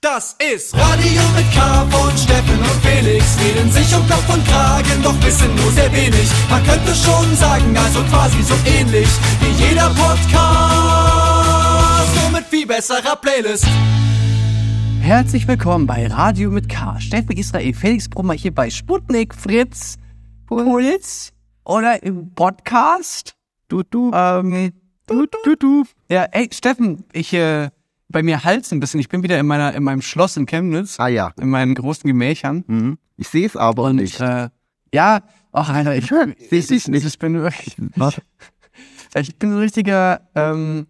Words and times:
Das 0.00 0.36
ist 0.38 0.76
Radio 0.76 1.22
mit 1.34 1.52
K 1.52 1.84
von 1.90 2.16
Steffen 2.16 2.56
und 2.56 2.84
Felix. 2.86 3.36
Reden 3.40 3.68
sich 3.68 3.92
um 3.96 4.06
Kopf 4.06 4.32
und 4.32 4.46
Kragen, 4.46 5.02
doch 5.02 5.20
wissen 5.24 5.52
nur 5.56 5.72
sehr 5.72 5.92
wenig. 5.92 6.30
Man 6.48 6.62
könnte 6.62 6.94
schon 6.94 7.34
sagen, 7.34 7.76
also 7.76 8.04
quasi 8.04 8.40
so 8.44 8.54
ähnlich 8.64 9.08
wie 9.40 9.50
jeder 9.64 9.90
Podcast. 9.90 10.94
Nur 12.14 12.30
mit 12.30 12.44
viel 12.44 12.64
besserer 12.64 13.16
Playlist. 13.16 13.66
Herzlich 15.00 15.48
willkommen 15.48 15.88
bei 15.88 16.06
Radio 16.06 16.52
mit 16.52 16.68
K. 16.68 17.00
Steffen 17.00 17.36
Israel, 17.36 17.74
Felix 17.74 18.08
Brummer 18.08 18.34
hier 18.34 18.54
bei 18.54 18.70
Sputnik, 18.70 19.34
Fritz, 19.34 19.96
Puls 20.46 21.32
oder 21.64 22.00
im 22.04 22.32
Podcast. 22.36 23.34
Du, 23.66 23.82
du. 23.82 24.12
Ähm, 24.14 24.74
du, 25.08 25.26
du, 25.42 25.56
du. 25.56 25.82
Ja, 26.08 26.22
ey, 26.30 26.48
Steffen, 26.52 27.02
ich, 27.12 27.34
äh, 27.34 27.70
bei 28.08 28.22
mir 28.22 28.44
halt's 28.44 28.72
ein 28.72 28.80
bisschen. 28.80 29.00
Ich 29.00 29.08
bin 29.08 29.22
wieder 29.22 29.38
in 29.38 29.46
meiner, 29.46 29.74
in 29.74 29.82
meinem 29.82 30.02
Schloss 30.02 30.36
in 30.36 30.46
Chemnitz. 30.46 30.98
Ah 30.98 31.08
ja. 31.08 31.32
In 31.40 31.50
meinen 31.50 31.74
großen 31.74 32.06
Gemächern. 32.08 32.64
Mhm. 32.66 32.98
Ich 33.16 33.28
sehe 33.28 33.46
es 33.46 33.56
aber 33.56 33.84
Und, 33.84 33.96
nicht. 33.96 34.20
äh, 34.20 34.48
ja, 34.94 35.20
ach, 35.52 35.68
Alter, 35.68 35.94
ich, 35.96 36.06
Seh 36.06 36.34
ich 36.50 36.70
ich, 36.70 36.88
nicht. 36.88 37.04
ich 37.06 37.18
bin 37.18 37.34
wirklich, 37.34 37.76
Was? 37.96 38.20
ich 39.16 39.36
bin 39.36 39.50
so 39.50 39.56
ein 39.56 39.62
richtiger, 39.62 40.22
ähm, 40.34 40.86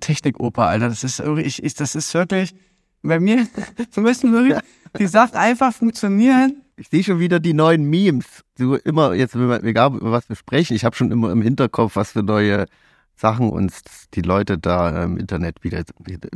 Technikoper, 0.00 0.66
Alter. 0.66 0.88
Das 0.88 1.02
ist 1.02 1.18
wirklich, 1.18 1.46
ich, 1.58 1.64
ich, 1.64 1.74
das 1.74 1.94
ist 1.94 2.14
wirklich, 2.14 2.54
bei 3.02 3.20
mir, 3.20 3.46
so 3.90 4.00
müssen 4.00 4.32
wirklich 4.32 4.58
die 4.98 5.06
Sachen 5.06 5.36
einfach 5.36 5.72
funktionieren. 5.72 6.62
Ich 6.76 6.88
sehe 6.88 7.04
schon 7.04 7.20
wieder 7.20 7.38
die 7.40 7.54
neuen 7.54 7.84
Memes. 7.88 8.26
Du 8.58 8.74
immer, 8.74 9.14
jetzt, 9.14 9.36
wir, 9.36 9.62
egal 9.64 9.94
über 9.94 10.12
was 10.12 10.28
wir 10.28 10.36
sprechen, 10.36 10.74
ich 10.74 10.84
habe 10.84 10.96
schon 10.96 11.12
immer 11.12 11.30
im 11.30 11.42
Hinterkopf, 11.42 11.96
was 11.96 12.12
für 12.12 12.22
neue 12.22 12.66
Sachen 13.16 13.50
uns 13.50 13.82
die 14.14 14.22
Leute 14.22 14.58
da 14.58 15.04
im 15.04 15.16
Internet 15.16 15.62
wieder. 15.62 15.84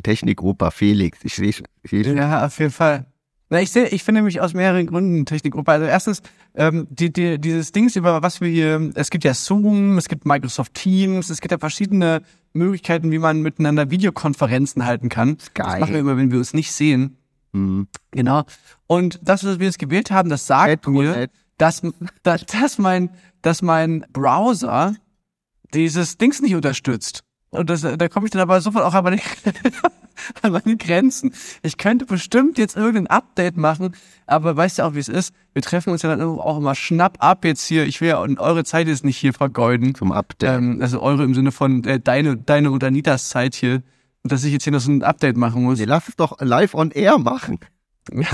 Technik-Opa 0.03 0.71
Felix. 0.71 1.19
Ich 1.25 1.35
sehe 1.35 1.53
schon. 1.53 1.67
seh 1.85 2.03
Ja, 2.15 2.47
auf 2.47 2.59
jeden 2.59 2.71
Fall. 2.71 3.07
Na, 3.51 3.63
ich 3.63 3.71
sehe, 3.71 3.89
ich 3.89 4.05
finde 4.05 4.21
mich 4.21 4.41
aus 4.41 4.53
mehreren 4.53 4.87
Gründen 4.87 5.25
Technikgruppe. 5.25 5.73
Also 5.73 5.87
erstens, 5.87 6.21
ähm, 6.55 6.87
die, 6.91 7.11
die, 7.11 7.39
dieses 7.41 7.73
Dings, 7.73 7.97
über 7.97 8.23
was 8.23 8.41
wir 8.43 8.49
hier, 8.49 8.91
es 8.95 9.09
gibt 9.09 9.25
ja 9.25 9.33
Zoom, 9.33 9.97
es 9.97 10.09
gibt 10.09 10.27
Microsoft 10.27 10.75
Teams, 10.75 11.31
es 11.31 11.41
gibt 11.41 11.53
ja 11.53 11.59
verschiedene 11.59 12.23
Möglichkeiten, 12.53 13.11
wie 13.11 13.19
man 13.19 13.41
miteinander 13.41 13.91
Videokonferenzen 13.91 14.85
halten 14.85 15.09
kann. 15.09 15.39
Das 15.39 15.55
Geil. 15.55 15.81
machen 15.81 15.93
wir 15.95 16.01
immer, 16.01 16.17
wenn 16.19 16.31
wir 16.31 16.39
uns 16.39 16.53
nicht 16.53 16.73
sehen. 16.73 17.17
Mhm. 17.53 17.89
Genau. 18.11 18.45
Und 18.87 19.19
das, 19.23 19.45
was 19.45 19.59
wir 19.59 19.67
jetzt 19.67 19.79
gewählt 19.79 20.11
haben, 20.11 20.29
das 20.29 20.47
sagt 20.47 20.87
mir, 20.87 21.29
dass, 21.57 21.83
dass, 22.23 22.45
dass 22.45 22.79
mein, 22.79 23.11
dass 23.41 23.63
mein 23.63 24.05
Browser 24.13 24.95
dieses 25.75 26.19
Dings 26.19 26.41
nicht 26.41 26.55
unterstützt. 26.55 27.23
Und 27.51 27.71
das, 27.71 27.81
da 27.81 28.09
komme 28.09 28.27
ich 28.27 28.31
dann 28.31 28.43
aber 28.43 28.61
sofort 28.61 28.85
auch 28.85 28.95
an 28.95 29.05
meine, 29.05 29.21
an 30.43 30.53
meine 30.53 30.77
Grenzen. 30.77 31.33
Ich 31.63 31.79
könnte 31.79 32.05
bestimmt 32.05 32.59
jetzt 32.59 32.77
irgendein 32.77 33.07
Update 33.07 33.57
machen, 33.57 33.97
aber 34.27 34.55
weißt 34.57 34.79
du 34.79 34.83
auch, 34.83 34.95
wie 34.95 34.99
es 34.99 35.09
ist? 35.09 35.35
Wir 35.55 35.63
treffen 35.63 35.91
uns 35.91 36.03
ja 36.03 36.15
dann 36.15 36.21
auch 36.21 36.59
immer 36.59 36.75
schnapp 36.75 37.17
ab 37.21 37.45
jetzt 37.45 37.65
hier. 37.65 37.87
Ich 37.87 38.01
will 38.01 38.09
ja 38.09 38.19
und 38.19 38.39
eure 38.39 38.65
Zeit 38.65 38.87
jetzt 38.87 39.05
nicht 39.05 39.17
hier 39.17 39.33
vergeuden. 39.33 39.95
Zum 39.95 40.13
Update. 40.13 40.59
Ähm, 40.59 40.79
also 40.83 41.01
eure 41.01 41.25
im 41.25 41.35
Sinne 41.35 41.51
von 41.51 41.85
äh, 41.85 41.99
deine, 41.99 42.37
deine 42.37 42.71
und 42.71 42.85
Anitas 42.85 43.31
Zeit 43.31 43.55
hier. 43.55 43.83
Und 44.23 44.33
dass 44.33 44.45
ich 44.45 44.53
jetzt 44.53 44.65
hier 44.65 44.73
noch 44.73 44.81
so 44.81 44.91
ein 44.91 45.03
Update 45.03 45.39
machen 45.39 45.63
muss. 45.63 45.79
Nee, 45.79 45.87
lass 45.87 46.09
es 46.09 46.17
doch 46.17 46.39
live 46.41 46.75
on 46.75 46.91
air 46.91 47.19
machen. 47.19 47.61
Ja. 48.13 48.27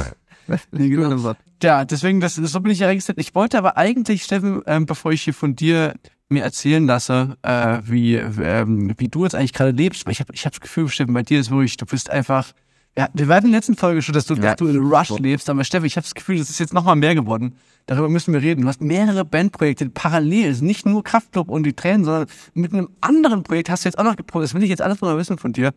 Nee, 0.72 0.88
genau. 0.88 1.34
Ja, 1.62 1.84
deswegen, 1.84 2.20
das, 2.20 2.34
so 2.34 2.60
bin 2.60 2.72
ich 2.72 2.80
ja 2.80 2.88
registriert. 2.88 3.18
Ich 3.18 3.34
wollte 3.34 3.56
aber 3.58 3.76
eigentlich, 3.76 4.22
Steffen, 4.22 4.62
ähm, 4.66 4.86
bevor 4.86 5.12
ich 5.12 5.22
hier 5.22 5.34
von 5.34 5.56
dir 5.56 5.94
mir 6.28 6.42
erzählen 6.42 6.86
lasse, 6.86 7.36
äh, 7.42 7.78
wie, 7.84 8.16
ähm, 8.16 8.92
wie 8.98 9.08
du 9.08 9.24
jetzt 9.24 9.34
eigentlich 9.34 9.52
gerade 9.52 9.70
lebst, 9.70 10.04
weil 10.06 10.12
ich 10.12 10.20
habe 10.20 10.34
ich 10.34 10.44
hab 10.44 10.52
das 10.52 10.60
Gefühl, 10.60 10.88
Steffen, 10.88 11.14
bei 11.14 11.22
dir 11.22 11.40
ist 11.40 11.50
wirklich, 11.50 11.76
du 11.76 11.86
bist 11.86 12.10
einfach, 12.10 12.52
ja, 12.96 13.08
wir 13.14 13.28
waren 13.28 13.44
in 13.44 13.50
der 13.50 13.58
letzten 13.58 13.76
Folge 13.76 14.02
schon, 14.02 14.12
dass 14.14 14.26
du, 14.26 14.34
Ja. 14.34 14.40
dass 14.42 14.56
du 14.56 14.66
in 14.66 14.78
Rush 14.78 15.10
lebst, 15.18 15.48
aber 15.48 15.64
Steffen, 15.64 15.86
ich 15.86 15.96
habe 15.96 16.04
das 16.04 16.14
Gefühl, 16.14 16.38
das 16.38 16.50
ist 16.50 16.58
jetzt 16.60 16.74
nochmal 16.74 16.96
mehr 16.96 17.14
geworden. 17.14 17.56
Darüber 17.86 18.08
müssen 18.08 18.32
wir 18.32 18.40
reden. 18.42 18.62
Du 18.62 18.68
hast 18.68 18.80
mehrere 18.80 19.24
Bandprojekte 19.24 19.88
parallel, 19.90 20.50
ist 20.50 20.62
nicht 20.62 20.86
nur 20.86 21.02
Kraftclub 21.04 21.48
und 21.50 21.64
die 21.64 21.74
Tränen, 21.74 22.04
sondern 22.04 22.26
mit 22.54 22.72
einem 22.72 22.88
anderen 23.00 23.42
Projekt 23.42 23.68
hast 23.70 23.84
du 23.84 23.88
jetzt 23.88 23.98
auch 23.98 24.04
noch 24.04 24.16
geprobt. 24.16 24.44
Das 24.44 24.54
will 24.54 24.62
ich 24.62 24.70
jetzt 24.70 24.82
alles 24.82 25.00
mal 25.00 25.16
wissen 25.18 25.38
von 25.38 25.52
dir. 25.52 25.72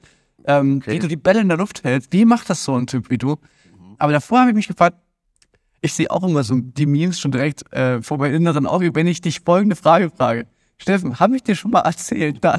Ähm, 0.45 0.81
Wie 0.85 0.99
du 0.99 1.07
die 1.07 1.17
Bälle 1.17 1.41
in 1.41 1.49
der 1.49 1.57
Luft 1.57 1.83
hältst. 1.83 2.13
Wie 2.13 2.23
macht 2.23 2.49
das 2.49 2.63
so 2.63 2.75
ein 2.75 2.87
Typ 2.87 3.09
wie 3.09 3.17
du? 3.17 3.37
Aber 3.97 4.11
davor 4.11 4.39
habe 4.39 4.51
ich 4.51 4.55
mich 4.55 4.67
gefragt, 4.67 4.97
ich 5.81 5.93
sehe 5.93 6.09
auch 6.09 6.23
immer 6.23 6.43
so 6.43 6.55
die 6.59 6.85
Memes 6.85 7.19
schon 7.19 7.31
direkt 7.31 7.71
äh, 7.73 8.01
vor 8.01 8.17
meinem 8.17 8.35
inneren 8.35 8.65
Auge, 8.65 8.93
wenn 8.95 9.07
ich 9.07 9.21
dich 9.21 9.41
folgende 9.41 9.75
Frage 9.75 10.09
frage. 10.09 10.47
Steffen, 10.77 11.19
habe 11.19 11.35
ich 11.35 11.43
dir 11.43 11.55
schon 11.55 11.71
mal 11.71 11.81
erzählt, 11.81 12.43
dass 12.43 12.57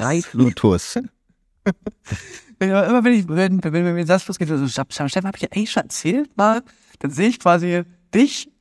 wenn, 2.59 2.69
immer 2.69 3.03
wenn 3.03 3.13
ich 3.13 3.27
wenn, 3.27 3.63
wenn, 3.63 3.73
wenn 3.73 3.93
mir 3.93 4.05
das 4.05 4.27
losgeht, 4.27 4.47
so, 4.47 4.67
Steffen, 4.67 5.27
habe 5.27 5.37
ich 5.37 5.41
dir 5.41 5.51
eigentlich 5.53 5.71
schon 5.71 5.83
erzählt 5.83 6.35
mal, 6.35 6.61
dann 6.99 7.11
sehe 7.11 7.29
ich 7.29 7.39
quasi 7.39 7.83
dich, 8.13 8.51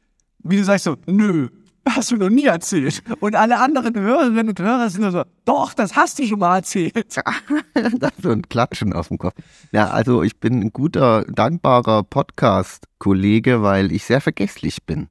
wie 0.40 0.56
du 0.56 0.64
sagst 0.64 0.84
so, 0.84 0.96
nö, 1.06 1.48
hast 1.96 2.10
du 2.10 2.16
noch 2.16 2.30
nie 2.30 2.44
erzählt. 2.44 3.02
Und 3.20 3.34
alle 3.34 3.58
anderen 3.58 3.94
Hörerinnen 3.94 4.48
und 4.48 4.60
Hörer 4.60 4.90
sind 4.90 5.02
nur 5.02 5.12
so, 5.12 5.24
doch, 5.44 5.74
das 5.74 5.96
hast 5.96 6.18
du 6.18 6.26
schon 6.26 6.38
mal 6.38 6.56
erzählt. 6.56 6.94
das 7.74 8.12
ist 8.16 8.22
so 8.22 8.30
ein 8.30 8.42
Klatschen 8.42 8.92
auf 8.92 9.08
dem 9.08 9.18
Kopf. 9.18 9.34
Ja, 9.72 9.88
also 9.90 10.22
ich 10.22 10.38
bin 10.40 10.60
ein 10.60 10.72
guter, 10.72 11.24
dankbarer 11.24 12.02
Podcast-Kollege, 12.02 13.62
weil 13.62 13.92
ich 13.92 14.04
sehr 14.04 14.20
vergesslich 14.20 14.84
bin. 14.84 15.08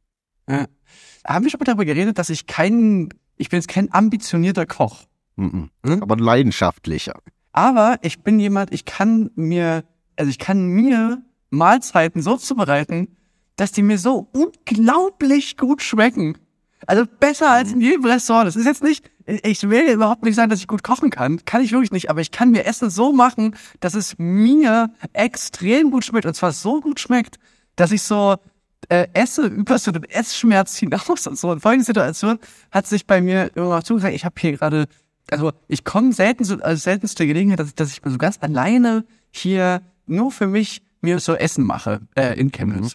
Haben 1.26 1.44
wir 1.44 1.52
schon 1.52 1.60
mal 1.60 1.66
darüber 1.66 1.86
geredet, 1.86 2.18
dass 2.18 2.30
ich 2.30 2.48
kein, 2.48 3.10
ich 3.36 3.50
bin 3.50 3.58
jetzt 3.58 3.68
kein 3.68 3.94
ambitionierter 3.94 4.66
Koch. 4.66 5.04
Mhm. 5.36 5.70
Hm? 5.86 6.02
Aber 6.02 6.16
leidenschaftlicher. 6.16 7.20
Aber 7.52 7.98
ich 8.02 8.24
bin 8.24 8.40
jemand, 8.40 8.74
ich 8.74 8.86
kann 8.86 9.32
mir, 9.36 9.84
also 10.16 10.30
ich 10.30 10.40
kann 10.40 10.68
mir 10.68 11.22
Mahlzeiten 11.50 12.22
so 12.22 12.38
zubereiten, 12.38 13.18
dass 13.56 13.72
die 13.72 13.82
mir 13.82 13.98
so 13.98 14.30
unglaublich 14.34 15.58
gut 15.58 15.82
schmecken. 15.82 16.38
Also 16.86 17.06
besser 17.20 17.52
als 17.52 17.72
in 17.72 17.82
jedem 17.82 18.06
Restaurant. 18.06 18.48
Das 18.48 18.56
ist 18.56 18.66
jetzt 18.66 18.84
nicht, 18.84 19.10
ich 19.26 19.70
will 19.70 19.92
überhaupt 19.92 20.24
nicht 20.24 20.36
sagen, 20.36 20.50
dass 20.50 20.60
ich 20.60 20.68
gut 20.68 20.84
kochen 20.84 21.10
kann. 21.10 21.44
Kann 21.46 21.62
ich 21.62 21.72
wirklich 21.72 21.92
nicht. 21.92 22.10
Aber 22.10 22.22
ich 22.22 22.32
kann 22.32 22.52
mir 22.52 22.66
Essen 22.66 22.90
so 22.90 23.12
machen, 23.12 23.56
dass 23.80 23.96
es 23.96 24.16
mir 24.18 24.92
extrem 25.14 25.92
gut 25.92 26.06
schmeckt. 26.06 26.26
Und 26.26 26.36
zwar 26.36 26.52
so 26.52 26.80
gut 26.82 27.00
schmeckt, 27.00 27.40
dass 27.76 27.92
ich 27.92 28.04
so 28.04 28.38
äh, 28.90 29.08
esse 29.14 29.48
über 29.48 29.78
so 29.80 29.92
den 29.92 30.04
Essschmerz 30.04 30.78
hinaus. 30.78 31.28
Und 31.28 31.38
so 31.38 31.52
in 31.52 31.60
folgende 31.60 31.86
Situation 31.86 32.40
hat 32.72 32.88
sich 32.88 33.08
bei 33.08 33.22
mir 33.22 33.52
irgendwann 33.56 33.84
zugesagt, 33.84 34.14
ich 34.14 34.26
habe 34.26 34.36
hier 34.40 34.54
gerade, 34.54 34.88
also 35.32 35.52
ich 35.68 35.84
komme 35.84 36.14
selten 36.14 36.44
so, 36.44 36.56
als 36.62 36.84
seltenste 36.84 37.26
Gelegenheit, 37.26 37.60
dass 37.60 37.70
ich, 37.70 37.76
dass 37.76 37.92
ich 37.92 38.04
mir 38.04 38.12
so 38.12 38.18
ganz 38.18 38.38
alleine 38.42 39.06
hier 39.32 39.82
nur 40.06 40.32
für 40.32 40.48
mich 40.48 40.82
mir 41.02 41.20
so 41.20 41.36
Essen 41.36 41.66
mache 41.66 42.02
äh, 42.16 42.40
in 42.40 42.52
Chemnitz. 42.52 42.94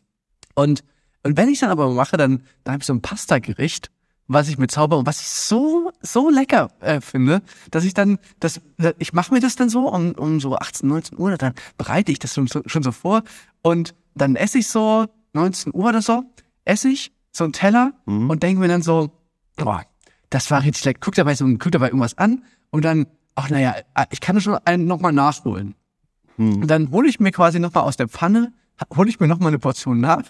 Und, 0.55 0.83
und 1.25 1.37
wenn 1.37 1.49
ich 1.49 1.61
dann 1.61 1.71
aber 1.71 1.89
mache, 1.91 2.17
dann, 2.17 2.43
dann 2.65 2.73
habe 2.75 2.83
ich 2.83 2.87
so 2.87 2.93
ein 2.95 3.03
Pasta-Gericht, 3.03 3.91
was 4.29 4.49
ich 4.49 4.57
mit 4.59 4.71
Zauber 4.71 4.99
und 4.99 5.07
was 5.07 5.21
ich 5.21 5.27
so, 5.29 5.91
so 6.01 6.31
lecker 6.31 6.71
äh, 6.81 7.01
finde, 7.01 7.43
dass 7.71 7.85
ich 7.85 7.93
dann, 7.95 8.19
das, 8.41 8.61
ich 8.99 9.13
mache 9.13 9.35
mir 9.35 9.41
das 9.41 9.57
dann 9.57 9.69
so 9.69 9.89
um, 9.89 10.13
um 10.13 10.41
so 10.41 10.57
18, 10.57 10.89
19 10.89 11.19
Uhr, 11.19 11.37
dann 11.37 11.55
bereite 11.77 12.13
ich 12.13 12.19
das 12.19 12.35
schon, 12.35 12.47
so- 12.47 12.63
schon 12.67 12.83
so 12.83 12.93
vor 12.93 13.23
und 13.63 13.95
dann 14.15 14.37
esse 14.37 14.59
ich 14.59 14.69
so 14.69 15.07
19 15.35 15.75
Uhr 15.75 15.89
oder 15.89 16.03
so, 16.03 16.25
esse 16.65 16.89
ich 16.89 17.13
so 17.33 17.45
einen 17.45 17.53
Teller 17.53 17.93
und 18.31 18.43
denke 18.43 18.61
mir 18.61 18.69
dann 18.69 18.83
so, 18.83 19.11
boah, 19.57 19.83
das 20.31 20.51
war 20.51 20.63
richtig 20.63 20.85
lecker. 20.85 21.01
Guck 21.03 21.15
dabei 21.15 21.35
so, 21.35 21.45
guck 21.59 21.73
dabei 21.73 21.87
irgendwas 21.87 22.17
an 22.19 22.43
und 22.71 22.85
dann, 22.85 23.07
ach 23.35 23.51
naja, 23.51 23.75
ich 24.11 24.21
kann 24.21 24.35
das 24.37 24.45
schon 24.45 24.55
einen 24.65 24.87
nochmal 24.87 25.13
nachholen. 25.13 25.75
Und 26.63 26.69
dann 26.69 26.91
hole 26.91 27.09
ich 27.09 27.21
mir 27.21 27.33
quasi 27.33 27.59
nochmal 27.59 27.85
aus 27.85 27.97
der 27.97 28.09
Pfanne, 28.09 28.53
hole 28.97 29.09
ich 29.11 29.21
mir 29.21 29.29
nochmal 29.29 29.49
eine 29.49 29.59
Portion 29.59 30.01
nach. 30.01 30.23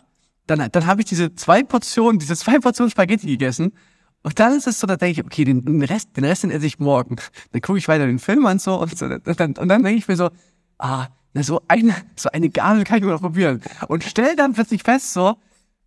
Dann, 0.46 0.68
dann 0.70 0.86
habe 0.86 1.00
ich 1.00 1.06
diese 1.06 1.34
zwei 1.34 1.62
Portionen, 1.62 2.18
diese 2.18 2.36
zwei 2.36 2.58
Portionen 2.58 2.90
Spaghetti 2.90 3.26
gegessen. 3.26 3.72
Und 4.22 4.38
dann 4.38 4.56
ist 4.56 4.66
es 4.66 4.78
so, 4.78 4.86
da 4.86 4.96
denke 4.96 5.20
ich, 5.20 5.26
okay, 5.26 5.44
den, 5.44 5.64
den 5.64 5.82
Rest, 5.82 6.16
den 6.16 6.24
Rest 6.24 6.44
den 6.44 6.50
esse 6.50 6.66
ich 6.66 6.78
morgen. 6.78 7.16
Dann 7.52 7.60
gucke 7.60 7.78
ich 7.78 7.88
weiter 7.88 8.06
den 8.06 8.18
Film 8.18 8.46
an 8.46 8.58
so 8.58 8.80
und 8.80 8.96
so. 8.96 9.06
Und 9.06 9.40
dann, 9.40 9.54
und 9.56 9.68
dann 9.68 9.82
denke 9.82 9.98
ich 9.98 10.08
mir 10.08 10.16
so, 10.16 10.30
ah, 10.78 11.08
na, 11.34 11.42
so 11.42 11.62
eine, 11.68 11.94
so 12.16 12.28
eine 12.30 12.50
Gabel 12.50 12.84
kann 12.84 12.98
ich 12.98 13.04
mir 13.04 13.10
noch 13.10 13.20
probieren. 13.20 13.60
Und 13.88 14.04
stell 14.04 14.36
dann 14.36 14.52
plötzlich 14.52 14.82
fest 14.82 15.12
so, 15.12 15.36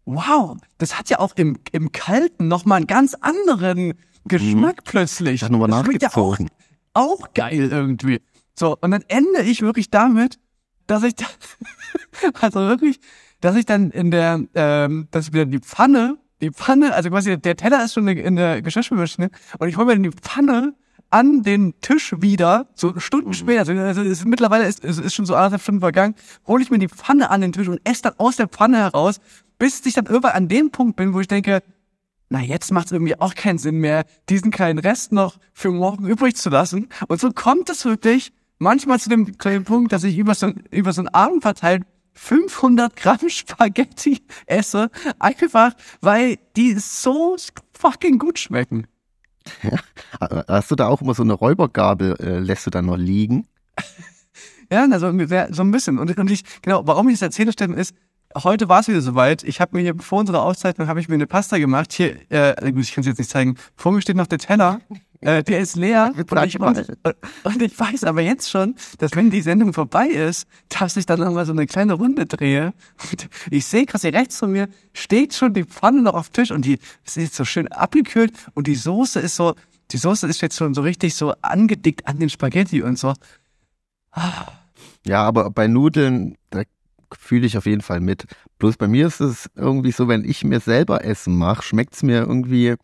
wow, 0.05 0.57
das 0.77 0.97
hat 0.97 1.09
ja 1.09 1.19
auch 1.19 1.33
im, 1.35 1.57
im 1.71 1.91
Kalten 1.91 2.47
nochmal 2.47 2.77
einen 2.77 2.87
ganz 2.87 3.15
anderen 3.15 3.93
Geschmack 4.25 4.83
plötzlich. 4.83 5.43
Hat 5.43 5.51
nochmal 5.51 5.69
Das 5.69 5.85
schmeckt 5.85 6.01
ja 6.01 6.09
auch, 6.15 6.37
auch 6.93 7.33
geil 7.33 7.69
irgendwie. 7.71 8.21
So, 8.57 8.77
und 8.81 8.91
dann 8.91 9.03
ende 9.07 9.41
ich 9.43 9.61
wirklich 9.61 9.89
damit, 9.89 10.39
dass 10.87 11.03
ich, 11.03 11.15
da, 11.15 11.25
also 12.41 12.59
wirklich, 12.61 12.99
dass 13.45 13.55
ich 13.55 13.65
dann 13.65 13.91
in 13.91 14.09
der, 14.09 14.41
ähm, 14.55 15.07
dass 15.11 15.27
ich 15.27 15.33
wieder 15.33 15.45
die 15.45 15.59
Pfanne, 15.59 16.17
die 16.41 16.49
Pfanne, 16.49 16.93
also 16.93 17.09
quasi 17.09 17.37
der 17.37 17.55
Teller 17.55 17.85
ist 17.85 17.93
schon 17.93 18.07
in 18.07 18.35
der 18.35 18.61
Geschirrspülmaschine 18.61 19.29
und 19.59 19.67
ich 19.67 19.77
hole 19.77 19.85
mir 19.85 19.93
dann 19.93 20.03
die 20.03 20.09
Pfanne 20.09 20.73
an 21.11 21.43
den 21.43 21.79
Tisch 21.79 22.15
wieder, 22.19 22.67
so 22.73 22.99
Stunden 22.99 23.33
später, 23.33 23.59
also, 23.59 23.73
also 23.73 24.01
es 24.01 24.19
ist, 24.19 24.25
mittlerweile 24.25 24.65
ist, 24.65 24.83
es 24.83 24.97
ist 24.97 25.13
schon 25.13 25.27
so 25.27 25.35
anderthalb 25.35 25.61
Stunden 25.61 25.81
vergangen, 25.81 26.15
hole 26.47 26.63
ich 26.63 26.71
mir 26.71 26.79
die 26.79 26.89
Pfanne 26.89 27.29
an 27.29 27.41
den 27.41 27.53
Tisch 27.53 27.67
und 27.67 27.79
esse 27.83 28.01
dann 28.01 28.13
aus 28.17 28.35
der 28.35 28.47
Pfanne 28.47 28.77
heraus, 28.77 29.19
bis 29.59 29.85
ich 29.85 29.93
dann 29.93 30.07
irgendwann 30.07 30.33
an 30.33 30.47
dem 30.47 30.71
Punkt 30.71 30.95
bin, 30.95 31.13
wo 31.13 31.19
ich 31.19 31.27
denke, 31.27 31.61
na, 32.29 32.41
jetzt 32.41 32.71
macht 32.71 32.87
es 32.87 32.91
irgendwie 32.91 33.19
auch 33.19 33.35
keinen 33.35 33.59
Sinn 33.59 33.77
mehr, 33.77 34.05
diesen 34.27 34.49
kleinen 34.49 34.79
Rest 34.79 35.11
noch 35.11 35.37
für 35.53 35.69
morgen 35.69 36.07
übrig 36.07 36.35
zu 36.35 36.49
lassen. 36.49 36.89
Und 37.07 37.21
so 37.21 37.29
kommt 37.31 37.69
es 37.69 37.85
wirklich 37.85 38.33
manchmal 38.57 38.99
zu 38.99 39.09
dem 39.09 39.37
kleinen 39.37 39.63
Punkt, 39.63 39.91
dass 39.93 40.03
ich 40.03 40.17
über 40.17 40.33
so, 40.33 40.51
über 40.71 40.91
so 40.91 41.01
einen 41.01 41.09
Abend 41.09 41.43
verteilt 41.43 41.83
500 42.15 42.95
Gramm 42.95 43.19
Spaghetti 43.29 44.21
esse, 44.45 44.89
einfach 45.19 45.73
weil 46.01 46.37
die 46.55 46.73
so 46.73 47.37
fucking 47.73 48.17
gut 48.17 48.39
schmecken. 48.39 48.87
Hast 50.19 50.71
du 50.71 50.75
da 50.75 50.87
auch 50.87 51.01
immer 51.01 51.13
so 51.13 51.23
eine 51.23 51.33
Räubergabel, 51.33 52.15
äh, 52.19 52.39
lässt 52.39 52.65
du 52.65 52.71
da 52.71 52.81
noch 52.81 52.97
liegen? 52.97 53.47
Ja, 54.71 54.87
also 54.89 55.05
ungefähr 55.05 55.49
so 55.51 55.61
ein 55.61 55.69
bisschen. 55.69 55.99
Und, 55.99 56.17
und 56.17 56.31
ich, 56.31 56.43
genau, 56.63 56.81
warum 56.87 57.07
ich 57.07 57.19
das 57.19 57.21
erzähle, 57.21 57.51
Steffen, 57.51 57.75
ist, 57.75 57.93
heute 58.35 58.67
war 58.67 58.79
es 58.79 58.87
wieder 58.87 59.01
soweit. 59.01 59.43
Ich 59.43 59.61
habe 59.61 59.77
mir 59.77 59.83
hier 59.83 59.95
vor 59.99 60.19
unserer 60.19 60.41
Auszeichnung 60.41 60.87
habe 60.87 60.99
ich 60.99 61.07
mir 61.07 61.13
eine 61.13 61.27
Pasta 61.27 61.57
gemacht. 61.57 61.93
Hier, 61.93 62.17
äh, 62.31 62.69
ich 62.71 62.93
kann 62.93 63.01
es 63.01 63.07
jetzt 63.07 63.19
nicht 63.19 63.29
zeigen. 63.29 63.57
Vor 63.75 63.91
mir 63.91 64.01
steht 64.01 64.15
noch 64.15 64.27
der 64.27 64.39
Teller. 64.39 64.81
Äh, 65.25 65.43
der 65.43 65.59
ist 65.59 65.75
leer. 65.75 66.13
Und 66.15 66.45
ich, 66.45 66.59
weiß, 66.59 66.87
und 67.43 67.61
ich 67.61 67.79
weiß 67.79 68.03
aber 68.03 68.21
jetzt 68.21 68.47
schon, 68.47 68.75
dass 68.99 69.15
wenn 69.15 69.31
die 69.31 69.41
Sendung 69.41 69.73
vorbei 69.73 70.07
ist, 70.07 70.47
dass 70.69 70.97
ich 70.97 71.07
dann 71.07 71.19
nochmal 71.19 71.47
so 71.47 71.51
eine 71.51 71.65
kleine 71.65 71.93
Runde 71.93 72.27
drehe. 72.27 72.73
Und 73.11 73.27
ich 73.49 73.65
sehe 73.65 73.87
quasi 73.87 74.09
rechts 74.09 74.37
von 74.37 74.51
mir 74.51 74.67
steht 74.93 75.33
schon 75.33 75.55
die 75.55 75.63
Pfanne 75.63 76.03
noch 76.03 76.13
auf 76.13 76.29
dem 76.29 76.33
Tisch 76.33 76.51
und 76.51 76.63
die 76.63 76.77
ist 77.03 77.17
jetzt 77.17 77.35
so 77.35 77.43
schön 77.43 77.67
abgekühlt 77.69 78.33
und 78.53 78.67
die 78.67 78.75
Soße 78.75 79.19
ist 79.19 79.35
so, 79.35 79.55
die 79.91 79.97
Soße 79.97 80.27
ist 80.27 80.41
jetzt 80.41 80.57
schon 80.57 80.75
so 80.75 80.81
richtig 80.81 81.15
so 81.15 81.33
angedickt 81.41 82.07
an 82.07 82.19
den 82.19 82.29
Spaghetti 82.29 82.83
und 82.83 82.99
so. 82.99 83.13
Ja, 85.07 85.23
aber 85.23 85.49
bei 85.49 85.67
Nudeln, 85.67 86.37
da 86.51 86.61
fühle 87.17 87.47
ich 87.47 87.57
auf 87.57 87.65
jeden 87.65 87.81
Fall 87.81 87.99
mit. 87.99 88.25
Bloß 88.59 88.77
bei 88.77 88.87
mir 88.87 89.07
ist 89.07 89.21
es 89.21 89.49
irgendwie 89.55 89.91
so, 89.91 90.07
wenn 90.07 90.23
ich 90.23 90.43
mir 90.43 90.59
selber 90.59 91.03
Essen 91.03 91.35
mache, 91.35 91.63
schmeckt 91.63 91.95
es 91.95 92.03
mir 92.03 92.19
irgendwie. 92.19 92.75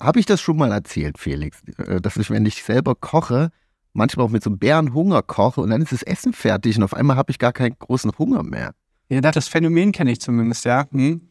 Habe 0.00 0.20
ich 0.20 0.26
das 0.26 0.40
schon 0.40 0.56
mal 0.56 0.72
erzählt, 0.72 1.18
Felix? 1.18 1.62
Äh, 1.78 2.00
dass 2.00 2.16
ich, 2.16 2.30
wenn 2.30 2.46
ich 2.46 2.62
selber 2.62 2.94
koche, 2.94 3.50
manchmal 3.92 4.26
auch 4.26 4.30
mit 4.30 4.42
so 4.42 4.50
einem 4.50 4.58
Bärenhunger 4.58 5.22
koche 5.22 5.60
und 5.60 5.70
dann 5.70 5.82
ist 5.82 5.92
das 5.92 6.02
Essen 6.02 6.32
fertig 6.32 6.76
und 6.76 6.82
auf 6.82 6.94
einmal 6.94 7.16
habe 7.16 7.30
ich 7.30 7.38
gar 7.38 7.52
keinen 7.52 7.78
großen 7.78 8.12
Hunger 8.18 8.42
mehr. 8.42 8.74
Ja, 9.08 9.20
das 9.20 9.48
Phänomen 9.48 9.92
kenne 9.92 10.12
ich 10.12 10.20
zumindest, 10.20 10.64
ja. 10.64 10.86
Hm? 10.90 11.28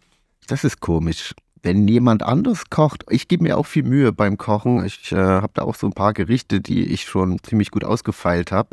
Das 0.48 0.64
ist 0.64 0.80
komisch. 0.80 1.34
Wenn 1.62 1.88
jemand 1.88 2.24
anders 2.24 2.70
kocht, 2.70 3.06
ich 3.10 3.28
gebe 3.28 3.44
mir 3.44 3.58
auch 3.58 3.66
viel 3.66 3.84
Mühe 3.84 4.12
beim 4.12 4.38
Kochen. 4.38 4.84
Ich 4.86 5.12
äh, 5.12 5.16
habe 5.16 5.52
da 5.54 5.64
auch 5.64 5.76
so 5.76 5.88
ein 5.88 5.94
paar 5.94 6.14
Gerichte, 6.14 6.60
die 6.60 6.86
ich 6.86 7.04
schon 7.04 7.42
ziemlich 7.42 7.72
gut 7.72 7.84
ausgefeilt 7.84 8.52
habe. 8.52 8.70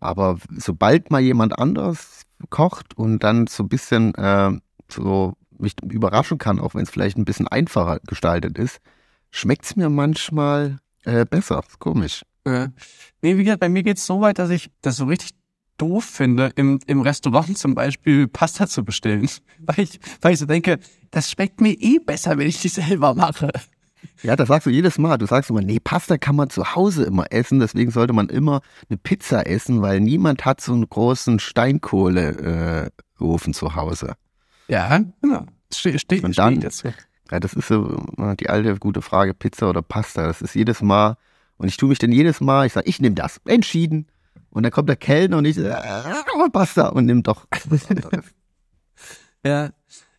Aber 0.00 0.38
sobald 0.56 1.10
mal 1.10 1.20
jemand 1.20 1.58
anders 1.58 2.22
kocht 2.50 2.96
und 2.96 3.22
dann 3.22 3.46
so 3.46 3.64
ein 3.64 3.68
bisschen 3.68 4.14
äh, 4.14 4.52
so 4.88 5.34
mich 5.58 5.74
überraschen 5.82 6.38
kann, 6.38 6.58
auch 6.58 6.74
wenn 6.74 6.82
es 6.82 6.90
vielleicht 6.90 7.16
ein 7.16 7.24
bisschen 7.24 7.48
einfacher 7.48 8.00
gestaltet 8.06 8.58
ist, 8.58 8.80
schmeckt 9.36 9.64
es 9.66 9.76
mir 9.76 9.88
manchmal 9.88 10.78
äh, 11.04 11.24
besser. 11.24 11.62
Komisch. 11.78 12.22
Äh, 12.44 12.68
nee, 13.22 13.36
wie 13.36 13.44
gesagt, 13.44 13.60
bei 13.60 13.68
mir 13.68 13.82
geht's 13.82 14.06
so 14.06 14.20
weit, 14.20 14.38
dass 14.38 14.50
ich 14.50 14.70
das 14.80 14.96
so 14.96 15.04
richtig 15.04 15.30
doof 15.78 16.04
finde, 16.04 16.52
im, 16.56 16.78
im 16.86 17.02
Restaurant 17.02 17.58
zum 17.58 17.74
Beispiel 17.74 18.28
Pasta 18.28 18.66
zu 18.66 18.84
bestellen. 18.84 19.28
Weil 19.58 19.80
ich, 19.80 20.00
weil 20.20 20.32
ich 20.32 20.38
so 20.38 20.46
denke, 20.46 20.78
das 21.10 21.30
schmeckt 21.30 21.60
mir 21.60 21.72
eh 21.72 21.98
besser, 21.98 22.38
wenn 22.38 22.46
ich 22.46 22.60
die 22.60 22.68
selber 22.68 23.14
mache. 23.14 23.50
Ja, 24.22 24.36
das 24.36 24.48
sagst 24.48 24.66
du 24.66 24.70
jedes 24.70 24.98
Mal. 24.98 25.18
Du 25.18 25.26
sagst 25.26 25.50
immer, 25.50 25.60
nee, 25.60 25.80
Pasta 25.80 26.18
kann 26.18 26.36
man 26.36 26.50
zu 26.50 26.74
Hause 26.74 27.04
immer 27.04 27.26
essen, 27.30 27.58
deswegen 27.58 27.90
sollte 27.90 28.12
man 28.12 28.28
immer 28.28 28.60
eine 28.88 28.96
Pizza 28.96 29.46
essen, 29.46 29.82
weil 29.82 30.00
niemand 30.00 30.44
hat 30.44 30.60
so 30.60 30.72
einen 30.72 30.88
großen 30.88 31.38
Steinkohleofen 31.38 32.90
äh, 33.50 33.52
zu 33.52 33.74
Hause. 33.74 34.14
Ja, 34.68 34.98
genau. 35.20 35.46
Ste 35.72 35.98
ste 35.98 36.22
Und 36.22 36.38
dann, 36.38 36.60
ja, 37.30 37.40
das 37.40 37.54
ist 37.54 37.68
so 37.68 38.04
die 38.38 38.48
alte 38.48 38.76
gute 38.76 39.02
Frage, 39.02 39.34
Pizza 39.34 39.68
oder 39.68 39.82
Pasta. 39.82 40.26
Das 40.26 40.42
ist 40.42 40.54
jedes 40.54 40.82
Mal, 40.82 41.16
und 41.58 41.68
ich 41.68 41.76
tue 41.76 41.88
mich 41.88 41.98
dann 41.98 42.12
jedes 42.12 42.40
Mal, 42.40 42.66
ich 42.66 42.72
sage, 42.72 42.88
ich 42.88 43.00
nehme 43.00 43.14
das, 43.14 43.40
entschieden. 43.46 44.06
Und 44.50 44.62
dann 44.62 44.72
kommt 44.72 44.88
der 44.88 44.96
Kellner 44.96 45.38
und 45.38 45.44
ich 45.44 45.56
sage, 45.56 45.68
äh, 45.68 46.50
Pasta 46.50 46.88
und 46.88 47.06
nimm 47.06 47.22
doch 47.22 47.46
was 47.68 47.90
anderes. 47.90 48.24
ja, 49.44 49.70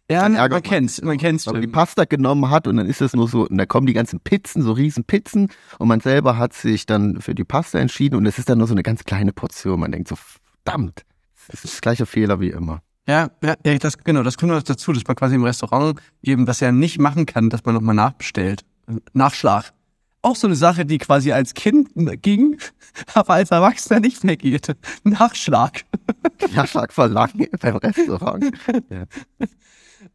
ja, 0.09 0.29
man, 0.29 0.49
man 0.49 0.63
kennt's, 0.63 1.01
man 1.01 1.17
kennt's. 1.17 1.45
Weil 1.47 1.53
man 1.53 1.61
die 1.61 1.67
Pasta 1.67 2.05
genommen 2.05 2.49
hat 2.49 2.65
und 2.67 2.77
dann 2.77 2.87
ist 2.87 3.01
es 3.01 3.13
nur 3.13 3.27
so, 3.27 3.47
und 3.47 3.57
da 3.57 3.65
kommen 3.65 3.87
die 3.87 3.93
ganzen 3.93 4.19
Pizzen, 4.21 4.61
so 4.61 4.71
riesen 4.71 5.03
Pizzen 5.03 5.49
und 5.79 5.87
man 5.87 5.99
selber 5.99 6.37
hat 6.37 6.53
sich 6.53 6.85
dann 6.85 7.19
für 7.19 7.35
die 7.35 7.43
Pasta 7.43 7.79
entschieden 7.79 8.15
und 8.15 8.25
es 8.25 8.37
ist 8.37 8.49
dann 8.49 8.57
nur 8.57 8.67
so 8.67 8.73
eine 8.73 8.83
ganz 8.83 9.03
kleine 9.03 9.33
Portion. 9.33 9.79
Man 9.79 9.91
denkt 9.91 10.07
so, 10.07 10.15
verdammt, 10.15 11.03
das 11.47 11.65
ist 11.65 11.73
das 11.73 11.81
gleiche 11.81 12.05
Fehler 12.05 12.39
wie 12.39 12.51
immer. 12.51 12.81
Ja, 13.07 13.29
ja, 13.41 13.77
das, 13.77 13.97
genau, 13.99 14.21
das 14.21 14.37
kommt 14.37 14.51
noch 14.51 14.61
dazu, 14.61 14.91
dass 14.91 15.03
man 15.07 15.15
quasi 15.15 15.35
im 15.35 15.43
Restaurant 15.43 15.99
eben 16.21 16.45
das 16.45 16.59
ja 16.59 16.71
nicht 16.73 16.99
machen 16.99 17.25
kann, 17.25 17.49
dass 17.49 17.63
man 17.63 17.75
nochmal 17.75 17.95
nachbestellt. 17.95 18.65
Nachschlag. 19.13 19.73
Auch 20.21 20.35
so 20.35 20.47
eine 20.47 20.57
Sache, 20.57 20.85
die 20.85 20.97
quasi 20.97 21.31
als 21.31 21.53
Kind 21.53 21.89
ging, 22.21 22.57
aber 23.13 23.35
als 23.35 23.51
Erwachsener 23.51 24.01
nicht 24.01 24.25
mehr 24.25 24.35
geht. 24.35 24.75
Nachschlag. 25.03 25.83
Nachschlag 26.55 26.91
verlangen 26.91 27.47
beim 27.59 27.77
Restaurant. 27.77 28.45
Ja. 28.89 29.05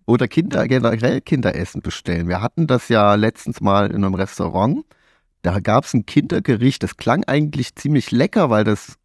Oder 0.06 0.28
Kinder, 0.28 0.66
generell 0.66 1.20
Kinderessen 1.20 1.80
bestellen. 1.80 2.28
Wir 2.28 2.40
hatten 2.40 2.66
das 2.66 2.88
ja 2.88 3.14
letztens 3.14 3.60
mal 3.60 3.90
in 3.90 4.04
einem 4.04 4.14
Restaurant. 4.14 4.84
Da 5.42 5.60
gab 5.60 5.84
es 5.84 5.94
ein 5.94 6.06
Kindergericht, 6.06 6.82
das 6.82 6.96
klang 6.96 7.24
eigentlich 7.24 7.74
ziemlich 7.74 8.10
lecker, 8.10 8.50
weil 8.50 8.64
das 8.64 8.96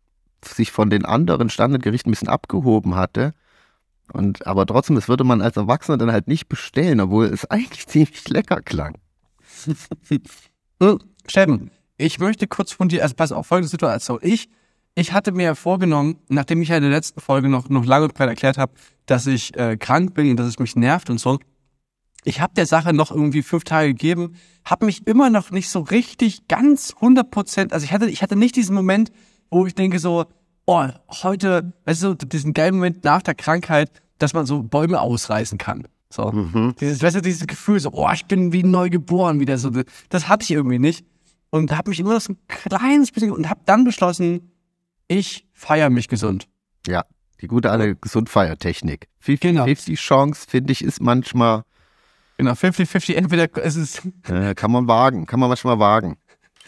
sich 0.43 0.71
von 0.71 0.89
den 0.89 1.05
anderen 1.05 1.49
Standardgerichten 1.49 2.09
ein 2.09 2.13
bisschen 2.13 2.29
abgehoben 2.29 2.95
hatte. 2.95 3.33
Und 4.13 4.47
aber 4.47 4.65
trotzdem, 4.65 4.95
das 4.95 5.07
würde 5.07 5.23
man 5.23 5.41
als 5.41 5.57
Erwachsener 5.57 5.97
dann 5.97 6.11
halt 6.11 6.27
nicht 6.27 6.47
bestellen, 6.47 6.99
obwohl 6.99 7.25
es 7.25 7.49
eigentlich 7.49 7.87
ziemlich 7.87 8.27
lecker 8.29 8.61
klang. 8.61 8.97
Steffen, 11.27 11.71
ich 11.97 12.19
möchte 12.19 12.47
kurz 12.47 12.71
von 12.71 12.89
dir, 12.89 13.03
also 13.03 13.15
pass 13.15 13.31
auf, 13.31 13.47
folgende 13.47 13.69
Situation. 13.69 14.19
Ich 14.21 14.49
ich 14.99 15.13
hatte 15.13 15.31
mir 15.31 15.53
vorgenommen, 15.53 16.17
nachdem 16.27 16.59
ich 16.63 16.69
ja 16.69 16.77
in 16.77 16.81
der 16.81 16.91
letzten 16.91 17.21
Folge 17.21 17.49
noch, 17.49 17.69
noch 17.69 17.85
lange 17.85 18.05
und 18.05 18.15
breit 18.15 18.29
erklärt 18.29 18.57
habe, 18.57 18.73
dass 19.05 19.27
ich 19.27 19.55
äh, 19.55 19.77
krank 19.77 20.15
bin 20.15 20.31
und 20.31 20.37
dass 20.37 20.47
es 20.47 20.57
mich 20.57 20.75
nervt 20.75 21.11
und 21.11 21.19
so, 21.19 21.37
ich 22.23 22.41
habe 22.41 22.55
der 22.55 22.65
Sache 22.65 22.93
noch 22.93 23.11
irgendwie 23.11 23.43
fünf 23.43 23.63
Tage 23.63 23.89
gegeben, 23.89 24.33
habe 24.65 24.87
mich 24.87 25.05
immer 25.05 25.29
noch 25.29 25.51
nicht 25.51 25.69
so 25.69 25.81
richtig 25.81 26.47
ganz 26.47 26.95
100 26.95 27.29
Prozent, 27.29 27.73
also 27.73 27.83
ich 27.83 27.93
hatte, 27.93 28.09
ich 28.09 28.23
hatte 28.23 28.35
nicht 28.35 28.55
diesen 28.55 28.73
Moment, 28.73 29.11
wo 29.51 29.67
ich 29.67 29.75
denke 29.75 29.99
so, 29.99 30.25
oh, 30.67 30.87
heute, 31.23 31.73
weißt 31.85 32.03
du, 32.03 32.13
diesen 32.13 32.53
geilen 32.53 32.75
Moment 32.75 33.03
nach 33.03 33.23
der 33.23 33.33
Krankheit, 33.33 33.89
dass 34.19 34.33
man 34.33 34.45
so 34.45 34.61
Bäume 34.61 35.01
ausreißen 35.01 35.57
kann. 35.57 35.87
So, 36.09 36.31
mhm. 36.31 36.75
dieses, 36.79 37.01
weißt 37.01 37.17
du, 37.17 37.21
dieses 37.21 37.47
Gefühl 37.47 37.79
so, 37.79 37.91
oh, 37.93 38.09
ich 38.13 38.25
bin 38.25 38.53
wie 38.53 38.63
neu 38.63 38.89
geboren, 38.89 39.39
wieder 39.39 39.57
so, 39.57 39.71
das 40.09 40.29
hatte 40.29 40.43
ich 40.43 40.51
irgendwie 40.51 40.79
nicht 40.79 41.05
und 41.49 41.75
habe 41.75 41.89
mich 41.89 41.99
immer 41.99 42.13
noch 42.13 42.21
so 42.21 42.33
ein 42.33 42.37
kleines 42.47 43.11
bisschen 43.11 43.31
und 43.31 43.49
habe 43.49 43.61
dann 43.65 43.83
beschlossen, 43.83 44.51
ich 45.07 45.47
feiere 45.53 45.89
mich 45.89 46.07
gesund. 46.07 46.47
Ja, 46.85 47.05
die 47.41 47.47
gute 47.47 47.71
alte 47.71 47.95
Gesundfeiertechnik. 47.95 49.07
50-50 49.25 49.85
genau. 49.85 49.95
Chance, 49.95 50.45
finde 50.47 50.73
ich, 50.73 50.83
ist 50.83 51.01
manchmal. 51.01 51.63
Genau, 52.37 52.51
50-50, 52.51 53.15
entweder 53.15 53.63
ist 53.63 53.75
es. 53.75 54.01
Äh, 54.29 54.53
kann 54.53 54.71
man 54.71 54.87
wagen, 54.87 55.25
kann 55.25 55.39
man 55.39 55.49
manchmal 55.49 55.79
wagen. 55.79 56.17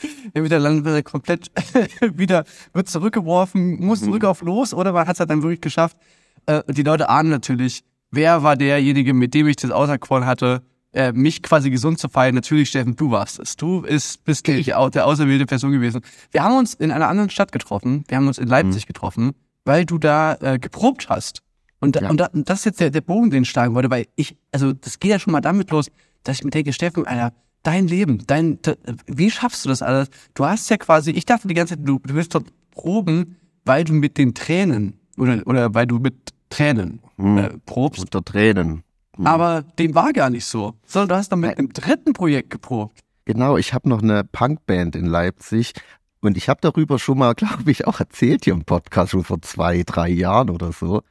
Entweder 0.34 0.60
landet 0.60 0.86
man 0.86 1.04
komplett 1.04 1.52
wieder, 2.14 2.46
wird 2.74 2.90
zurückgeworfen, 2.90 3.84
muss 3.84 4.02
mhm. 4.02 4.06
zurück 4.06 4.26
auf 4.26 4.42
los, 4.42 4.74
oder 4.74 4.92
man 4.94 5.08
hat 5.08 5.16
es 5.16 5.20
halt 5.20 5.30
dann 5.30 5.44
wirklich 5.44 5.62
geschafft. 5.62 5.98
Äh, 6.46 6.64
die 6.68 6.84
Leute 6.84 7.10
ahnen 7.10 7.30
natürlich, 7.30 7.84
wer 8.12 8.44
war 8.44 8.56
derjenige, 8.56 9.14
mit 9.14 9.34
dem 9.34 9.48
ich 9.48 9.58
das 9.58 9.72
auserkoren 9.72 10.26
hatte, 10.26 10.62
äh, 10.92 11.12
mich 11.12 11.44
quasi 11.44 11.70
gesund 11.70 12.00
zu 12.00 12.10
feiern, 12.10 12.36
natürlich, 12.36 12.70
Steffen, 12.70 12.96
du 12.96 13.12
warst 13.12 13.40
es. 13.40 13.56
Du 13.56 13.82
ist, 13.82 14.24
bist 14.24 14.48
ich 14.48 14.66
der 14.68 15.06
auserwählte 15.06 15.46
Person 15.46 15.72
gewesen. 15.72 16.02
Wir 16.32 16.44
haben 16.44 16.58
uns 16.58 16.74
in 16.74 16.92
einer 16.92 17.08
anderen 17.08 17.30
Stadt 17.30 17.52
getroffen. 17.52 18.04
Wir 18.08 18.18
haben 18.18 18.28
uns 18.28 18.40
in 18.40 18.48
Leipzig 18.48 18.86
mhm. 18.86 18.88
getroffen, 18.88 19.32
weil 19.66 19.86
du 19.86 20.00
da 20.00 20.36
äh, 20.42 20.58
geprobt 20.58 21.10
hast. 21.10 21.42
Und, 21.80 21.96
ja. 21.96 22.10
und, 22.10 22.18
da, 22.18 22.26
und 22.28 22.50
das 22.50 22.60
ist 22.60 22.66
jetzt 22.66 22.80
der, 22.80 22.90
der 22.90 23.02
Bogen, 23.02 23.30
den 23.30 23.44
ich 23.44 23.50
schlagen 23.50 23.76
wollte, 23.76 23.90
weil 23.90 24.08
ich, 24.16 24.36
also 24.52 24.74
das 24.74 25.00
geht 25.00 25.12
ja 25.12 25.20
schon 25.20 25.32
mal 25.32 25.42
damit 25.42 25.70
los, 25.72 25.92
dass 26.24 26.38
ich 26.38 26.44
mir 26.44 26.50
denke, 26.50 26.74
Steffen, 26.74 27.08
Alter, 27.08 27.34
dein 27.64 27.88
Leben, 27.88 28.24
dein, 28.28 28.60
wie 29.08 29.32
schaffst 29.32 29.66
du 29.66 29.70
das 29.70 29.82
alles? 29.82 30.10
Du 30.34 30.46
hast 30.46 30.70
ja 30.70 30.78
quasi, 30.78 31.12
ich 31.12 31.26
dachte 31.26 31.48
die 31.48 31.54
ganze 31.54 31.76
Zeit, 31.76 31.88
du, 31.88 32.00
du 32.00 32.16
willst 32.16 32.36
dort 32.36 32.48
proben, 32.72 33.38
weil 33.66 33.84
du 33.84 33.94
mit 33.94 34.18
den 34.18 34.34
Tränen 34.34 35.00
oder, 35.18 35.42
oder 35.46 35.74
weil 35.74 35.88
du 35.88 36.00
mit 36.00 36.34
Tränen 36.50 37.02
mhm. 37.18 37.38
äh, 37.38 37.50
probst. 37.66 38.02
Unter 38.02 38.24
Tränen. 38.24 38.84
Mhm. 39.18 39.28
Aber 39.28 39.64
dem 39.78 39.96
war 39.96 40.14
gar 40.14 40.30
nicht 40.30 40.46
so. 40.46 40.76
Sondern 40.86 41.10
du 41.10 41.16
hast 41.16 41.30
dann 41.30 41.42
mit 41.42 41.58
einem 41.58 41.72
dritten 41.74 42.14
Projekt 42.14 42.50
geprobt. 42.50 43.00
Genau, 43.26 43.58
ich 43.58 43.74
habe 43.74 43.88
noch 43.88 44.02
eine 44.02 44.24
Punkband 44.24 44.96
in 44.96 45.06
Leipzig 45.06 45.74
und 46.22 46.36
ich 46.36 46.50
habe 46.50 46.62
darüber 46.62 46.98
schon 47.00 47.18
mal, 47.20 47.34
glaube 47.36 47.70
ich, 47.70 47.86
auch 47.86 48.00
erzählt 48.00 48.46
hier 48.46 48.54
im 48.54 48.66
Podcast, 48.66 49.12
schon 49.12 49.24
vor 49.24 49.42
zwei, 49.42 49.84
drei 49.86 50.10
Jahren 50.10 50.50
oder 50.50 50.72
so, 50.72 51.04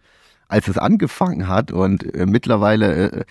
als 0.48 0.68
es 0.68 0.78
angefangen 0.78 1.48
hat 1.48 1.70
und 1.70 2.14
äh, 2.14 2.26
mittlerweile 2.26 3.10
äh, 3.10 3.24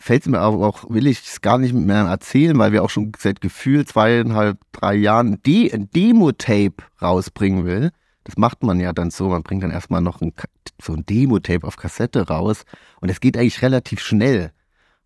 fällt 0.00 0.22
es 0.22 0.28
mir 0.28 0.40
aber 0.40 0.66
auch, 0.66 0.88
will 0.88 1.06
ich 1.06 1.20
es 1.20 1.42
gar 1.42 1.58
nicht 1.58 1.74
mehr 1.74 2.04
erzählen, 2.04 2.58
weil 2.58 2.72
wir 2.72 2.82
auch 2.82 2.90
schon 2.90 3.12
seit 3.18 3.40
gefühlt 3.40 3.88
zweieinhalb, 3.88 4.58
drei 4.72 4.94
Jahren 4.94 5.42
De 5.42 5.70
ein 5.72 5.90
Demo-Tape 5.90 6.76
rausbringen 7.02 7.66
will. 7.66 7.90
Das 8.24 8.36
macht 8.38 8.62
man 8.62 8.80
ja 8.80 8.92
dann 8.94 9.10
so, 9.10 9.28
man 9.28 9.42
bringt 9.42 9.62
dann 9.62 9.70
erstmal 9.70 10.00
noch 10.00 10.22
ein, 10.22 10.32
so 10.80 10.94
ein 10.94 11.04
Demo-Tape 11.04 11.66
auf 11.66 11.76
Kassette 11.76 12.28
raus 12.28 12.64
und 13.00 13.10
es 13.10 13.20
geht 13.20 13.36
eigentlich 13.36 13.60
relativ 13.60 14.00
schnell. 14.00 14.52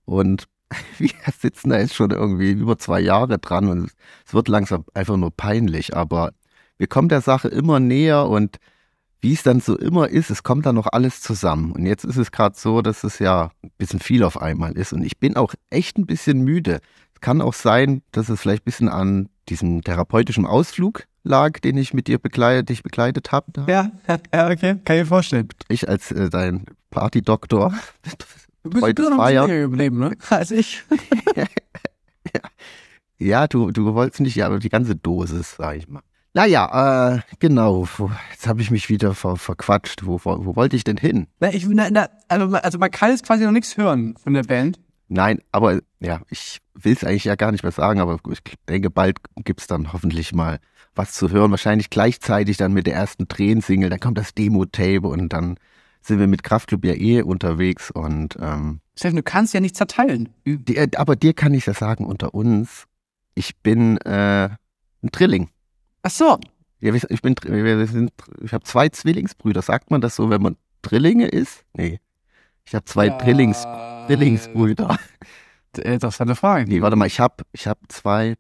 Und 0.05 0.47
wir 0.99 1.11
sitzen 1.39 1.71
da 1.71 1.79
jetzt 1.79 1.95
schon 1.95 2.13
irgendwie 2.13 2.53
über 2.53 2.79
zwei 2.79 3.01
Jahre 3.01 3.39
dran 3.39 3.69
und 3.69 3.91
es 4.25 4.33
wird 4.33 4.47
langsam 4.47 4.85
einfach 4.95 5.17
nur 5.17 5.33
peinlich, 5.33 5.97
aber 5.97 6.33
wir 6.79 6.87
kommen 6.87 7.09
der 7.09 7.21
Sache 7.21 7.49
immer 7.49 7.81
näher 7.81 8.29
und 8.29 8.59
wie 9.25 9.33
es 9.33 9.43
dann 9.43 9.61
so 9.61 9.75
immer 9.79 10.11
ist, 10.11 10.29
es 10.29 10.43
kommt 10.43 10.67
dann 10.67 10.75
noch 10.75 10.87
alles 10.93 11.23
zusammen. 11.23 11.73
Und 11.73 11.87
jetzt 11.87 12.05
ist 12.05 12.19
es 12.19 12.31
gerade 12.31 12.55
so, 12.59 12.83
dass 12.83 13.05
es 13.05 13.19
ja 13.19 13.51
ein 13.63 13.71
bisschen 13.79 13.99
viel 13.99 14.23
auf 14.23 14.41
einmal 14.41 14.73
ist. 14.73 14.93
Und 14.93 15.03
ich 15.03 15.19
bin 15.19 15.35
auch 15.35 15.55
echt 15.71 15.97
ein 15.97 16.05
bisschen 16.05 16.43
müde. 16.43 16.81
Es 17.15 17.23
kann 17.23 17.41
auch 17.41 17.55
sein, 17.55 18.03
dass 18.13 18.29
es 18.29 18.43
vielleicht 18.43 18.65
ein 18.65 18.67
bisschen 18.67 18.91
an 18.91 19.31
diesem 19.49 19.81
therapeutischen 19.81 20.45
Ausflug 20.45 21.07
lag, 21.23 21.59
den 21.61 21.79
ich 21.79 21.95
mit 21.95 22.07
dir 22.07 22.19
begleitet, 22.19 22.69
dich 22.69 22.83
begleitet 22.83 23.33
habe. 23.33 23.65
Ja, 23.67 23.93
ja, 24.07 24.51
okay, 24.51 24.77
kann 24.85 24.97
ich 24.97 25.03
mir 25.05 25.07
vorstellen. 25.07 25.49
Ich 25.69 25.89
als 25.89 26.13
äh, 26.13 26.29
dein 26.29 26.67
Partydoktor. 26.91 27.73
Du 28.63 28.69
bist 28.69 28.83
Heute 28.83 29.05
du 29.05 29.09
noch 29.09 29.17
Feier. 29.17 29.49
geblieben, 29.49 30.01
ne? 30.01 30.17
Als 30.29 30.51
ich. 30.51 30.85
Ja, 33.17 33.47
du, 33.47 33.71
du 33.71 33.95
wolltest 33.95 34.21
nicht, 34.21 34.35
ja, 34.35 34.47
aber 34.47 34.59
die 34.59 34.69
ganze 34.69 34.97
Dosis, 34.97 35.55
sag 35.57 35.77
ich 35.77 35.89
mal. 35.89 36.03
Naja, 36.37 37.15
äh, 37.17 37.21
genau. 37.39 37.87
Jetzt 38.33 38.47
habe 38.49 38.61
ich 38.61 38.71
mich 38.73 38.89
wieder 38.89 39.15
ver 39.15 39.37
verquatscht. 39.37 40.05
Wo, 40.05 40.21
wo, 40.25 40.45
wo 40.45 40.57
wollte 40.57 40.75
ich 40.75 40.83
denn 40.83 40.97
hin? 40.97 41.29
Na, 41.39 41.53
ich, 41.55 41.65
na, 41.69 41.89
na, 41.91 42.09
also, 42.29 42.49
man- 42.49 42.61
also 42.61 42.79
man 42.79 42.91
kann 42.91 43.11
jetzt 43.11 43.25
quasi 43.25 43.45
noch 43.45 43.53
nichts 43.53 43.77
hören 43.77 44.17
von 44.17 44.35
der 44.35 44.43
Band. 44.43 44.81
Nein, 45.09 45.39
aber 45.53 45.81
ja, 46.01 46.21
ich 46.31 46.59
will 46.75 46.93
es 46.95 47.05
eigentlich 47.05 47.25
ja 47.25 47.37
gar 47.37 47.53
nicht 47.53 47.63
mehr 47.63 47.71
sagen, 47.73 48.01
aber 48.01 48.19
ich 48.31 48.41
denke, 48.69 48.91
bald 48.91 49.19
gibt's 49.45 49.69
dann 49.69 49.93
hoffentlich 49.93 50.35
mal 50.35 50.59
was 50.97 51.13
zu 51.13 51.31
hören. 51.31 51.53
Wahrscheinlich 51.53 51.89
gleichzeitig 51.91 52.57
dann 52.57 52.73
mit 52.73 52.87
der 52.89 52.95
ersten 52.95 53.29
Tränen-Single, 53.29 53.91
dann 53.91 54.01
kommt 54.01 54.19
das 54.19 54.35
Demo-Tape 54.35 55.07
und 55.07 55.29
dann 55.33 55.57
sind 56.01 56.19
wir 56.19 56.27
mit 56.27 56.43
Kraftclub 56.43 56.85
ja 56.85 56.95
eh 56.95 57.23
unterwegs 57.23 57.91
und 57.93 58.37
ähm, 58.41 58.81
Steffen, 58.99 59.17
du 59.17 59.23
kannst 59.23 59.55
ja 59.55 59.61
nicht 59.61 59.77
zerteilen. 59.77 60.31
die, 60.45 60.77
äh, 60.77 60.89
aber 60.97 61.17
dir 61.17 61.33
kann 61.33 61.55
ich 61.55 61.67
ja 61.67 61.75
sagen, 61.75 62.05
unter 62.07 62.35
uns, 62.35 62.85
ich 63.35 63.57
bin 63.59 63.99
äh, 63.99 64.49
ein 64.49 65.09
Drilling. 65.13 65.49
Ach 66.05 66.11
so. 66.11 66.39
Ja, 66.81 66.95
ich 66.95 67.23
bin, 67.23 67.35
wir 67.45 67.87
sind, 67.87 68.13
ich 68.43 68.53
habe 68.53 68.63
zwei 68.65 68.89
Zwillingsbrüder. 68.91 69.63
Sagt 69.63 69.91
man 69.91 70.01
das 70.01 70.17
so, 70.17 70.29
wenn 70.31 70.43
man 70.43 70.57
Drillinge 70.83 71.27
ist? 71.29 71.65
Nee. 71.73 71.99
Ich 72.67 72.75
habe 72.75 72.85
zwei 72.85 73.09
Drillings, 73.09 73.63
Drillingsbrüder. 74.07 74.97
Äh, 75.79 75.95
Interessante 75.95 76.37
Frage. 76.37 76.69
Nee, 76.69 76.81
warte 76.83 76.95
mal, 76.97 77.07
ich 77.07 77.19
habe, 77.21 77.45
ich 77.53 77.67
habe 77.67 77.81
zwei, 77.89 78.35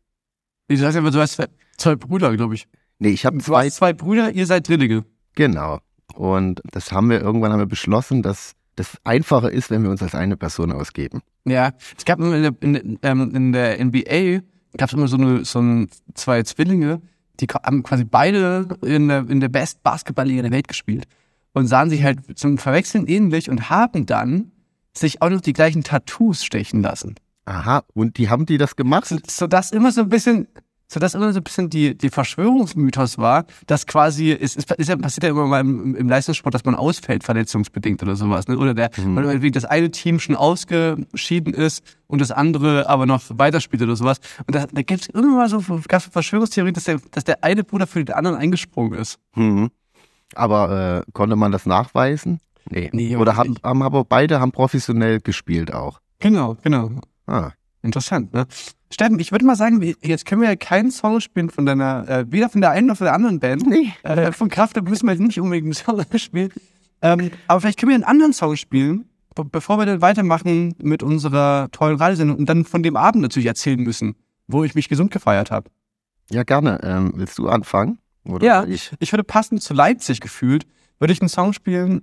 Du 0.68 0.76
sagst 0.76 0.94
ja, 0.94 1.00
du 1.10 1.20
hast 1.20 1.32
zwei, 1.32 1.46
zwei 1.76 1.96
Brüder, 1.96 2.34
glaube 2.36 2.54
ich. 2.54 2.68
nee, 3.00 3.08
ich 3.10 3.26
habe 3.26 3.38
zwei, 3.38 3.68
zwei 3.70 3.92
Brüder, 3.92 4.30
ihr 4.30 4.46
seid 4.46 4.68
Drillinge. 4.68 5.04
genau. 5.34 5.80
Und 6.14 6.60
das 6.70 6.92
haben 6.92 7.10
wir 7.10 7.20
irgendwann 7.20 7.50
haben 7.50 7.58
wir 7.58 7.66
beschlossen, 7.66 8.22
dass 8.22 8.52
das 8.76 8.98
einfacher 9.02 9.50
ist, 9.50 9.70
wenn 9.70 9.82
wir 9.82 9.90
uns 9.90 10.00
als 10.02 10.14
eine 10.14 10.36
Person 10.36 10.70
ausgeben. 10.70 11.22
Ja, 11.44 11.72
es 11.98 12.04
gab 12.04 12.20
in 12.20 12.30
der, 12.42 12.54
in, 12.60 12.98
ähm, 13.02 13.34
in 13.34 13.52
der 13.52 13.84
NBA 13.84 14.42
gab 14.76 14.90
es 14.90 14.92
immer 14.92 15.08
so 15.08 15.16
eine 15.16 15.44
so 15.44 15.58
ein, 15.60 15.88
zwei 16.14 16.42
Zwillinge, 16.44 17.02
die 17.40 17.46
haben 17.46 17.82
quasi 17.82 18.04
beide 18.04 18.68
in 18.82 19.08
der, 19.08 19.28
in 19.28 19.40
der 19.40 19.48
Best 19.48 19.82
Basketballliga 19.82 20.42
der 20.42 20.50
Welt 20.50 20.68
gespielt 20.68 21.06
und 21.52 21.66
sahen 21.66 21.90
sich 21.90 22.02
halt 22.02 22.38
zum 22.38 22.58
Verwechseln 22.58 23.06
ähnlich 23.06 23.50
und 23.50 23.70
haben 23.70 24.06
dann 24.06 24.52
sich 24.92 25.22
auch 25.22 25.30
noch 25.30 25.40
die 25.40 25.52
gleichen 25.52 25.82
Tattoos 25.82 26.44
stechen 26.44 26.82
lassen. 26.82 27.16
Aha, 27.46 27.84
und 27.94 28.16
die 28.18 28.30
haben 28.30 28.46
die 28.46 28.58
das 28.58 28.76
gemacht? 28.76 29.06
So, 29.06 29.18
so 29.28 29.46
dass 29.46 29.70
immer 29.70 29.92
so 29.92 30.02
ein 30.02 30.08
bisschen, 30.08 30.48
so 30.94 31.00
dass 31.00 31.14
immer 31.14 31.32
so 31.32 31.40
ein 31.40 31.42
bisschen 31.42 31.68
die, 31.68 31.98
die 31.98 32.08
Verschwörungsmythos 32.08 33.18
war, 33.18 33.46
dass 33.66 33.86
quasi, 33.86 34.30
es 34.30 34.54
ist, 34.54 34.70
ist 34.70 34.88
ja, 34.88 34.96
passiert 34.96 35.24
ja 35.24 35.30
immer 35.30 35.46
mal 35.46 35.60
im, 35.60 35.96
im 35.96 36.08
Leistungssport, 36.08 36.54
dass 36.54 36.64
man 36.64 36.76
ausfällt, 36.76 37.24
verletzungsbedingt 37.24 38.00
oder 38.02 38.14
sowas, 38.14 38.46
ne? 38.46 38.56
Oder 38.56 38.74
der, 38.74 38.90
oder 38.98 39.24
irgendwie 39.24 39.50
das 39.50 39.64
eine 39.64 39.90
Team 39.90 40.20
schon 40.20 40.36
ausgeschieden 40.36 41.52
ist 41.52 41.82
und 42.06 42.20
das 42.20 42.30
andere 42.30 42.88
aber 42.88 43.06
noch 43.06 43.22
weiterspielt 43.28 43.82
oder 43.82 43.96
sowas. 43.96 44.20
Und 44.46 44.54
da, 44.54 44.66
da 44.66 44.82
gibt 44.82 45.02
es 45.02 45.06
immer 45.08 45.36
mal 45.36 45.48
so 45.48 45.60
Verschwörungstheorien, 45.60 46.74
dass 46.74 46.84
der, 46.84 47.00
dass 47.10 47.24
der 47.24 47.42
eine 47.42 47.64
Bruder 47.64 47.88
für 47.88 48.04
den 48.04 48.14
anderen 48.14 48.36
eingesprungen 48.36 48.96
ist. 48.96 49.18
Hm. 49.32 49.70
Aber 50.36 51.04
äh, 51.06 51.10
konnte 51.12 51.34
man 51.34 51.50
das 51.50 51.66
nachweisen? 51.66 52.38
Nee. 52.70 52.88
Nee, 52.92 53.16
Oder 53.16 53.36
haben, 53.36 53.56
haben 53.62 53.82
aber 53.82 54.04
beide 54.04 54.40
haben 54.40 54.52
professionell 54.52 55.20
gespielt 55.20 55.74
auch. 55.74 56.00
Genau, 56.20 56.56
genau. 56.62 56.90
Ah. 57.26 57.50
Interessant, 57.84 58.32
ne? 58.32 58.46
Steffen, 58.94 59.18
ich 59.18 59.32
würde 59.32 59.44
mal 59.44 59.56
sagen, 59.56 59.82
jetzt 60.02 60.24
können 60.24 60.40
wir 60.40 60.48
ja 60.48 60.56
keinen 60.56 60.90
Song 60.90 61.20
spielen 61.20 61.50
von 61.50 61.66
deiner, 61.66 62.08
äh, 62.08 62.24
weder 62.30 62.48
von 62.48 62.60
der 62.60 62.70
einen 62.70 62.86
noch 62.86 62.96
von 62.96 63.04
der 63.04 63.14
anderen 63.14 63.40
Band. 63.40 63.66
Nee. 63.66 63.92
Äh, 64.02 64.32
von 64.32 64.48
Kraft 64.48 64.80
müssen 64.82 65.06
wir 65.06 65.12
jetzt 65.12 65.20
nicht 65.20 65.40
unbedingt 65.40 65.66
einen 65.66 65.74
Song 65.74 66.02
spielen. 66.18 66.50
Ähm, 67.02 67.30
aber 67.48 67.60
vielleicht 67.60 67.78
können 67.78 67.90
wir 67.90 67.96
einen 67.96 68.04
anderen 68.04 68.32
Song 68.32 68.56
spielen, 68.56 69.06
be 69.34 69.44
bevor 69.44 69.78
wir 69.78 69.84
dann 69.86 70.00
weitermachen 70.00 70.74
mit 70.78 71.02
unserer 71.02 71.68
tollen 71.72 71.96
Radiosendung 71.96 72.38
und 72.38 72.48
dann 72.48 72.64
von 72.64 72.82
dem 72.82 72.96
Abend 72.96 73.20
natürlich 73.20 73.46
erzählen 73.46 73.80
müssen, 73.80 74.14
wo 74.46 74.64
ich 74.64 74.74
mich 74.74 74.88
gesund 74.88 75.10
gefeiert 75.10 75.50
habe. 75.50 75.70
Ja, 76.30 76.42
gerne. 76.44 76.80
Ähm, 76.82 77.12
willst 77.16 77.36
du 77.38 77.48
anfangen? 77.48 77.98
Oder 78.26 78.46
Ja, 78.46 78.64
ich? 78.64 78.92
ich 79.00 79.12
würde 79.12 79.24
passend 79.24 79.62
zu 79.62 79.74
Leipzig 79.74 80.20
gefühlt, 80.20 80.66
würde 80.98 81.12
ich 81.12 81.20
einen 81.20 81.28
Song 81.28 81.52
spielen, 81.52 82.02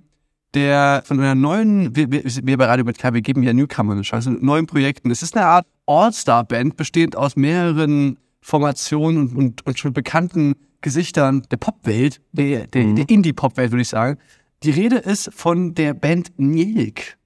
der 0.54 1.02
von 1.04 1.18
einer 1.18 1.34
neuen, 1.34 1.94
wir, 1.96 2.10
wir, 2.10 2.22
wir 2.24 2.58
bei 2.58 2.66
Radio 2.66 2.84
mit 2.84 2.98
K, 2.98 3.14
wir 3.14 3.22
geben 3.22 3.42
ja 3.42 3.52
Newcomer 3.52 3.92
eine 3.92 4.02
Chance, 4.02 4.30
neuen 4.30 4.66
Projekten. 4.66 5.10
Es 5.10 5.22
ist 5.22 5.36
eine 5.36 5.46
Art 5.46 5.66
All-Star-Band, 5.86 6.76
bestehend 6.76 7.16
aus 7.16 7.36
mehreren 7.36 8.18
Formationen 8.40 9.28
und, 9.28 9.36
und, 9.36 9.66
und 9.66 9.78
schon 9.78 9.92
bekannten 9.92 10.54
Gesichtern 10.80 11.42
der 11.50 11.56
Popwelt, 11.56 12.20
der, 12.32 12.66
der, 12.66 12.92
der 12.92 13.08
Indie-Pop-Welt, 13.08 13.70
würde 13.70 13.82
ich 13.82 13.88
sagen. 13.88 14.18
Die 14.62 14.70
Rede 14.70 14.96
ist 14.96 15.30
von 15.32 15.74
der 15.74 15.94
Band 15.94 16.32
Njelk. 16.36 17.16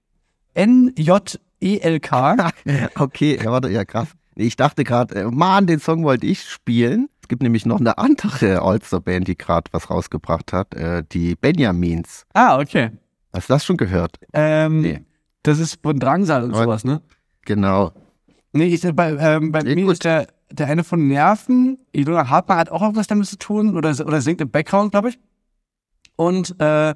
N-J-E-L-K. 0.55 2.51
Okay, 2.95 3.39
ja, 3.43 3.51
warte, 3.51 3.71
ja, 3.71 3.85
krass. 3.85 4.09
Ich 4.35 4.57
dachte 4.57 4.85
gerade, 4.85 5.15
äh, 5.15 5.25
Mann, 5.25 5.67
den 5.67 5.81
Song 5.81 6.05
wollte 6.05 6.27
ich 6.27 6.43
spielen. 6.43 7.09
Es 7.23 7.29
gibt 7.29 7.43
nämlich 7.43 7.67
noch 7.67 7.81
eine 7.81 7.99
andere 7.99 8.63
All-Star-Band, 8.63 9.29
die 9.29 9.37
gerade 9.37 9.71
was 9.73 9.91
rausgebracht 9.91 10.53
hat, 10.53 10.75
äh, 10.75 11.03
die 11.11 11.35
Benjamins. 11.35 12.25
Ah, 12.35 12.61
okay. 12.61 12.91
Hast 13.33 13.49
du 13.49 13.53
das 13.55 13.65
schon 13.65 13.77
gehört? 13.77 14.17
Ähm, 14.33 14.81
Nee. 14.81 15.01
Das 15.43 15.59
ist 15.61 15.81
von 15.83 15.99
Drangsal 15.99 16.43
und 16.43 16.55
sowas, 16.55 16.83
ne? 16.85 17.03
Genau. 17.45 17.93
Nee, 18.53 18.65
ich, 18.67 18.81
bei, 18.95 19.11
ähm, 19.13 19.53
bei 19.53 19.61
Ja, 19.61 19.75
mir 19.77 19.85
gut. 19.85 19.93
ist 19.93 20.05
der, 20.05 20.27
der 20.51 20.67
eine 20.67 20.83
von 20.83 21.07
Nerven. 21.07 21.79
Ilona 21.93 22.29
Hartmann 22.29 22.59
hat 22.59 22.71
auch 22.71 22.83
irgendwas 22.83 23.07
damit 23.07 23.27
zu 23.27 23.39
tun 23.39 23.77
oder, 23.77 23.91
oder 24.05 24.21
singt 24.21 24.41
im 24.41 24.51
Background, 24.51 24.91
glaube 24.91 25.11
ich. 25.11 25.19
Und 26.17 26.59
äh, 26.61 26.95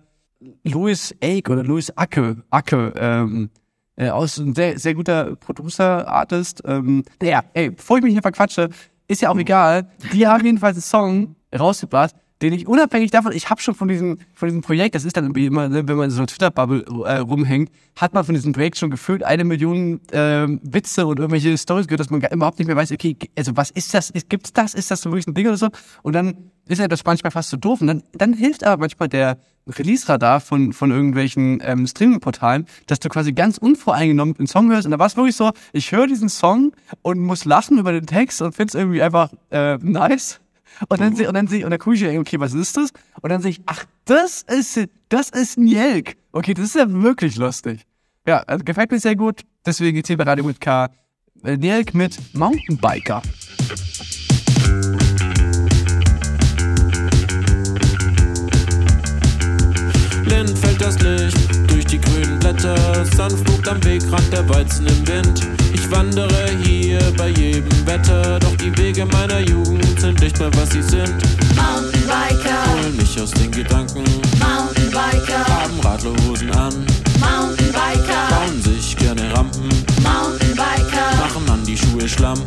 Louis 0.65 1.15
Ake 1.23 1.53
oder 1.53 1.63
Louis 1.63 1.91
Acke, 1.97 2.43
Acke, 2.51 2.93
ähm, 2.97 3.51
äh, 3.97 4.09
aus 4.09 4.39
ein 4.39 4.55
sehr, 4.55 4.79
sehr 4.79 4.95
guter 4.95 5.37
Producer, 5.37 6.09
Artist. 6.09 6.63
Ähm, 6.65 7.05
ja, 7.23 7.45
ey, 7.53 7.71
bevor 7.71 7.99
ich 7.99 8.03
mich 8.03 8.15
hier 8.15 8.23
verquatsche, 8.23 8.71
ist 9.07 9.21
ja 9.21 9.31
auch 9.31 9.37
egal. 9.39 9.89
Die 10.13 10.27
haben 10.27 10.45
jedenfalls 10.45 10.77
einen 10.77 10.83
Song 10.83 11.37
rausgebracht, 11.57 12.15
den 12.43 12.53
ich 12.53 12.67
unabhängig 12.67 13.11
davon, 13.11 13.33
ich 13.33 13.51
habe 13.51 13.61
schon 13.61 13.75
von 13.75 13.89
diesem, 13.89 14.19
von 14.35 14.49
diesem 14.49 14.63
Projekt, 14.63 14.95
das 14.95 15.05
ist 15.05 15.17
dann 15.17 15.35
immer, 15.35 15.69
ne, 15.69 15.87
wenn 15.87 15.97
man 15.97 16.07
in 16.07 16.11
so 16.11 16.19
einer 16.19 16.27
Twitter-Bubble 16.27 16.85
äh, 17.05 17.19
rumhängt, 17.19 17.71
hat 17.97 18.15
man 18.15 18.25
von 18.25 18.35
diesem 18.35 18.53
Projekt 18.53 18.79
schon 18.79 18.91
gefühlt 18.91 19.23
eine 19.23 19.45
Million 19.45 20.01
ähm, 20.13 20.61
Witze 20.63 21.07
und 21.07 21.19
irgendwelche 21.19 21.57
Stories 21.59 21.87
gehört, 21.87 22.01
dass 22.01 22.11
man 22.11 22.21
gar- 22.21 22.33
überhaupt 22.33 22.59
nicht 22.59 22.69
mehr 22.69 22.77
weiß, 22.77 22.93
okay, 22.93 23.17
also 23.37 23.57
was 23.57 23.71
ist 23.71 23.93
das? 23.95 24.13
Gibt's 24.29 24.53
das? 24.53 24.75
Ist 24.75 24.91
das 24.91 25.03
so 25.03 25.11
wirklich 25.11 25.27
ein 25.27 25.35
Ding 25.35 25.47
oder 25.47 25.57
so? 25.57 25.69
Und 26.03 26.15
dann 26.15 26.51
ist 26.67 26.79
ja 26.79 26.89
das 26.89 27.05
manchmal 27.05 27.31
fast 27.31 27.51
so 27.51 27.57
doof. 27.57 27.81
Und 27.81 27.89
dann, 27.89 28.03
dann 28.13 28.33
hilft 28.33 28.65
aber 28.65 28.81
manchmal 28.81 29.09
der 29.09 29.39
Release-Radar 29.69 30.41
von, 30.41 30.73
von 30.73 30.91
irgendwelchen 30.91 31.61
ähm, 31.63 31.87
Streaming-Portalen, 31.87 32.67
dass 32.87 33.01
du 33.01 33.09
quasi 33.09 33.33
ganz 33.33 33.59
unvoreingenommen 33.59 34.37
einen 34.39 34.47
Song 34.47 34.71
hörst. 34.71 34.87
Und 34.87 34.93
da 34.93 34.99
war 34.99 35.07
es 35.07 35.17
wirklich 35.17 35.37
so, 35.37 35.51
ich 35.73 35.93
höre 35.93 36.07
diesen 36.07 36.29
Song 36.29 36.73
und 37.03 37.19
muss 37.19 37.45
lachen 37.45 37.79
über 37.79 37.93
den 37.93 38.07
Text 38.07 38.41
und 38.41 38.55
find's 38.55 38.75
irgendwie 38.75 39.03
einfach 39.03 39.31
äh, 39.51 39.77
nice. 39.79 40.41
Und 40.89 41.01
dann 41.01 41.15
sehe 41.15 41.29
und 41.29 41.35
dann 41.35 41.47
sehe 41.47 41.65
und 41.65 41.71
dann 41.71 41.79
gucke 41.79 41.97
ich, 41.97 42.19
okay, 42.19 42.41
was 42.41 42.55
ist 42.55 42.77
das? 42.77 42.91
Und 43.21 43.31
dann 43.31 43.43
sehe 43.43 43.53
ich, 43.53 43.61
ach, 43.67 43.85
das 44.05 44.43
ist 44.43 44.89
das 45.09 45.31
ist 45.31 45.59
ein 45.59 45.67
Jelk. 45.67 46.17
Okay, 46.33 46.55
das 46.55 46.67
ist 46.67 46.75
ja 46.77 46.85
wirklich 46.89 47.37
lustig. 47.37 47.87
Ja, 48.27 48.39
also 48.47 48.65
gefällt 48.65 48.91
mir 48.91 49.01
sehr 49.01 49.17
gut. 49.17 49.43
Deswegen 49.67 49.97
geht's 49.97 50.09
hier 50.09 50.17
bei 50.17 50.25
Radio 50.25 50.45
mit 50.45 50.61
K. 50.61 50.89
Äh, 51.43 51.55
Jelk 51.55 51.95
mit 51.95 52.19
Mountainbiker. 52.35 53.23
Blind 60.25 60.59
fällt 60.59 60.81
das 60.81 60.99
Licht 61.01 61.50
Blätter, 62.51 63.05
sanft 63.17 63.69
am 63.69 63.85
Wegrand 63.85 64.33
der 64.33 64.49
Weizen 64.49 64.85
im 64.87 65.07
Wind. 65.07 65.47
Ich 65.73 65.89
wandere 65.89 66.49
hier 66.65 66.99
bei 67.17 67.29
jedem 67.29 67.87
Wetter, 67.87 68.41
doch 68.41 68.57
die 68.57 68.77
Wege 68.77 69.07
meiner 69.07 69.39
Jugend 69.39 70.01
sind 70.01 70.21
nicht 70.21 70.37
mehr, 70.37 70.51
was 70.57 70.71
sie 70.71 70.83
sind. 70.83 71.15
Mountainbiker, 71.55 72.73
Holen 72.73 72.97
mich 72.97 73.21
aus 73.21 73.31
den 73.31 73.53
Gedanken, 73.53 74.03
Mountainbiker, 74.41 75.47
haben 75.47 75.79
Radlerhosen 75.81 76.51
an, 76.51 76.75
Mountainbiker, 77.21 78.29
bauen 78.31 78.63
sich 78.65 78.97
gerne 78.97 79.33
Rampen, 79.33 79.69
Mountainbiker, 80.03 81.07
machen 81.21 81.49
an 81.49 81.65
die 81.65 81.77
Schuhe 81.77 82.09
Schlamm. 82.09 82.41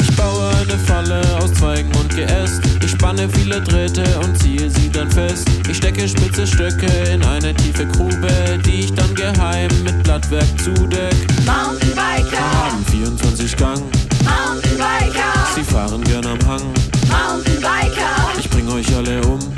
Ich 0.00 0.16
baue 0.16 0.50
eine 0.50 0.78
Falle 0.86 1.20
aus 1.38 1.52
Zweigen 1.54 1.90
und 1.96 2.14
Geäst. 2.14 2.73
Ich 2.94 3.00
spanne 3.00 3.28
viele 3.28 3.60
Drähte 3.60 4.04
und 4.20 4.38
ziehe 4.38 4.70
sie 4.70 4.88
dann 4.88 5.10
fest. 5.10 5.48
Ich 5.68 5.76
stecke 5.78 6.08
spitze 6.08 6.46
Stöcke 6.46 6.86
in 7.12 7.24
eine 7.24 7.52
tiefe 7.52 7.86
Grube, 7.88 8.28
die 8.64 8.80
ich 8.80 8.94
dann 8.94 9.12
geheim 9.16 9.68
mit 9.82 10.00
Blattwerk 10.04 10.46
zudeck. 10.62 11.12
Mountainbiker, 11.44 12.38
Haben 12.38 12.84
24 12.86 13.56
Gang, 13.56 13.82
Mountainbiker, 14.22 15.32
Sie 15.56 15.64
fahren 15.64 16.04
gern 16.04 16.24
am 16.24 16.38
Hang. 16.46 16.62
Mountainbiker, 17.10 18.32
Ich 18.38 18.48
bring 18.48 18.68
euch 18.70 18.86
alle 18.94 19.20
um. 19.22 19.53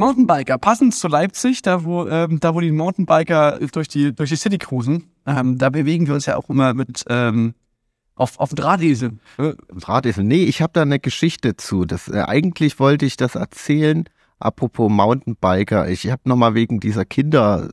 Mountainbiker, 0.00 0.58
passend 0.58 0.94
zu 0.94 1.08
Leipzig, 1.08 1.62
da 1.62 1.84
wo, 1.84 2.08
ähm, 2.08 2.40
da 2.40 2.54
wo 2.54 2.60
die 2.60 2.72
Mountainbiker 2.72 3.60
durch 3.72 3.86
die, 3.86 4.14
durch 4.14 4.30
die 4.30 4.36
City 4.36 4.58
cruisen, 4.58 5.10
ähm, 5.26 5.58
da 5.58 5.70
bewegen 5.70 6.06
wir 6.06 6.14
uns 6.14 6.26
ja 6.26 6.36
auch 6.36 6.48
immer 6.48 6.74
mit 6.74 7.04
ähm, 7.08 7.54
auf, 8.16 8.40
auf 8.40 8.50
Drahtesel. 8.50 9.18
Äh, 9.38 9.54
Drahtesel. 9.72 10.24
Nee, 10.24 10.44
ich 10.44 10.62
habe 10.62 10.72
da 10.72 10.82
eine 10.82 10.98
Geschichte 10.98 11.56
zu. 11.56 11.84
Das, 11.84 12.08
äh, 12.08 12.24
eigentlich 12.26 12.80
wollte 12.80 13.06
ich 13.06 13.16
das 13.16 13.34
erzählen. 13.34 14.04
Apropos 14.38 14.90
Mountainbiker. 14.90 15.88
Ich 15.88 16.10
habe 16.10 16.22
nochmal 16.24 16.54
wegen 16.54 16.80
dieser 16.80 17.04
Kinder, 17.04 17.68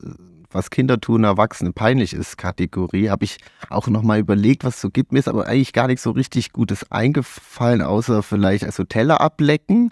was 0.50 0.70
Kinder 0.70 1.00
tun, 1.00 1.24
Erwachsene 1.24 1.72
peinlich 1.72 2.12
ist, 2.12 2.36
Kategorie, 2.36 3.08
habe 3.08 3.24
ich 3.24 3.38
auch 3.70 3.88
nochmal 3.88 4.18
überlegt, 4.18 4.64
was 4.64 4.80
so 4.80 4.90
gibt. 4.90 5.12
Mir 5.12 5.18
ist 5.18 5.28
aber 5.28 5.46
eigentlich 5.46 5.72
gar 5.72 5.86
nicht 5.86 6.00
so 6.00 6.10
richtig 6.10 6.52
Gutes 6.52 6.90
eingefallen, 6.90 7.80
außer 7.80 8.22
vielleicht 8.22 8.64
also 8.64 8.84
Teller 8.84 9.20
ablecken. 9.22 9.90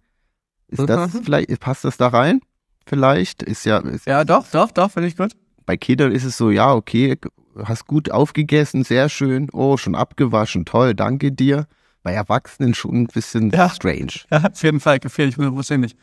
Ist 0.68 0.88
das 0.88 1.14
Mhm. 1.14 1.22
vielleicht, 1.24 1.60
passt 1.60 1.84
das 1.84 1.96
da 1.96 2.08
rein? 2.08 2.40
Vielleicht 2.86 3.42
ist 3.42 3.64
ja, 3.64 3.78
ist, 3.78 4.06
Ja, 4.06 4.24
doch, 4.24 4.46
doch, 4.50 4.70
doch, 4.70 4.90
finde 4.90 5.08
ich 5.08 5.16
gut. 5.16 5.32
bei 5.64 5.76
Kindern 5.76 6.12
ist 6.12 6.24
es 6.24 6.36
so, 6.36 6.50
ja, 6.50 6.72
okay, 6.72 7.16
hast 7.64 7.86
gut 7.86 8.10
aufgegessen, 8.10 8.84
sehr 8.84 9.08
schön, 9.08 9.48
oh, 9.52 9.76
schon 9.76 9.94
abgewaschen, 9.94 10.64
toll, 10.64 10.94
danke 10.94 11.32
dir. 11.32 11.66
Bei 12.02 12.12
Erwachsenen 12.12 12.74
schon 12.74 13.02
ein 13.02 13.06
bisschen 13.08 13.50
Ja. 13.50 13.68
strange. 13.68 14.12
Ja, 14.30 14.44
auf 14.52 14.62
jeden 14.62 14.78
Fall, 14.78 15.00
gefährlich, 15.00 15.36
hundertprozentig. 15.36 15.96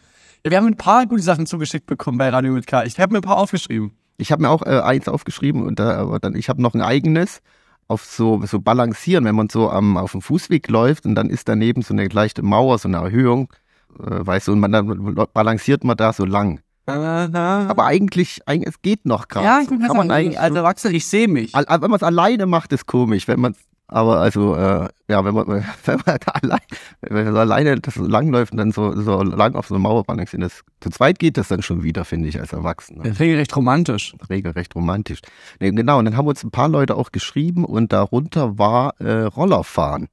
Ja, 0.44 0.52
wir 0.52 0.58
haben 0.58 0.68
ein 0.68 0.76
paar 0.76 1.06
gute 1.06 1.22
Sachen 1.24 1.46
zugeschickt 1.46 1.86
bekommen 1.86 2.18
bei 2.18 2.28
Radio 2.30 2.52
mit 2.52 2.68
K. 2.68 2.84
Ich 2.84 3.00
habe 3.00 3.14
mir 3.14 3.20
ein 3.20 3.24
paar 3.24 3.38
aufgeschrieben. 3.38 3.94
Ich 4.18 4.32
habe 4.34 4.42
mir 4.42 4.50
auch 4.50 4.64
äh, 4.64 4.82
eins 4.82 5.08
aufgeschrieben 5.08 5.64
und 5.64 5.80
da, 5.80 5.98
aber 5.98 6.20
dann, 6.20 6.36
ich 6.36 6.50
habe 6.50 6.62
noch 6.62 6.74
ein 6.74 6.82
eigenes 6.82 7.40
auf 7.88 8.04
so, 8.04 8.42
so 8.46 8.60
balancieren, 8.60 9.24
wenn 9.26 9.36
man 9.36 9.48
so 9.50 9.70
am, 9.70 9.96
auf 9.98 10.12
dem 10.12 10.22
Fußweg 10.22 10.68
läuft 10.70 11.06
und 11.06 11.16
dann 11.16 11.30
ist 11.30 11.48
daneben 11.48 11.82
so 11.82 11.94
eine 11.94 12.08
leichte 12.08 12.42
Mauer, 12.42 12.78
so 12.80 12.90
eine 12.90 12.98
Erhöhung, 12.98 13.50
weißt 13.98 14.48
du, 14.48 14.54
und 14.54 14.60
man 14.60 14.72
dann 14.72 15.16
balanciert 15.34 15.84
man 15.84 15.98
da 15.98 16.14
so 16.14 16.26
lang. 16.26 16.62
Aber 16.86 17.86
eigentlich, 17.86 18.42
eigentlich 18.46 18.76
es 18.76 18.82
geht 18.82 19.06
noch 19.06 19.28
gerade. 19.30 19.46
ja, 19.46 19.60
ich 19.62 19.70
bin 19.70 19.80
Kann 19.80 19.96
man 19.96 20.12
eigentlich 20.12 20.40
als 20.40 20.56
Erwachsener, 20.56 20.94
ich 20.94 21.08
sehe 21.08 21.28
mich. 21.28 21.54
Wenn 21.54 21.80
man 21.80 21.94
es 21.94 22.04
alleine 22.04 22.46
macht, 22.46 22.74
ist 22.74 22.86
komisch. 22.88 23.28
Wenn 23.28 23.40
man 23.40 23.56
aber 23.88 24.20
also 24.20 24.56
äh, 24.56 24.90
ja, 25.08 25.24
wenn 25.24 25.36
man 25.36 25.48
wenn 25.86 26.00
man 26.06 26.18
da 26.26 26.32
allein, 26.42 26.60
wenn 27.02 27.26
man 27.26 27.34
so 27.34 27.40
alleine 27.40 27.80
das 27.80 27.94
so 27.94 28.06
langläuft 28.06 28.52
und 28.52 28.58
dann 28.58 28.72
so 28.72 29.00
so 29.00 29.22
lang 29.22 29.56
auf 29.56 29.68
so 29.68 29.76
eine 29.76 29.84
Mauer 29.84 30.04
balanciert, 30.04 30.42
das 30.42 30.64
zu 30.82 30.90
zweit 30.90 31.20
geht 31.20 31.38
das 31.38 31.50
dann 31.50 31.62
schon 31.62 31.84
wieder, 31.84 32.04
finde 32.04 32.28
ich, 32.28 32.40
als 32.40 32.54
Erwachsener. 32.54 33.04
Regelrecht 33.04 33.56
romantisch. 33.56 34.16
Regelrecht 34.30 34.76
romantisch. 34.76 35.20
Nee, 35.60 35.72
genau, 35.72 36.00
und 36.00 36.06
dann 36.06 36.18
haben 36.18 36.28
uns 36.28 36.44
ein 36.44 36.52
paar 36.52 36.70
Leute 36.70 36.96
auch 36.96 37.12
geschrieben 37.12 37.66
und 37.66 37.94
darunter 37.94 38.58
war 38.58 39.00
äh, 39.00 39.24
Rollerfahren. 39.24 40.08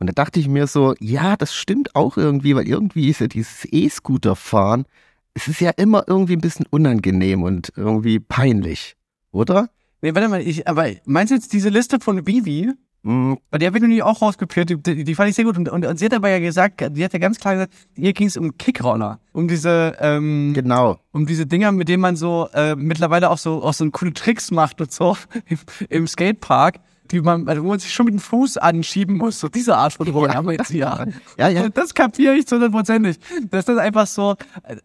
Und 0.00 0.06
da 0.06 0.12
dachte 0.12 0.40
ich 0.40 0.48
mir 0.48 0.66
so, 0.66 0.94
ja, 0.98 1.36
das 1.36 1.54
stimmt 1.54 1.94
auch 1.94 2.16
irgendwie, 2.16 2.56
weil 2.56 2.66
irgendwie 2.66 3.10
ist 3.10 3.20
ja 3.20 3.28
dieses 3.28 3.66
E-Scooter-Fahren, 3.70 4.86
es 5.34 5.46
ist 5.46 5.60
ja 5.60 5.70
immer 5.76 6.04
irgendwie 6.06 6.32
ein 6.32 6.40
bisschen 6.40 6.66
unangenehm 6.70 7.42
und 7.42 7.72
irgendwie 7.76 8.18
peinlich, 8.18 8.96
oder? 9.30 9.68
Nee, 10.00 10.14
warte 10.14 10.28
mal, 10.28 10.40
ich, 10.40 10.66
aber 10.66 10.88
meinst 11.04 11.30
du 11.30 11.34
jetzt 11.34 11.52
diese 11.52 11.68
Liste 11.68 12.00
von 12.00 12.26
Vivi? 12.26 12.72
Mm, 13.02 13.34
Weil 13.50 13.58
die 13.60 13.66
habe 13.66 13.76
ich 13.76 13.82
nämlich 13.82 14.02
auch 14.02 14.20
rausgeführt, 14.20 14.70
die, 14.70 15.04
die, 15.04 15.14
fand 15.14 15.30
ich 15.30 15.36
sehr 15.36 15.44
gut. 15.44 15.56
Und, 15.56 15.68
und, 15.68 15.84
und 15.86 15.98
sie 15.98 16.06
hat 16.06 16.14
aber 16.14 16.30
ja 16.30 16.38
gesagt, 16.38 16.80
die 16.96 17.04
hat 17.04 17.12
ja 17.12 17.18
ganz 17.18 17.38
klar 17.38 17.54
gesagt, 17.54 17.74
hier 17.94 18.12
ging 18.12 18.26
es 18.26 18.36
um 18.36 18.56
Kickroller. 18.56 19.20
Um 19.32 19.48
diese, 19.48 19.96
ähm, 20.00 20.52
genau. 20.54 20.98
um 21.12 21.26
diese 21.26 21.46
Dinger, 21.46 21.72
mit 21.72 21.88
denen 21.88 22.00
man 22.00 22.16
so 22.16 22.48
äh, 22.52 22.74
mittlerweile 22.74 23.30
auch 23.30 23.38
so 23.38 23.62
auch 23.62 23.74
so 23.74 23.88
coole 23.90 24.12
Tricks 24.12 24.50
macht 24.50 24.80
und 24.80 24.92
so 24.92 25.16
im, 25.46 25.58
im 25.88 26.06
Skatepark, 26.06 26.80
die 27.10 27.20
man, 27.20 27.48
also 27.48 27.64
wo 27.64 27.68
man 27.68 27.78
sich 27.78 27.92
schon 27.92 28.06
mit 28.06 28.14
dem 28.14 28.20
Fuß 28.20 28.56
anschieben 28.58 29.16
muss. 29.16 29.40
So 29.40 29.48
diese 29.48 29.76
Art 29.76 29.92
von 29.92 30.08
Roller 30.08 30.34
haben 30.34 30.46
wir 30.46 30.54
jetzt 30.54 30.70
hier. 30.70 31.06
Ja, 31.38 31.48
ja. 31.48 31.68
Das 31.68 31.94
kapiere 31.94 32.34
ich 32.34 32.46
zu 32.46 32.56
hundertprozentig. 32.56 33.18
Das 33.50 33.68
ist 33.68 33.78
einfach 33.78 34.06
so, 34.06 34.36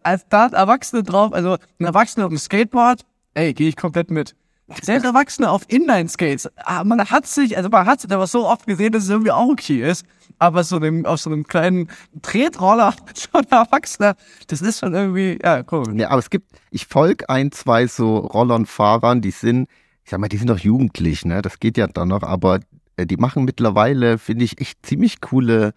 als 0.02 0.26
da 0.28 0.46
Erwachsene 0.46 1.02
drauf, 1.02 1.32
also 1.32 1.56
ein 1.78 1.84
Erwachsener 1.84 2.26
auf 2.26 2.30
dem 2.30 2.38
Skateboard, 2.38 3.04
ey, 3.34 3.54
gehe 3.54 3.68
ich 3.68 3.76
komplett 3.76 4.10
mit. 4.10 4.34
Selbst 4.82 5.04
Erwachsene 5.04 5.48
auf 5.48 5.62
Inline-Skates, 5.68 6.50
ah, 6.56 6.82
man 6.82 6.98
hat 7.08 7.26
sich, 7.26 7.56
also 7.56 7.68
man 7.68 7.86
hat 7.86 8.00
es 8.00 8.10
aber 8.10 8.26
so 8.26 8.48
oft 8.48 8.66
gesehen, 8.66 8.90
dass 8.90 9.04
es 9.04 9.10
irgendwie 9.10 9.30
auch 9.30 9.48
okay 9.48 9.88
ist. 9.88 10.04
Aber 10.40 10.64
so 10.64 10.76
einem, 10.76 11.06
auf 11.06 11.20
so 11.20 11.30
einem 11.30 11.44
kleinen 11.44 11.88
Tretroller 12.20 12.92
schon 13.14 13.46
ein 13.48 13.52
Erwachsener, 13.52 14.16
das 14.48 14.62
ist 14.62 14.80
schon 14.80 14.92
irgendwie, 14.92 15.38
ja, 15.42 15.62
cool. 15.70 15.98
Ja, 15.98 16.10
aber 16.10 16.18
es 16.18 16.30
gibt, 16.30 16.50
ich 16.72 16.86
folge 16.86 17.28
ein, 17.28 17.52
zwei 17.52 17.86
so 17.86 18.16
Rollernfahrern, 18.18 19.20
die 19.20 19.30
sind, 19.30 19.68
ich 20.06 20.10
sag 20.10 20.20
mal, 20.20 20.28
die 20.28 20.36
sind 20.36 20.50
doch 20.50 20.60
jugendlich, 20.60 21.24
ne? 21.24 21.42
Das 21.42 21.58
geht 21.58 21.76
ja 21.76 21.88
dann 21.88 22.08
noch, 22.08 22.22
aber 22.22 22.60
äh, 22.96 23.06
die 23.06 23.16
machen 23.16 23.44
mittlerweile, 23.44 24.18
finde 24.18 24.44
ich, 24.44 24.60
echt 24.60 24.86
ziemlich 24.86 25.20
coole 25.20 25.74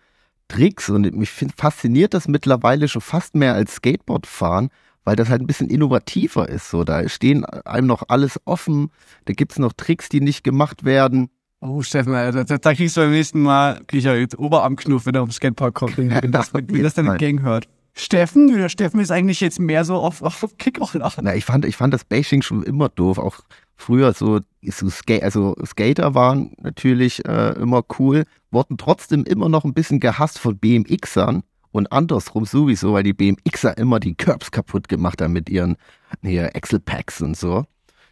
Tricks 0.47 0.87
und 0.91 1.11
mich 1.15 1.31
find, 1.31 1.53
fasziniert 1.57 2.13
das 2.13 2.27
mittlerweile 2.27 2.87
schon 2.87 3.01
fast 3.01 3.33
mehr 3.33 3.55
als 3.55 3.77
Skateboardfahren, 3.77 4.69
weil 5.03 5.15
das 5.15 5.29
halt 5.29 5.41
ein 5.41 5.47
bisschen 5.47 5.67
innovativer 5.67 6.47
ist. 6.47 6.69
So, 6.69 6.83
da 6.83 7.09
stehen 7.09 7.43
einem 7.43 7.87
noch 7.87 8.03
alles 8.07 8.39
offen, 8.45 8.91
da 9.25 9.33
gibt's 9.33 9.57
noch 9.57 9.73
Tricks, 9.73 10.09
die 10.09 10.21
nicht 10.21 10.43
gemacht 10.43 10.85
werden. 10.85 11.31
Oh, 11.59 11.81
Steffen, 11.81 12.13
Alter, 12.13 12.45
da, 12.45 12.59
da 12.59 12.75
kriegst 12.75 12.97
du 12.97 13.01
beim 13.01 13.09
nächsten 13.09 13.41
Mal, 13.41 13.81
krieg 13.87 13.97
ich 13.97 14.05
ja 14.05 14.13
jetzt 14.13 14.37
Oberarmknuff, 14.37 15.07
wenn 15.07 15.15
er 15.15 15.23
auf 15.23 15.29
dem 15.29 15.33
Skatepark 15.33 15.73
kommt, 15.73 15.97
wenn, 15.97 16.11
wenn 16.11 16.31
das, 16.31 16.53
wenn, 16.53 16.69
wie 16.69 16.83
das 16.83 16.93
dann 16.93 17.07
entgegen 17.07 17.41
hört. 17.41 17.67
Steffen, 17.95 18.55
der 18.55 18.69
Steffen 18.69 18.99
ist 18.99 19.09
eigentlich 19.09 19.41
jetzt 19.41 19.59
mehr 19.59 19.83
so 19.85 19.95
auf, 19.95 20.21
auf 20.21 20.55
Kickroller. 20.59 21.11
Na, 21.19 21.33
ich 21.33 21.45
fand, 21.45 21.65
ich 21.65 21.75
fand 21.75 21.95
das 21.95 22.05
Bashing 22.05 22.43
schon 22.43 22.61
immer 22.61 22.89
doof. 22.89 23.17
Auch 23.17 23.39
früher 23.79 24.13
so, 24.13 24.41
so 24.61 24.89
Ska 24.89 25.19
also 25.19 25.55
Skater 25.65 26.13
waren 26.13 26.53
natürlich 26.61 27.25
äh, 27.25 27.53
immer 27.53 27.83
cool, 27.97 28.25
wurden 28.51 28.77
trotzdem 28.77 29.23
immer 29.23 29.49
noch 29.49 29.63
ein 29.63 29.73
bisschen 29.73 29.99
gehasst 29.99 30.37
von 30.37 30.57
BMXern 30.57 31.43
und 31.71 31.91
andersrum 31.91 32.45
sowieso, 32.45 32.93
weil 32.93 33.03
die 33.03 33.13
BMXer 33.13 33.77
immer 33.77 33.99
die 33.99 34.15
Curbs 34.15 34.51
kaputt 34.51 34.89
gemacht 34.89 35.21
haben 35.21 35.33
mit 35.33 35.49
ihren 35.49 35.77
hier 36.21 36.55
Axel 36.55 36.79
Packs 36.79 37.21
und 37.21 37.37
so. 37.37 37.65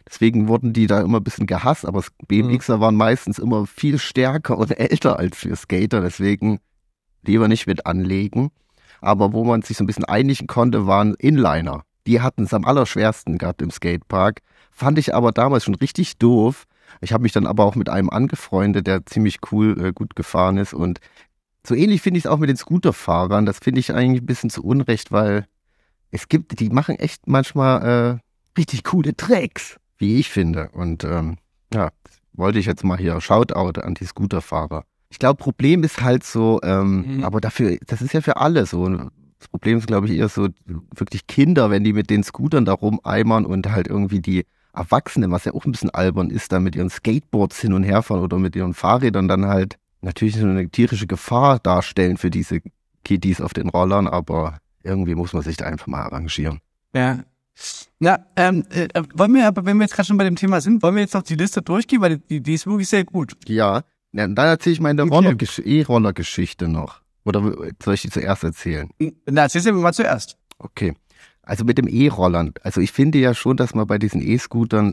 Deswegen 0.08 0.48
wurden 0.48 0.72
die 0.72 0.86
da 0.86 1.02
immer 1.02 1.18
ein 1.18 1.24
bisschen 1.24 1.46
gehasst, 1.46 1.84
aber 1.84 2.02
BMXer 2.26 2.80
waren 2.80 2.94
meistens 2.96 3.38
immer 3.38 3.66
viel 3.66 3.98
stärker 3.98 4.56
und 4.56 4.70
älter 4.78 5.18
als 5.18 5.44
wir 5.44 5.54
Skater, 5.54 6.00
deswegen 6.00 6.60
lieber 7.22 7.46
nicht 7.46 7.66
mit 7.66 7.84
anlegen. 7.84 8.50
Aber 9.00 9.32
wo 9.34 9.44
man 9.44 9.62
sich 9.62 9.76
so 9.76 9.84
ein 9.84 9.86
bisschen 9.86 10.06
einigen 10.06 10.46
konnte, 10.46 10.86
waren 10.86 11.14
Inliner. 11.14 11.82
Die 12.06 12.22
hatten 12.22 12.44
es 12.44 12.54
am 12.54 12.64
allerschwersten 12.64 13.36
gehabt 13.36 13.60
im 13.60 13.70
Skatepark. 13.70 14.40
Fand 14.78 14.96
ich 14.96 15.12
aber 15.12 15.32
damals 15.32 15.64
schon 15.64 15.74
richtig 15.74 16.18
doof. 16.18 16.66
Ich 17.00 17.12
habe 17.12 17.24
mich 17.24 17.32
dann 17.32 17.46
aber 17.48 17.64
auch 17.64 17.74
mit 17.74 17.88
einem 17.88 18.10
angefreundet, 18.10 18.86
der 18.86 19.04
ziemlich 19.06 19.38
cool 19.50 19.76
äh, 19.86 19.92
gut 19.92 20.14
gefahren 20.14 20.56
ist. 20.56 20.72
Und 20.72 21.00
so 21.66 21.74
ähnlich 21.74 22.00
finde 22.00 22.18
ich 22.18 22.24
es 22.26 22.30
auch 22.30 22.38
mit 22.38 22.48
den 22.48 22.56
Scooterfahrern. 22.56 23.44
Das 23.44 23.58
finde 23.58 23.80
ich 23.80 23.92
eigentlich 23.92 24.22
ein 24.22 24.26
bisschen 24.26 24.50
zu 24.50 24.62
Unrecht, 24.64 25.10
weil 25.10 25.46
es 26.12 26.28
gibt, 26.28 26.60
die 26.60 26.70
machen 26.70 26.94
echt 26.94 27.26
manchmal 27.26 28.20
äh, 28.20 28.58
richtig 28.58 28.84
coole 28.84 29.16
Tricks, 29.16 29.78
wie 29.98 30.20
ich 30.20 30.30
finde. 30.30 30.68
Und 30.72 31.02
ähm, 31.02 31.38
ja, 31.74 31.90
wollte 32.34 32.60
ich 32.60 32.66
jetzt 32.66 32.84
mal 32.84 32.96
hier 32.98 33.20
Shoutout 33.20 33.80
an 33.80 33.94
die 33.94 34.04
Scooterfahrer. 34.06 34.84
Ich 35.10 35.18
glaube, 35.18 35.42
Problem 35.42 35.82
ist 35.82 36.02
halt 36.02 36.22
so, 36.22 36.60
ähm, 36.62 37.16
Mhm. 37.16 37.24
aber 37.24 37.40
dafür, 37.40 37.78
das 37.86 38.00
ist 38.00 38.12
ja 38.14 38.20
für 38.20 38.36
alle 38.36 38.64
so. 38.64 38.88
Das 39.40 39.48
Problem 39.50 39.78
ist, 39.78 39.88
glaube 39.88 40.06
ich, 40.06 40.12
eher 40.16 40.28
so 40.28 40.48
wirklich 40.94 41.26
Kinder, 41.26 41.68
wenn 41.70 41.82
die 41.82 41.92
mit 41.92 42.10
den 42.10 42.22
Scootern 42.22 42.64
da 42.64 42.74
rumeimern 42.74 43.44
und 43.44 43.70
halt 43.72 43.88
irgendwie 43.88 44.20
die 44.20 44.46
Erwachsenen, 44.72 45.30
was 45.30 45.44
ja 45.44 45.52
auch 45.54 45.64
ein 45.64 45.72
bisschen 45.72 45.90
albern 45.90 46.30
ist, 46.30 46.52
da 46.52 46.60
mit 46.60 46.76
ihren 46.76 46.90
Skateboards 46.90 47.60
hin 47.60 47.72
und 47.72 47.82
her 47.82 48.02
fahren 48.02 48.20
oder 48.20 48.38
mit 48.38 48.54
ihren 48.56 48.74
Fahrrädern 48.74 49.28
dann 49.28 49.46
halt 49.46 49.76
natürlich 50.02 50.36
so 50.36 50.46
eine 50.46 50.68
tierische 50.68 51.06
Gefahr 51.06 51.58
darstellen 51.58 52.16
für 52.16 52.30
diese 52.30 52.60
Kiddies 53.04 53.40
auf 53.40 53.54
den 53.54 53.68
Rollern, 53.68 54.06
aber 54.06 54.58
irgendwie 54.82 55.14
muss 55.14 55.32
man 55.32 55.42
sich 55.42 55.56
da 55.56 55.64
einfach 55.66 55.86
mal 55.86 56.02
arrangieren. 56.02 56.60
Ja. 56.94 57.20
Ja, 57.98 58.24
ähm, 58.36 58.64
äh, 58.70 58.86
wollen 59.14 59.34
wir, 59.34 59.48
aber 59.48 59.64
wenn 59.64 59.78
wir 59.78 59.84
jetzt 59.84 59.94
gerade 59.94 60.06
schon 60.06 60.16
bei 60.16 60.22
dem 60.24 60.36
Thema 60.36 60.60
sind, 60.60 60.80
wollen 60.82 60.94
wir 60.94 61.02
jetzt 61.02 61.14
noch 61.14 61.22
die 61.24 61.34
Liste 61.34 61.60
durchgehen, 61.60 62.00
weil 62.00 62.18
die, 62.18 62.40
die 62.40 62.54
ist 62.54 62.66
wirklich 62.66 62.88
sehr 62.88 63.04
gut. 63.04 63.36
Ja, 63.48 63.82
ja 64.12 64.28
dann 64.28 64.36
erzähle 64.36 64.74
ich 64.74 64.80
meine 64.80 65.02
Okay. 65.02 65.12
Roller- 65.12 65.66
E-Roller-Geschichte 65.66 66.68
noch. 66.68 67.00
Oder 67.24 67.40
soll 67.82 67.94
ich 67.94 68.02
die 68.02 68.10
zuerst 68.10 68.44
erzählen? 68.44 68.88
Na, 69.26 69.42
erzähl 69.42 69.72
mir 69.72 69.80
mal 69.80 69.92
zuerst. 69.92 70.36
Okay. 70.58 70.94
Also 71.48 71.64
mit 71.64 71.78
dem 71.78 71.88
E-Rollern. 71.88 72.52
Also 72.62 72.82
ich 72.82 72.92
finde 72.92 73.18
ja 73.18 73.32
schon, 73.32 73.56
dass 73.56 73.74
man 73.74 73.86
bei 73.86 73.96
diesen 73.96 74.20
E-Scootern, 74.20 74.92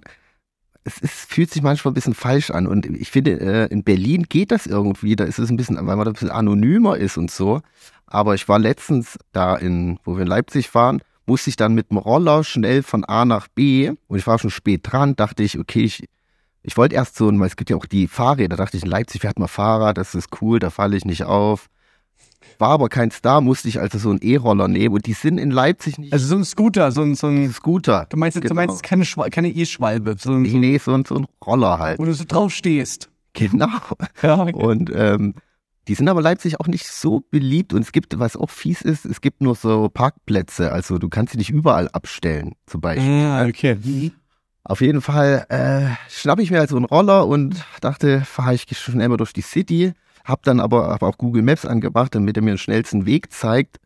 es 0.86 1.00
ist, 1.00 1.30
fühlt 1.30 1.52
sich 1.52 1.62
manchmal 1.62 1.92
ein 1.92 1.96
bisschen 1.96 2.14
falsch 2.14 2.50
an. 2.50 2.66
Und 2.66 2.86
ich 2.86 3.12
finde, 3.12 3.42
äh, 3.42 3.68
in 3.74 3.84
Berlin 3.84 4.24
geht 4.30 4.52
das 4.52 4.66
irgendwie. 4.66 5.18
Da 5.18 5.26
ist 5.26 5.38
es 5.38 5.50
ein 5.50 5.58
bisschen, 5.58 5.76
weil 5.76 5.98
man 5.98 6.06
da 6.06 6.12
ein 6.12 6.14
bisschen 6.14 6.32
anonymer 6.32 6.96
ist 6.98 7.18
und 7.18 7.30
so. 7.30 7.62
Aber 8.08 8.36
ich 8.36 8.48
war 8.48 8.58
letztens 8.58 9.20
da 9.34 9.58
in, 9.58 10.00
wo 10.06 10.16
wir 10.16 10.22
in 10.22 10.30
Leipzig 10.30 10.74
waren, 10.74 11.02
musste 11.26 11.50
ich 11.50 11.58
dann 11.58 11.74
mit 11.74 11.92
dem 11.92 11.98
Roller 11.98 12.46
schnell 12.46 12.84
von 12.84 13.04
A 13.04 13.26
nach 13.26 13.50
B 13.50 13.92
und 14.08 14.18
ich 14.18 14.26
war 14.26 14.40
schon 14.40 14.50
spät 14.52 14.82
dran, 14.84 15.18
dachte 15.18 15.44
ich, 15.44 15.60
okay, 15.60 15.84
ich, 15.84 16.08
ich 16.64 16.78
wollte 16.78 16.96
erst 16.96 17.18
so, 17.18 17.28
weil 17.28 17.48
es 17.48 17.58
gibt 17.58 17.70
ja 17.70 17.76
auch 17.76 17.86
die 17.88 18.08
Fahrräder, 18.08 18.56
dachte 18.56 18.78
ich, 18.78 18.84
in 18.84 18.90
Leipzig 18.90 19.22
fährt 19.22 19.40
man 19.40 19.48
Fahrrad, 19.50 19.98
das 19.98 20.16
ist 20.16 20.30
cool, 20.42 20.60
da 20.60 20.70
falle 20.70 20.96
ich 20.96 21.04
nicht 21.04 21.24
auf. 21.24 21.68
War 22.58 22.70
aber 22.70 22.90
kein 22.90 23.12
Star, 23.12 23.42
musste 23.42 23.68
ich 23.68 23.80
also 23.80 23.98
so 23.98 24.10
einen 24.10 24.20
E-Roller 24.22 24.68
nehmen 24.68 24.96
und 24.96 25.06
die 25.06 25.14
sind 25.14 25.38
in 25.38 25.52
Leipzig 25.52 25.98
nicht 25.98 26.14
Also 26.14 26.28
so 26.28 26.36
ein 26.36 26.46
Scooter, 26.46 26.92
so 26.92 27.02
ein, 27.02 27.16
so 27.16 27.28
ein 27.28 27.52
Scooter. 27.52 28.08
du 28.10 28.18
meinst, 28.18 28.38
du 28.38 28.42
Genau. 28.42 28.56
meinst 28.56 28.84
keine, 28.84 29.06
Schwa 29.06 29.30
keine 29.30 29.50
E-Schwalbe, 29.50 30.16
so 30.20 30.32
ein, 30.32 30.42
Nee, 30.44 30.50
so, 30.52 30.58
nee, 30.58 30.78
so, 30.78 30.94
ein- 30.94 31.06
so 31.06 31.16
ein 31.16 31.28
Roller 31.46 31.80
halt. 31.80 32.00
wo 32.00 32.06
du 32.06 32.14
so 32.14 32.24
drauf 32.28 32.54
stehst. 32.54 33.10
Genau. 33.34 33.68
Ja, 34.22 34.36
Und 34.44 34.92
ähm, 34.96 35.34
die 35.88 35.94
sind 35.96 36.08
aber 36.10 36.22
Leipzig 36.22 36.60
auch 36.60 36.68
nicht 36.68 36.88
so 36.88 37.24
beliebt 37.30 37.74
und 37.74 37.82
es 37.84 37.92
gibt, 37.92 38.18
was 38.18 38.36
auch 38.38 38.50
fies 38.50 38.82
ist, 38.82 39.06
es 39.06 39.22
gibt 39.22 39.42
nur 39.42 39.54
so 39.56 39.88
Parkplätze, 39.90 40.72
also 40.72 40.98
du 40.98 41.10
kannst 41.10 41.34
sie 41.34 41.38
nicht 41.38 41.50
überall 41.52 41.90
abstellen, 41.90 42.54
zum 42.66 42.82
Beispiel. 42.82 43.22
Ja, 43.22 43.46
okay. 43.46 44.12
Auf 44.64 44.82
jeden 44.82 45.02
Fall 45.02 45.46
äh, 45.50 45.96
schnappe 46.10 46.42
ich 46.42 46.50
mir 46.50 46.58
halt 46.60 46.70
so 46.72 46.76
einen 46.76 46.86
Roller 46.86 47.28
und 47.28 47.64
dachte, 47.82 48.22
fahre 48.22 48.56
ich 48.56 48.66
schnell 48.72 49.10
mal 49.10 49.18
durch 49.18 49.32
die 49.34 49.42
City, 49.44 49.94
hab 50.26 50.44
dann 50.44 50.60
aber 50.60 51.02
auch 51.02 51.18
Google 51.18 51.44
Maps 51.44 51.66
angemacht, 51.66 52.14
damit 52.14 52.36
er 52.36 52.44
mir 52.44 52.52
den 52.52 52.58
schnellsten 52.58 53.06
Weg 53.06 53.32
zeigt 53.32 53.80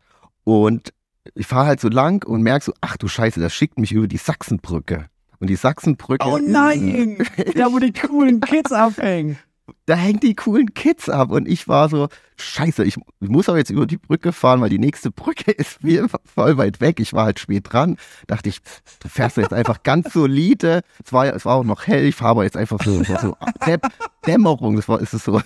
und 0.44 0.92
ich 1.34 1.46
fahre 1.46 1.66
halt 1.66 1.80
so 1.80 1.88
lang 1.88 2.26
und 2.26 2.42
merk 2.42 2.62
so, 2.62 2.72
ach 2.80 2.96
du 2.96 3.06
Scheiße, 3.06 3.40
das 3.40 3.54
schickt 3.54 3.78
mich 3.78 3.92
über 3.92 4.08
die 4.08 4.16
Sachsenbrücke. 4.16 5.06
Und 5.38 5.48
die 5.48 5.56
Sachsenbrücke, 5.56 6.26
Oh 6.26 6.38
nein! 6.38 7.18
Da 7.54 7.72
wo 7.72 7.78
die 7.78 7.92
coolen 7.92 8.40
Kids 8.40 8.72
abhängen. 8.72 9.38
Da 9.86 9.94
hängen 9.94 10.20
die 10.20 10.34
coolen 10.34 10.74
Kids 10.74 11.08
ab 11.08 11.30
und 11.30 11.48
ich 11.48 11.68
war 11.68 11.88
so, 11.88 12.08
scheiße, 12.36 12.84
ich, 12.84 12.96
muss 13.20 13.48
aber 13.48 13.58
jetzt 13.58 13.70
über 13.70 13.86
die 13.86 13.96
Brücke 13.96 14.32
fahren, 14.32 14.60
weil 14.60 14.70
die 14.70 14.78
nächste 14.78 15.10
Brücke 15.12 15.50
ist 15.50 15.78
viel, 15.80 16.06
voll 16.24 16.56
weit 16.58 16.80
weg. 16.80 17.00
Ich 17.00 17.12
war 17.12 17.24
halt 17.24 17.38
spät 17.38 17.72
dran. 17.72 17.96
Dachte 18.26 18.48
ich, 18.48 18.60
du 19.00 19.08
fährst 19.08 19.36
jetzt 19.36 19.52
einfach 19.52 19.82
ganz 19.82 20.12
solide. 20.12 20.82
Es 21.04 21.12
war, 21.12 21.26
es 21.26 21.44
war 21.44 21.56
auch 21.56 21.64
noch 21.64 21.86
hell. 21.86 22.04
Ich 22.04 22.14
fahre 22.16 22.30
aber 22.32 22.44
jetzt 22.44 22.56
einfach 22.56 22.82
so, 22.82 23.02
so, 23.02 23.16
so 23.16 23.36
Däm- 23.60 23.90
Dämmerung. 24.26 24.76
Das 24.76 24.88
war, 24.88 25.00
ist 25.00 25.14
es 25.14 25.24
so, 25.24 25.40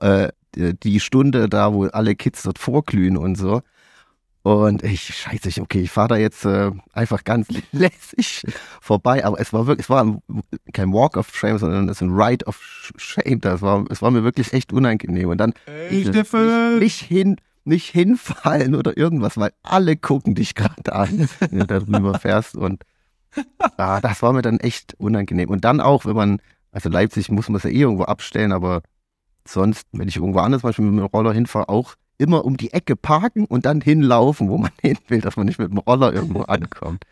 äh, 0.00 0.28
die 0.56 1.00
Stunde 1.00 1.48
da, 1.48 1.72
wo 1.72 1.84
alle 1.86 2.14
Kids 2.16 2.42
dort 2.42 2.58
vorglühen 2.58 3.16
und 3.16 3.36
so. 3.36 3.62
Und 4.42 4.82
ich, 4.84 5.02
scheiße, 5.02 5.48
ich, 5.50 5.60
okay, 5.60 5.80
ich 5.82 5.90
fahre 5.90 6.08
da 6.08 6.16
jetzt 6.16 6.46
äh, 6.46 6.70
einfach 6.94 7.24
ganz 7.24 7.48
lässig 7.72 8.42
vorbei. 8.80 9.24
Aber 9.24 9.38
es 9.38 9.52
war 9.52 9.66
wirklich, 9.66 9.84
es 9.86 9.90
war 9.90 10.02
ein- 10.04 10.22
kein 10.72 10.92
Walk 10.92 11.16
of 11.18 11.34
Shame, 11.34 11.58
sondern 11.58 11.88
es 11.88 11.98
ist 11.98 12.02
ein 12.02 12.10
Ride 12.10 12.46
of 12.46 12.58
Shame. 12.96 13.40
Das 13.40 13.60
war, 13.60 13.84
es 13.90 14.00
war 14.00 14.10
mir 14.10 14.24
wirklich 14.24 14.52
echt 14.54 14.72
unangenehm. 14.72 15.28
Und 15.28 15.38
dann 15.38 15.52
Ey, 15.66 16.06
Steffen! 16.06 16.78
nicht 16.78 17.02
hin, 17.02 17.36
nicht 17.64 17.90
hinfallen 17.90 18.74
oder 18.74 18.96
irgendwas, 18.96 19.36
weil 19.36 19.52
alle 19.62 19.96
gucken 19.96 20.34
dich 20.34 20.54
gerade 20.54 20.90
an, 20.92 21.28
wenn 21.40 21.58
du 21.58 21.66
da 21.66 21.78
drüber 21.80 22.18
fährst. 22.18 22.56
Und 22.56 22.82
ah, 23.76 24.00
das 24.00 24.22
war 24.22 24.32
mir 24.32 24.42
dann 24.42 24.58
echt 24.60 24.94
unangenehm. 24.98 25.50
Und 25.50 25.64
dann 25.66 25.80
auch, 25.82 26.06
wenn 26.06 26.16
man, 26.16 26.40
also 26.72 26.88
Leipzig 26.88 27.30
muss 27.30 27.48
man 27.50 27.56
es 27.58 27.64
ja 27.64 27.70
eh 27.70 27.80
irgendwo 27.80 28.04
abstellen, 28.04 28.52
aber 28.52 28.80
sonst, 29.46 29.86
wenn 29.92 30.08
ich 30.08 30.16
irgendwo 30.16 30.38
anders, 30.38 30.62
zum 30.62 30.68
Beispiel 30.70 30.84
mit 30.86 30.98
dem 30.98 31.04
Roller 31.06 31.34
hinfahre, 31.34 31.68
auch 31.68 31.94
immer 32.20 32.44
um 32.44 32.56
die 32.56 32.72
Ecke 32.72 32.96
parken 32.96 33.44
und 33.46 33.64
dann 33.64 33.80
hinlaufen, 33.80 34.48
wo 34.48 34.58
man 34.58 34.70
hin 34.80 34.98
will, 35.08 35.20
dass 35.20 35.36
man 35.36 35.46
nicht 35.46 35.58
mit 35.58 35.70
dem 35.70 35.78
Roller 35.78 36.12
irgendwo 36.12 36.42
ankommt. 36.42 37.04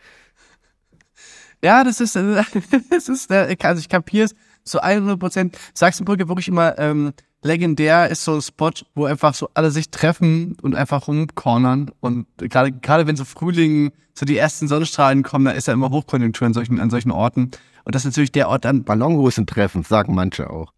Ja, 1.62 1.82
das 1.82 2.00
ist, 2.00 2.16
das 2.90 3.08
ist, 3.08 3.30
äh, 3.30 3.56
also 3.62 3.80
ich 3.80 3.88
kapier's 3.88 4.34
zu 4.64 4.80
100 4.80 5.18
Prozent. 5.18 5.58
Sachsenbrücke 5.74 6.28
wirklich 6.28 6.48
immer 6.48 6.78
ähm, 6.78 7.12
legendär 7.42 8.08
ist 8.08 8.24
so 8.24 8.34
ein 8.34 8.42
Spot, 8.42 8.70
wo 8.94 9.06
einfach 9.06 9.34
so 9.34 9.48
alle 9.54 9.70
sich 9.70 9.90
treffen 9.90 10.56
und 10.62 10.74
einfach 10.74 11.08
rumcornern 11.08 11.90
und 12.00 12.26
gerade 12.36 12.72
gerade 12.72 13.06
wenn 13.06 13.16
so 13.16 13.24
Frühling 13.24 13.92
so 14.14 14.26
die 14.26 14.36
ersten 14.36 14.68
Sonnenstrahlen 14.68 15.22
kommen, 15.22 15.44
da 15.44 15.52
ist 15.52 15.68
ja 15.68 15.74
immer 15.74 15.90
Hochkonjunktur 15.90 16.46
an 16.46 16.54
solchen 16.54 16.80
an 16.80 16.90
solchen 16.90 17.10
Orten 17.10 17.50
und 17.84 17.94
das 17.94 18.02
ist 18.02 18.12
natürlich 18.12 18.32
der 18.32 18.48
Ort 18.48 18.66
an, 18.66 18.84
Ballonhosen 18.84 19.46
treffen, 19.46 19.84
sagen 19.84 20.14
manche 20.14 20.50
auch. 20.50 20.72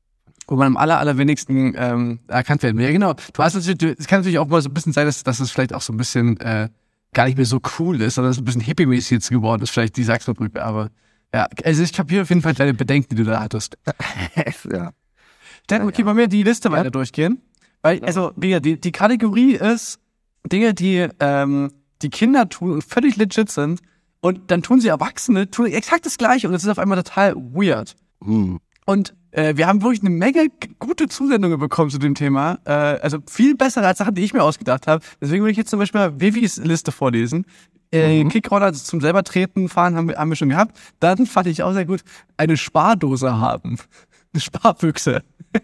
Wo 0.51 0.57
man 0.57 0.67
am 0.67 0.77
aller, 0.77 0.99
allerwenigsten 0.99 1.75
ähm, 1.77 2.19
erkannt 2.27 2.63
werden 2.63 2.77
will. 2.77 2.85
Ja, 2.85 2.91
genau. 2.91 3.15
Du 3.33 3.43
hast 3.43 3.55
natürlich, 3.55 3.79
du- 3.79 3.95
es 3.97 4.07
kann 4.09 4.19
natürlich 4.21 4.39
auch 4.41 4.49
mal 4.49 4.61
so 4.61 4.69
ein 4.69 4.75
bisschen 4.75 4.93
sein, 4.93 5.07
dass, 5.07 5.23
dass 5.23 5.39
es 5.41 5.51
vielleicht 5.53 5.73
auch 5.73 5.81
so 5.81 5.93
ein 5.93 5.97
bisschen 5.97 6.39
äh, 6.41 6.69
gar 7.15 7.27
nicht 7.27 7.37
mehr 7.37 7.47
so 7.47 7.61
cool 7.79 8.01
ist, 8.03 8.17
sondern 8.17 8.33
es 8.33 8.39
ein 8.39 8.45
bisschen 8.45 8.61
hippie-mäßig 8.61 9.13
jetzt 9.13 9.31
geworden 9.31 9.63
ist, 9.63 9.71
vielleicht 9.71 9.97
die 9.97 10.03
Sachsenbrücke. 10.03 10.63
Aber 10.63 10.91
ja, 11.33 11.47
also 11.65 11.83
ich 11.85 11.93
kapiere 11.93 12.23
auf 12.23 12.29
jeden 12.29 12.43
Fall 12.43 12.55
deine 12.55 12.75
Bedenken, 12.75 13.15
die 13.15 13.23
du 13.23 13.31
da 13.31 13.41
hattest. 13.41 13.79
ja. 14.71 14.91
Dann, 15.69 15.83
okay, 15.87 16.05
wollen 16.05 16.17
wir 16.17 16.27
die 16.27 16.43
Liste 16.43 16.73
weiter 16.73 16.91
durchgehen? 16.91 17.41
Weil, 17.83 18.05
also, 18.05 18.33
wie 18.37 18.49
gesagt, 18.49 18.67
die, 18.67 18.81
die 18.81 18.93
Kategorie 18.93 19.55
ist 19.55 20.01
Dinge, 20.51 20.75
die 20.75 21.07
ähm, 21.21 21.73
die 22.03 22.11
Kinder 22.11 22.49
tun 22.49 22.73
und 22.73 22.83
völlig 22.85 23.17
legit 23.17 23.51
sind. 23.51 23.81
Und 24.21 24.51
dann 24.51 24.63
tun 24.63 24.81
sie 24.81 24.89
Erwachsene, 24.89 25.51
tun 25.51 25.67
exakt 25.67 26.05
das 26.05 26.19
Gleiche 26.19 26.49
und 26.49 26.55
es 26.55 26.65
ist 26.65 26.69
auf 26.69 26.79
einmal 26.79 27.01
total 27.03 27.37
weird. 27.37 27.95
Hm. 28.23 28.59
Und 28.85 29.15
äh, 29.33 29.57
wir 29.57 29.67
haben 29.67 29.83
wirklich 29.83 30.01
eine 30.01 30.11
Menge 30.11 30.49
gute 30.79 31.09
Zusendungen 31.09 31.59
bekommen 31.59 31.91
zu 31.91 31.99
dem 31.99 32.15
Thema. 32.15 32.59
Äh, 32.65 32.71
also 32.71 33.19
viel 33.29 33.57
bessere 33.57 33.87
als 33.87 33.99
Sachen, 33.99 34.15
die 34.15 34.23
ich 34.23 34.33
mir 34.33 34.43
ausgedacht 34.43 34.87
habe. 34.87 35.05
Deswegen 35.21 35.43
würde 35.43 35.53
ich 35.53 35.59
jetzt 35.59 35.71
zum 35.71 35.79
Beispiel 35.79 36.01
mal 36.01 36.21
Vivis 36.21 36.57
Liste 36.57 36.93
vorlesen. 36.93 37.47
Äh, 37.93 38.25
Kickroller 38.25 38.67
also 38.67 38.85
zum 38.85 39.01
selber 39.01 39.25
treten, 39.25 39.69
fahren 39.69 39.97
haben 39.97 40.09
wir, 40.09 40.17
haben 40.17 40.29
wir 40.29 40.37
schon 40.37 40.51
gehabt. 40.51 40.79
Dann 41.01 41.27
fand 41.27 41.49
ich 41.49 41.63
auch 41.63 41.73
sehr 41.73 41.87
gut, 41.87 42.03
eine 42.37 42.57
Spardose 42.57 43.39
haben. 43.39 43.79
Eine 44.33 44.41
Sparbüchse. 44.41 45.23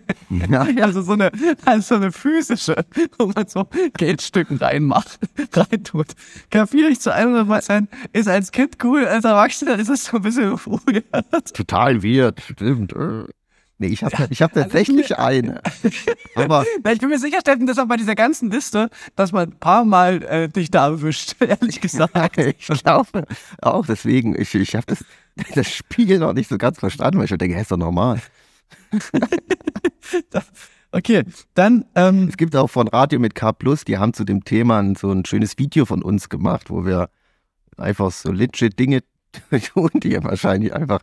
Ja. 0.50 0.66
Also 0.82 1.02
so 1.02 1.12
eine, 1.12 1.30
also 1.64 1.80
so 1.80 1.94
eine 1.94 2.10
physische, 2.10 2.74
wo 3.18 3.26
man 3.26 3.46
so 3.46 3.68
Geldstücken 3.96 4.56
reinmacht, 4.56 5.20
reintut. 5.52 6.08
Kapiere 6.50 6.88
ich 6.88 6.98
zu 6.98 7.14
100 7.14 7.46
Prozent. 7.46 7.90
Ist 8.12 8.26
als 8.26 8.50
Kind 8.50 8.82
cool, 8.82 9.06
als 9.06 9.24
Erwachsener 9.24 9.78
ist 9.78 9.88
es 9.88 10.06
so 10.06 10.16
ein 10.16 10.22
bisschen 10.24 10.52
weird. 10.54 11.54
Total 11.54 12.02
weird, 12.02 12.40
stimmt. 12.40 12.92
Nee, 13.78 13.88
ich 13.88 14.02
habe 14.02 14.28
ich 14.30 14.40
hab 14.40 14.54
tatsächlich 14.54 15.18
eine. 15.18 15.60
Aber 16.34 16.64
ich 16.90 16.98
bin 16.98 17.10
mir 17.10 17.18
sicher, 17.18 17.40
Steffen, 17.40 17.66
dass 17.66 17.78
auch 17.78 17.86
bei 17.86 17.96
dieser 17.96 18.14
ganzen 18.14 18.50
Liste, 18.50 18.88
dass 19.16 19.32
man 19.32 19.50
ein 19.50 19.58
paar 19.58 19.84
Mal 19.84 20.22
äh, 20.22 20.48
dich 20.48 20.70
da 20.70 20.86
erwischt, 20.86 21.36
ehrlich 21.40 21.80
gesagt. 21.80 22.38
ich 22.38 22.66
glaube 22.66 23.26
auch 23.60 23.84
deswegen, 23.84 24.40
ich, 24.40 24.54
ich 24.54 24.74
habe 24.74 24.86
das, 24.86 25.04
das 25.54 25.70
Spiel 25.70 26.18
noch 26.18 26.32
nicht 26.32 26.48
so 26.48 26.56
ganz 26.56 26.78
verstanden, 26.78 27.18
weil 27.18 27.26
ich 27.26 27.36
denke, 27.36 27.54
hey, 27.54 27.62
ist 27.62 27.70
doch 27.70 27.76
normal. 27.76 28.20
Okay, 30.92 31.24
dann, 31.52 31.84
ähm, 31.94 32.28
Es 32.28 32.38
gibt 32.38 32.56
auch 32.56 32.68
von 32.68 32.88
Radio 32.88 33.18
mit 33.18 33.34
K 33.34 33.52
Plus, 33.52 33.84
die 33.84 33.98
haben 33.98 34.14
zu 34.14 34.24
dem 34.24 34.44
Thema 34.44 34.82
so 34.96 35.10
ein 35.10 35.26
schönes 35.26 35.58
Video 35.58 35.84
von 35.84 36.02
uns 36.02 36.30
gemacht, 36.30 36.70
wo 36.70 36.86
wir 36.86 37.10
einfach 37.76 38.10
so 38.12 38.32
legit 38.32 38.78
Dinge 38.78 39.02
tun, 39.74 39.90
die 39.94 40.22
wahrscheinlich 40.24 40.72
einfach 40.74 41.00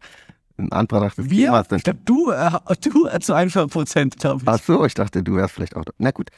ein 0.57 0.71
Antrag 0.71 1.15
des 1.15 1.29
wir, 1.29 1.45
Themas 1.47 1.63
ich 1.63 1.69
sind. 1.69 1.83
glaube, 1.83 1.99
du, 2.05 2.31
äh, 2.31 2.75
du 2.81 3.07
äh, 3.07 3.19
zu 3.19 3.33
100 3.33 3.69
Prozent, 3.69 4.19
glaube 4.19 4.41
ich. 4.43 4.47
Ach 4.47 4.59
so, 4.59 4.85
ich 4.85 4.93
dachte, 4.93 5.23
du 5.23 5.35
wärst 5.35 5.53
vielleicht 5.53 5.75
auch. 5.75 5.85
da. 5.85 5.91
Na 5.97 6.11
gut. 6.11 6.29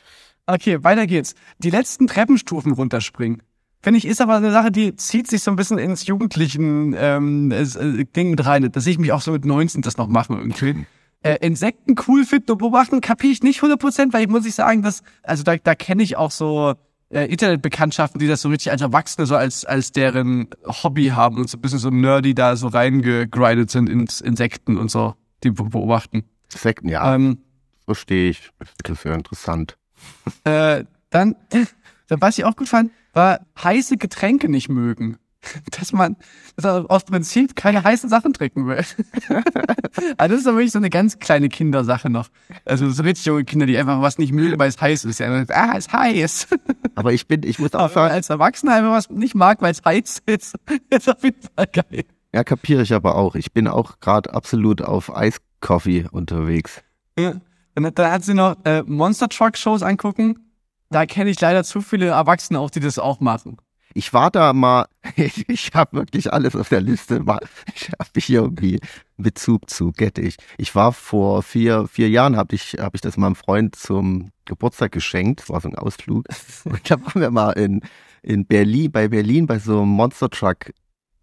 Okay, 0.48 0.84
weiter 0.84 1.08
geht's. 1.08 1.36
Die 1.58 1.70
letzten 1.70 2.08
Treppenstufen 2.08 2.72
runterspringen. 2.72 3.42
Finde 3.82 3.98
ich, 4.00 4.06
ist 4.06 4.22
aber 4.22 4.38
eine 4.38 4.52
Sache, 4.52 4.72
die 4.72 4.96
zieht 4.96 5.28
sich 5.28 5.44
so 5.44 5.52
ein 5.52 5.58
bisschen 5.58 5.78
ins 5.78 6.08
jugendlichen 6.08 6.96
ähm, 6.98 7.52
äh, 7.52 8.06
Ding 8.06 8.32
mit 8.32 8.46
rein. 8.46 8.70
Da 8.72 8.80
sehe 8.80 8.94
ich 8.94 9.00
mich 9.00 9.12
auch 9.12 9.22
so 9.22 9.32
mit 9.32 9.46
19 9.46 9.82
das 9.82 9.98
noch 9.98 10.08
machen 10.08 10.38
irgendwie. 10.38 10.86
Äh, 11.22 11.38
Insekten 11.42 11.96
cool 12.08 12.26
finden 12.26 12.52
und 12.52 12.58
beobachten 12.60 13.02
kapiere 13.02 13.34
ich 13.34 13.44
nicht 13.44 13.62
100%, 13.62 14.14
weil 14.14 14.24
ich 14.24 14.30
muss 14.30 14.46
ich 14.46 14.56
sagen, 14.56 14.82
dass, 14.82 15.02
also 15.24 15.44
da, 15.44 15.58
da 15.58 15.76
kenne 15.76 16.04
ich 16.04 16.18
auch 16.18 16.32
so 16.32 16.76
äh, 17.10 17.26
Internetbekanntschaften, 17.32 18.20
die 18.20 18.28
das 18.28 18.42
so 18.42 18.50
richtig 18.50 18.72
als 18.72 18.82
Erwachsene 18.82 19.26
so 19.28 19.36
als, 19.36 19.66
als 19.66 19.92
deren 19.92 20.48
Hobby 20.66 21.08
haben 21.08 21.38
und 21.38 21.50
so 21.50 21.58
ein 21.58 21.62
bisschen 21.62 21.80
so 21.80 21.90
nerdy 21.90 22.34
da 22.34 22.56
so 22.56 22.68
reingegrindet 22.68 23.70
sind 23.72 23.90
ins 23.90 24.22
Insekten 24.22 24.78
und 24.78 24.90
so, 24.92 25.16
die 25.44 25.52
be- 25.52 25.64
beobachten. 25.66 26.24
Sekten, 26.50 26.90
ja, 26.90 27.14
Ähm, 27.16 27.40
verstehe 27.86 28.30
ich. 28.30 28.50
Das 28.84 28.98
ist 29.00 29.04
ja 29.06 29.14
interessant. 29.14 29.78
Äh, 30.44 30.86
dann, 31.10 31.36
dann, 32.08 32.22
was 32.22 32.38
ich 32.38 32.46
auch 32.46 32.56
gut 32.56 32.70
fand, 32.70 32.92
war 33.14 33.40
heiße 33.64 33.98
Getränke 33.98 34.50
nicht 34.50 34.70
mögen. 34.70 35.18
Dass 35.72 35.94
man, 35.94 36.16
dass 36.56 36.66
man 36.66 36.86
aus 36.88 37.04
Prinzip 37.04 37.56
keine 37.56 37.84
heißen 37.84 38.10
Sachen 38.10 38.34
trinken 38.34 38.68
will. 38.68 38.78
also 40.18 40.36
das 40.36 40.42
ist 40.42 40.48
aber 40.48 40.58
wirklich 40.58 40.72
so 40.72 40.80
eine 40.80 40.90
ganz 40.90 41.20
kleine 41.20 41.50
Kindersache 41.50 42.10
noch. 42.10 42.30
Also 42.66 42.90
so 42.90 43.04
richtig 43.04 43.26
junge 43.26 43.44
Kinder, 43.44 43.66
die 43.66 43.78
einfach 43.78 44.02
was 44.02 44.18
nicht 44.18 44.34
mögen, 44.34 44.58
weil 44.60 44.70
es 44.70 44.80
heiß 44.80 45.06
ist. 45.06 45.20
Ja, 45.20 45.30
dann, 45.30 45.48
ah, 45.50 45.74
es 45.78 45.88
ist 45.88 45.94
heiß. 45.94 46.48
Aber 46.96 47.14
ich 47.14 47.28
bin, 47.28 47.44
ich 47.44 47.60
muss 47.60 47.74
auch 47.74 47.92
sagen, 47.92 48.14
als 48.14 48.30
Erwachsener 48.30 48.76
einfach 48.76 48.92
was 48.92 49.10
nicht 49.10 49.36
mag, 49.36 49.62
weil 49.62 49.72
es 49.72 49.84
heiß 49.84 50.24
ist, 50.26 50.56
ist 50.90 51.10
auf 51.10 51.24
jeden 51.24 51.42
Fall 51.56 51.68
geil. 51.68 52.06
ja, 52.34 52.44
kapiere 52.44 52.84
ich 52.84 52.94
aber 52.94 53.16
auch. 53.16 53.36
Ich 53.36 53.52
bin 53.52 53.68
auch 53.68 54.00
gerade 54.00 54.34
absolut 54.34 54.82
auf 54.82 55.16
Eiskoffee 55.16 56.08
unterwegs. 56.12 56.82
Ja. 57.20 57.36
Dann, 57.76 57.94
dann 57.94 58.12
hat 58.12 58.24
sie 58.24 58.34
noch 58.34 58.56
äh, 58.64 58.84
Monster 58.84 59.28
Truck 59.28 59.58
Shows 59.58 59.84
angucken. 59.84 60.40
da 60.90 61.06
kenne 61.06 61.30
ich 61.30 61.42
leider 61.42 61.66
zu 61.66 61.82
viele 61.82 62.08
Erwachsene 62.08 62.60
auch, 62.60 62.70
die 62.70 62.80
das 62.80 62.98
auch 62.98 63.20
machen. 63.20 63.58
Ich 63.98 64.12
war 64.12 64.30
da 64.30 64.52
mal, 64.52 64.88
ich, 65.16 65.48
ich 65.48 65.72
habe 65.74 66.00
wirklich 66.00 66.32
alles 66.32 66.54
auf 66.56 66.68
der 66.68 66.82
Liste. 66.82 67.24
Ich 67.74 67.90
habe 67.98 68.10
mich 68.14 68.30
irgendwie 68.30 68.80
Bezug 69.16 69.70
zu, 69.70 69.94
get 69.94 70.18
ich. 70.18 70.36
Ich 70.58 70.76
war 70.76 70.92
vor 70.92 71.42
vier, 71.42 71.88
vier 71.88 72.10
Jahren, 72.10 72.36
habe 72.36 72.56
ich, 72.56 72.74
hab 72.78 72.94
ich 72.94 73.00
das 73.00 73.16
meinem 73.16 73.36
Freund 73.36 73.74
zum 73.76 74.32
Geburtstag 74.44 74.92
geschenkt. 74.92 75.40
Das 75.40 75.50
war 75.50 75.62
so 75.62 75.70
ein 75.70 75.76
Ausflug. 75.76 76.26
Und 76.66 76.92
da 76.92 77.02
waren 77.02 77.22
wir 77.22 77.32
mal 77.32 77.52
in, 77.52 77.82
in 78.22 78.46
Berlin, 78.46 78.92
bei 78.92 79.08
Berlin, 79.08 79.48
bei 79.48 79.60
so 79.60 79.82
einem 79.82 79.92
Monster 79.92 80.30
Truck. 80.30 80.74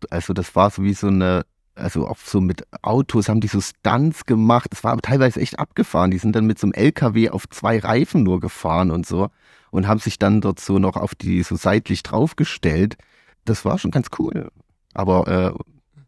Also 0.09 0.33
das 0.33 0.57
war 0.57 0.71
so 0.71 0.83
wie 0.83 0.95
so 0.95 1.09
eine, 1.09 1.45
also 1.75 2.09
auch 2.09 2.17
so 2.17 2.41
mit 2.41 2.67
Autos 2.81 3.29
haben 3.29 3.43
die 3.43 3.49
so 3.49 3.61
Stunts 3.61 4.25
gemacht. 4.25 4.69
Das 4.71 4.83
war 4.83 4.93
aber 4.93 5.03
teilweise 5.03 5.43
echt 5.43 5.59
abgefahren. 5.59 6.11
Die 6.11 6.19
sind 6.19 6.35
dann 6.35 6.47
mit 6.47 6.59
so 6.59 6.69
einem 6.69 6.73
LKW 6.73 7.29
auf 7.29 7.47
zwei 7.51 7.79
Reifen 7.79 8.23
nur 8.23 8.41
gefahren 8.41 8.91
und 8.91 9.05
so 9.05 9.29
und 9.73 9.89
haben 9.89 9.99
sich 9.99 10.19
dann 10.19 10.41
dort 10.41 10.61
so 10.61 10.79
noch 10.79 10.97
auf 10.97 11.15
die 11.15 11.43
so 11.43 11.57
seitlich 11.57 12.03
draufgestellt. 12.05 12.97
Das 13.45 13.65
war 13.65 13.79
schon 13.79 13.91
ganz 13.91 14.09
cool. 14.19 14.53
Aber 14.95 15.27
äh, 15.27 15.59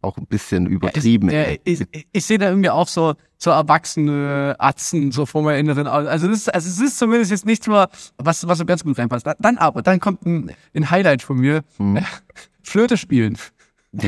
auch 0.02 0.18
ein 0.18 0.26
bisschen 0.26 0.66
übertrieben. 0.66 1.30
Ja, 1.30 1.46
ich, 1.64 1.80
ich, 1.90 2.06
ich 2.12 2.24
sehe 2.24 2.36
da 2.36 2.50
irgendwie 2.50 2.68
auch 2.68 2.86
so, 2.86 3.14
so 3.38 3.50
erwachsene 3.50 4.54
Atzen 4.58 5.10
so 5.10 5.24
vor 5.24 5.42
meinem 5.42 5.60
Inneren. 5.60 5.86
Also, 5.86 6.28
das 6.28 6.40
ist, 6.40 6.54
also 6.54 6.68
es 6.68 6.78
ist 6.78 6.98
zumindest 6.98 7.30
jetzt 7.30 7.46
nicht 7.46 7.66
nur, 7.66 7.88
was, 8.18 8.46
was 8.46 8.58
so 8.58 8.66
ganz 8.66 8.84
gut 8.84 8.98
reinpasst. 8.98 9.26
Dann 9.38 9.56
aber, 9.56 9.80
dann 9.80 9.98
kommt 9.98 10.26
ein, 10.26 10.52
ein 10.74 10.90
Highlight 10.90 11.22
von 11.22 11.38
mir. 11.38 11.64
Hm. 11.78 11.98
Flöte 12.62 12.98
spielen. 12.98 13.38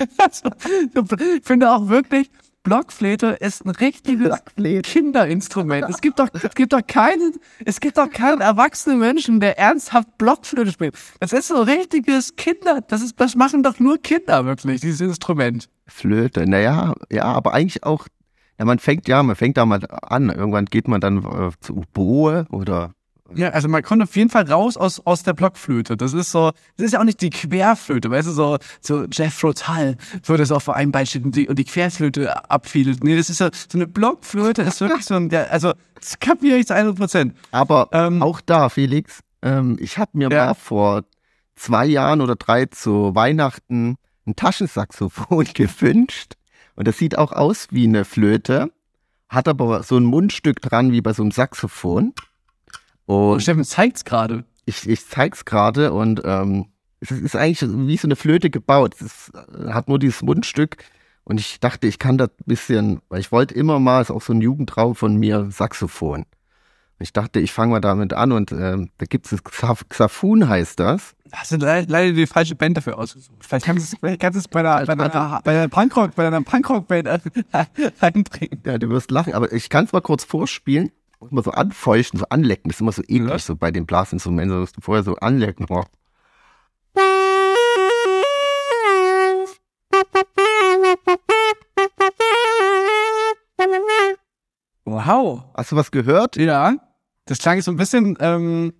ich 0.00 1.44
finde 1.44 1.70
auch 1.70 1.88
wirklich, 1.88 2.30
Blockflöte 2.62 3.28
ist 3.40 3.64
ein 3.64 3.70
richtiges 3.70 4.38
Kinderinstrument. 4.82 5.88
Es 5.88 6.00
gibt 6.00 6.18
doch, 6.18 6.28
es 6.32 6.54
gibt 6.54 6.72
doch 6.72 6.86
keinen, 6.86 7.34
es 7.64 7.80
gibt 7.80 7.96
doch 7.96 8.10
keinen 8.10 8.40
erwachsenen 8.40 8.98
Menschen, 8.98 9.40
der 9.40 9.58
ernsthaft 9.58 10.18
Blockflöte 10.18 10.72
spielt. 10.72 10.94
Das 11.20 11.32
ist 11.32 11.48
so 11.48 11.62
ein 11.62 11.68
richtiges 11.68 12.36
Kinder, 12.36 12.82
das 12.86 13.02
ist, 13.02 13.18
das 13.18 13.34
machen 13.34 13.62
doch 13.62 13.78
nur 13.78 13.98
Kinder 13.98 14.44
wirklich, 14.44 14.80
dieses 14.80 15.00
Instrument. 15.00 15.68
Flöte, 15.86 16.48
naja, 16.48 16.94
ja, 17.10 17.24
aber 17.24 17.52
eigentlich 17.54 17.82
auch, 17.82 18.06
ja, 18.58 18.64
man 18.64 18.78
fängt, 18.78 19.08
ja, 19.08 19.22
man 19.22 19.36
fängt 19.36 19.56
da 19.56 19.66
mal 19.66 19.80
an. 20.02 20.28
Irgendwann 20.30 20.66
geht 20.66 20.86
man 20.86 21.00
dann 21.00 21.24
äh, 21.24 21.50
zu 21.60 21.78
Oboe 21.78 22.46
oder 22.50 22.92
Ja, 23.34 23.50
also 23.50 23.68
man 23.68 23.82
kommt 23.82 24.02
auf 24.02 24.16
jeden 24.16 24.30
Fall 24.30 24.50
raus 24.50 24.76
aus, 24.76 25.00
aus 25.06 25.22
der 25.22 25.32
Blockflöte. 25.34 25.96
Das 25.96 26.12
ist 26.14 26.30
so, 26.32 26.50
das 26.76 26.86
ist 26.86 26.92
ja 26.92 27.00
auch 27.00 27.04
nicht 27.04 27.20
die 27.20 27.30
Querflöte, 27.30 28.10
weißt 28.10 28.28
du, 28.28 28.32
so, 28.32 28.58
so 28.80 29.04
Jeff 29.10 29.42
Rotal 29.44 29.96
würde 30.24 30.42
es 30.42 30.52
auch 30.52 30.62
vor 30.62 30.76
einem 30.76 30.92
Beispiel 30.92 31.22
und 31.24 31.36
die, 31.36 31.48
und 31.48 31.58
die 31.58 31.64
Querflöte 31.64 32.50
abfiedelt. 32.50 33.04
Nee, 33.04 33.16
das 33.16 33.30
ist 33.30 33.38
so, 33.38 33.48
so 33.52 33.78
eine 33.78 33.86
Blockflöte 33.86 34.62
ist 34.62 34.80
wirklich 34.80 35.04
so 35.04 35.14
ein, 35.14 35.28
der, 35.28 35.50
also, 35.52 35.72
das 35.94 36.18
kapiere 36.18 36.56
ich 36.58 36.66
zu 36.66 36.74
100 36.74 36.96
Prozent. 36.96 37.34
Aber 37.52 37.88
Ähm, 37.92 38.22
auch 38.22 38.40
da, 38.40 38.68
Felix, 38.68 39.20
ähm, 39.42 39.76
ich 39.80 39.98
habe 39.98 40.10
mir 40.14 40.30
Ja. 40.30 40.46
mal 40.46 40.54
vor 40.54 41.02
zwei 41.56 41.86
Jahren 41.86 42.20
oder 42.22 42.36
drei 42.36 42.66
zu 42.66 43.14
Weihnachten 43.14 43.96
ein 44.26 44.34
Taschensaxophon 44.36 45.44
gewünscht. 45.54 46.34
Und 46.76 46.88
das 46.88 46.98
sieht 46.98 47.18
auch 47.18 47.32
aus 47.32 47.68
wie 47.70 47.84
eine 47.84 48.04
Flöte, 48.04 48.70
hat 49.28 49.46
aber 49.48 49.82
so 49.82 49.96
ein 49.96 50.04
Mundstück 50.04 50.60
dran 50.62 50.92
wie 50.92 51.00
bei 51.02 51.12
so 51.12 51.22
einem 51.22 51.30
Saxophon. 51.32 52.14
Und 53.10 53.32
Und 53.32 53.42
Steffen 53.42 53.64
zeigt's 53.64 54.04
gerade. 54.04 54.44
ich, 54.66 54.88
ich 54.88 55.04
zeig's 55.06 55.44
gerade 55.44 55.92
und 55.92 56.22
ähm, 56.24 56.66
es 57.00 57.10
ist 57.10 57.34
eigentlich 57.34 57.68
wie 57.68 57.96
so 57.96 58.06
eine 58.06 58.14
Flöte 58.14 58.50
gebaut. 58.50 58.94
Es 58.94 59.00
ist, 59.02 59.32
äh, 59.34 59.72
hat 59.72 59.88
nur 59.88 59.98
dieses 59.98 60.22
Mundstück. 60.22 60.76
Und 61.24 61.40
ich 61.40 61.58
dachte, 61.60 61.88
ich 61.88 61.98
kann 61.98 62.18
das 62.18 62.28
ein 62.28 62.44
bisschen, 62.46 63.00
weil 63.08 63.20
ich 63.20 63.32
wollte 63.32 63.54
immer 63.54 63.80
mal, 63.80 64.00
ist 64.00 64.10
auch 64.10 64.22
so 64.22 64.32
ein 64.32 64.40
Jugendtraum 64.40 64.94
von 64.94 65.16
mir, 65.16 65.48
Saxophon. 65.50 66.20
Und 66.20 66.26
ich 67.00 67.12
dachte, 67.12 67.40
ich 67.40 67.52
fange 67.52 67.72
mal 67.72 67.80
damit 67.80 68.12
an 68.12 68.30
und 68.30 68.52
ähm, 68.52 68.90
da 68.98 69.06
gibt 69.06 69.30
es 69.32 69.42
Xaf 69.42 69.88
Xafun 69.88 70.48
heißt 70.48 70.78
das. 70.78 71.14
Hast 71.32 71.52
du 71.52 71.56
le 71.56 71.86
leider 71.88 72.12
die 72.12 72.26
falsche 72.26 72.54
Band 72.54 72.76
dafür 72.76 72.98
ausgesucht. 72.98 73.38
Vielleicht 73.40 73.64
kannst 73.64 73.92
du 73.92 74.38
es, 74.38 74.48
bei 74.48 74.60
einer, 74.60 74.86
bei 74.86 74.92
einer, 74.92 75.40
bei 75.42 75.50
einer 75.52 75.68
Punkrock, 75.68 76.14
bei 76.14 76.26
einer 76.26 76.42
Punkrock-Band 76.42 77.08
reinbringen. 78.02 78.60
Ja, 78.64 78.78
du 78.78 78.88
wirst 78.90 79.10
lachen, 79.10 79.32
aber 79.32 79.52
ich 79.52 79.68
kann 79.68 79.86
es 79.86 79.92
mal 79.92 80.00
kurz 80.00 80.24
vorspielen. 80.24 80.92
Muss 81.20 81.30
mal 81.32 81.44
so 81.44 81.50
anfeuchten, 81.50 82.18
so 82.18 82.26
anlecken. 82.30 82.68
Das 82.70 82.76
ist 82.76 82.80
immer 82.80 82.92
so 82.92 83.02
eklig, 83.02 83.28
Ja. 83.30 83.38
so 83.38 83.56
bei 83.56 83.70
den 83.70 83.86
Blasinstrumenten. 83.86 84.54
Da 84.54 84.60
musst 84.60 84.76
du 84.76 84.80
vorher 84.80 85.04
so 85.04 85.16
anlecken. 85.16 85.66
Oh. 85.68 85.84
Wow. 94.84 95.44
Hast 95.54 95.72
du 95.72 95.76
was 95.76 95.90
gehört? 95.90 96.36
Ja. 96.36 96.74
Das 97.26 97.38
klang 97.38 97.56
jetzt 97.56 97.66
so 97.66 97.70
ein 97.70 97.76
bisschen, 97.76 98.16
ähm, 98.20 98.72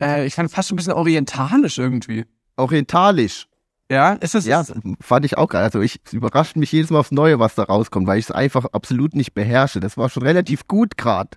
äh, 0.00 0.26
ich 0.26 0.34
fand 0.34 0.50
fast 0.50 0.68
schon 0.68 0.76
ein 0.76 0.78
bisschen 0.78 0.92
orientalisch 0.94 1.78
irgendwie. 1.78 2.24
Orientalisch. 2.56 3.48
Ja, 3.90 4.12
ist 4.14 4.34
das, 4.34 4.46
Ja, 4.46 4.64
fand 5.00 5.26
ich 5.26 5.36
auch 5.36 5.48
geil. 5.48 5.64
Also 5.64 5.80
ich 5.80 6.00
es 6.04 6.14
überrascht 6.14 6.56
mich 6.56 6.72
jedes 6.72 6.90
Mal 6.90 7.00
aufs 7.00 7.10
Neue, 7.10 7.38
was 7.38 7.54
da 7.54 7.64
rauskommt, 7.64 8.06
weil 8.06 8.18
ich 8.18 8.26
es 8.26 8.30
einfach 8.30 8.64
absolut 8.72 9.14
nicht 9.14 9.34
beherrsche. 9.34 9.80
Das 9.80 9.98
war 9.98 10.08
schon 10.08 10.22
relativ 10.22 10.66
gut 10.66 10.96
gerade. 10.96 11.30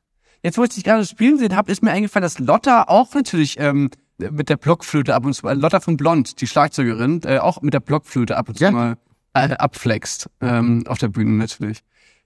Jetzt, 0.46 0.60
wo 0.60 0.64
ich 0.64 0.70
dich 0.70 0.84
gerade 0.84 1.04
spielen 1.04 1.40
sehen 1.40 1.56
habe, 1.56 1.72
ist 1.72 1.82
mir 1.82 1.90
eingefallen, 1.90 2.22
dass 2.22 2.38
Lotta 2.38 2.84
auch 2.84 3.12
natürlich 3.16 3.60
ähm, 3.60 3.90
mit 4.20 4.48
der 4.48 4.58
Blockflöte 4.58 5.16
ab 5.16 5.26
und 5.26 5.34
zu, 5.34 5.48
Lotta 5.48 5.80
von 5.80 5.98
Blond, 5.98 6.40
die 6.40 6.46
Schlagzeugerin, 6.46 7.22
äh, 7.26 7.40
auch 7.40 7.64
mit 7.64 7.74
der 7.74 7.80
Blockflöte 7.80 8.38
ab 8.38 8.50
und 8.50 8.60
zu 8.60 8.66
Ja. 8.66 8.70
mal 8.70 8.98
äh, 9.34 9.50
abflext. 9.56 10.30
Ähm, 10.42 10.84
auf 10.88 11.00
der 11.00 11.08
Bühne 11.08 11.32
natürlich. 11.32 11.80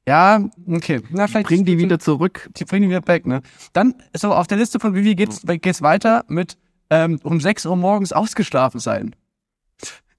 Ja, 0.05 0.43
okay. 0.67 1.01
Na, 1.11 1.27
vielleicht 1.27 1.47
Bring 1.47 1.63
die 1.63 1.77
wieder 1.77 1.97
zurück. 1.97 2.49
die 2.57 2.65
bringen 2.65 2.83
die 2.83 2.89
wieder 2.89 2.99
back, 2.99 3.25
ne? 3.25 3.41
Dann, 3.71 3.95
so, 4.13 4.33
auf 4.33 4.47
der 4.47 4.57
Liste 4.57 4.81
von 4.81 4.93
Vivi 4.93 5.15
geht's, 5.15 5.43
geht's 5.45 5.81
weiter 5.81 6.25
mit 6.27 6.57
ähm, 6.89 7.21
um 7.23 7.39
6 7.39 7.67
Uhr 7.67 7.77
morgens 7.77 8.11
ausgeschlafen 8.11 8.81
sein. 8.81 9.15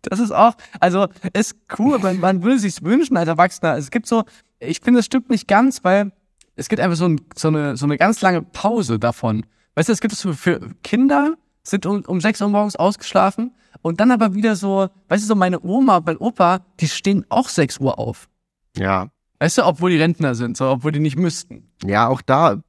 Das 0.01 0.21
ist 0.21 0.31
auch, 0.31 0.55
also, 0.81 1.09
ist 1.35 1.55
cool, 1.79 1.99
man, 1.99 2.19
man 2.19 2.43
würde 2.43 2.61
sich's 2.61 2.83
wünschen 2.83 3.19
als 3.19 3.29
Erwachsener. 3.29 3.77
Es 3.77 3.91
gibt 3.91 4.07
so, 4.07 4.25
ich 4.59 4.81
finde, 4.81 5.01
das 5.01 5.05
stimmt 5.05 5.29
nicht 5.29 5.47
ganz, 5.47 5.85
weil 5.85 6.13
es 6.61 6.69
gibt 6.69 6.81
einfach 6.81 6.97
so, 6.97 7.07
ein, 7.07 7.23
so, 7.35 7.49
eine, 7.49 7.77
so 7.79 7.87
eine 7.87 7.97
ganz 7.97 8.21
lange 8.21 8.43
Pause 8.43 8.99
davon. 8.99 9.47
Weißt 9.77 9.89
du, 9.89 9.95
es 9.95 10.01
gibt 10.03 10.13
es 10.13 10.21
so 10.21 10.35
für 10.35 10.61
Kinder, 10.85 11.37
sind 11.63 11.87
um, 11.87 12.03
um 12.07 12.21
6 12.21 12.43
Uhr 12.43 12.49
morgens 12.51 12.77
ausgeschlafen 12.77 13.55
und 13.81 13.99
dann 13.99 14.11
aber 14.11 14.35
wieder 14.35 14.57
so, 14.57 14.91
weißt 15.09 15.25
du, 15.25 15.29
so 15.29 15.35
meine 15.35 15.65
Oma, 15.65 16.03
mein 16.05 16.19
Opa, 16.19 16.61
die 16.79 16.89
stehen 16.89 17.25
auch 17.31 17.49
6 17.49 17.79
Uhr 17.79 17.99
auf. 17.99 18.29
Ja. 18.77 19.09
Weißt 19.39 19.57
du, 19.57 19.65
obwohl 19.65 19.91
die 19.91 19.97
Rentner 19.97 20.35
sind, 20.35 20.59
so, 20.59 20.69
obwohl 20.69 20.93
die 20.93 21.01
nicht 21.01 21.17
müssten. 21.17 21.71
Ja, 21.83 22.09
auch 22.09 22.21
da, 22.21 22.63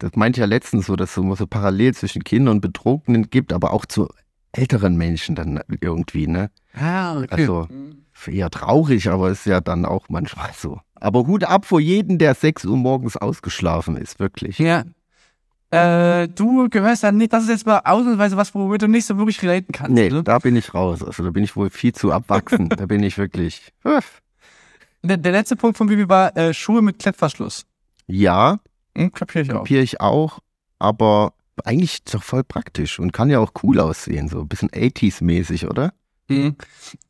das 0.00 0.16
meinte 0.16 0.38
ich 0.38 0.40
ja 0.40 0.46
letztens 0.46 0.86
so, 0.86 0.96
dass 0.96 1.10
es 1.10 1.14
so, 1.14 1.34
so 1.36 1.46
parallel 1.46 1.94
zwischen 1.94 2.24
Kindern 2.24 2.56
und 2.56 2.60
Betrunkenen 2.60 3.30
gibt, 3.30 3.52
aber 3.52 3.72
auch 3.72 3.86
zu 3.86 4.08
älteren 4.52 4.96
Menschen 4.96 5.34
dann 5.34 5.60
irgendwie, 5.80 6.26
ne? 6.26 6.50
Ah, 6.74 7.18
okay. 7.18 7.28
Also 7.30 7.68
eher 8.26 8.50
traurig, 8.50 9.08
aber 9.08 9.30
ist 9.30 9.46
ja 9.46 9.60
dann 9.60 9.84
auch 9.84 10.08
manchmal 10.08 10.50
so. 10.56 10.80
Aber 10.96 11.26
Hut 11.26 11.44
ab 11.44 11.64
vor 11.66 11.80
jeden, 11.80 12.18
der 12.18 12.34
6 12.34 12.64
Uhr 12.64 12.76
morgens 12.76 13.16
ausgeschlafen 13.16 13.96
ist, 13.96 14.18
wirklich. 14.18 14.58
Ja. 14.58 14.84
Äh, 15.70 16.28
du 16.28 16.68
gehörst 16.70 17.04
dann 17.04 17.18
nicht, 17.18 17.32
das 17.32 17.44
ist 17.44 17.50
jetzt 17.50 17.66
mal 17.66 17.80
ausnahmsweise 17.84 18.36
was, 18.36 18.54
womit 18.54 18.82
du 18.82 18.88
nicht 18.88 19.04
so 19.04 19.16
wirklich 19.18 19.42
relaten 19.42 19.70
kannst. 19.72 19.92
Nee, 19.92 20.08
ne? 20.08 20.22
da 20.22 20.38
bin 20.38 20.56
ich 20.56 20.72
raus. 20.72 21.02
Also 21.04 21.22
da 21.22 21.30
bin 21.30 21.44
ich 21.44 21.56
wohl 21.56 21.68
viel 21.70 21.92
zu 21.92 22.10
abwachsen. 22.10 22.68
da 22.76 22.86
bin 22.86 23.02
ich 23.02 23.18
wirklich. 23.18 23.72
Der, 25.02 25.16
der 25.18 25.32
letzte 25.32 25.56
Punkt 25.56 25.76
von 25.76 25.86
Bibi 25.86 26.08
war 26.08 26.34
äh, 26.36 26.54
Schuhe 26.54 26.82
mit 26.82 26.98
Klettverschluss. 26.98 27.66
Ja, 28.06 28.58
Hm, 28.96 29.12
kapier 29.12 29.42
ich 29.42 29.50
auch. 29.52 29.54
kapiere 29.58 29.82
ich 29.82 30.00
auch, 30.00 30.40
aber 30.80 31.34
eigentlich 31.66 32.02
doch 32.04 32.22
voll 32.22 32.44
praktisch 32.44 32.98
und 32.98 33.12
kann 33.12 33.30
ja 33.30 33.38
auch 33.38 33.52
cool 33.62 33.80
aussehen, 33.80 34.28
so 34.28 34.40
ein 34.40 34.48
bisschen 34.48 34.68
80s-mäßig, 34.70 35.68
oder? 35.68 35.92
Mhm. 36.28 36.56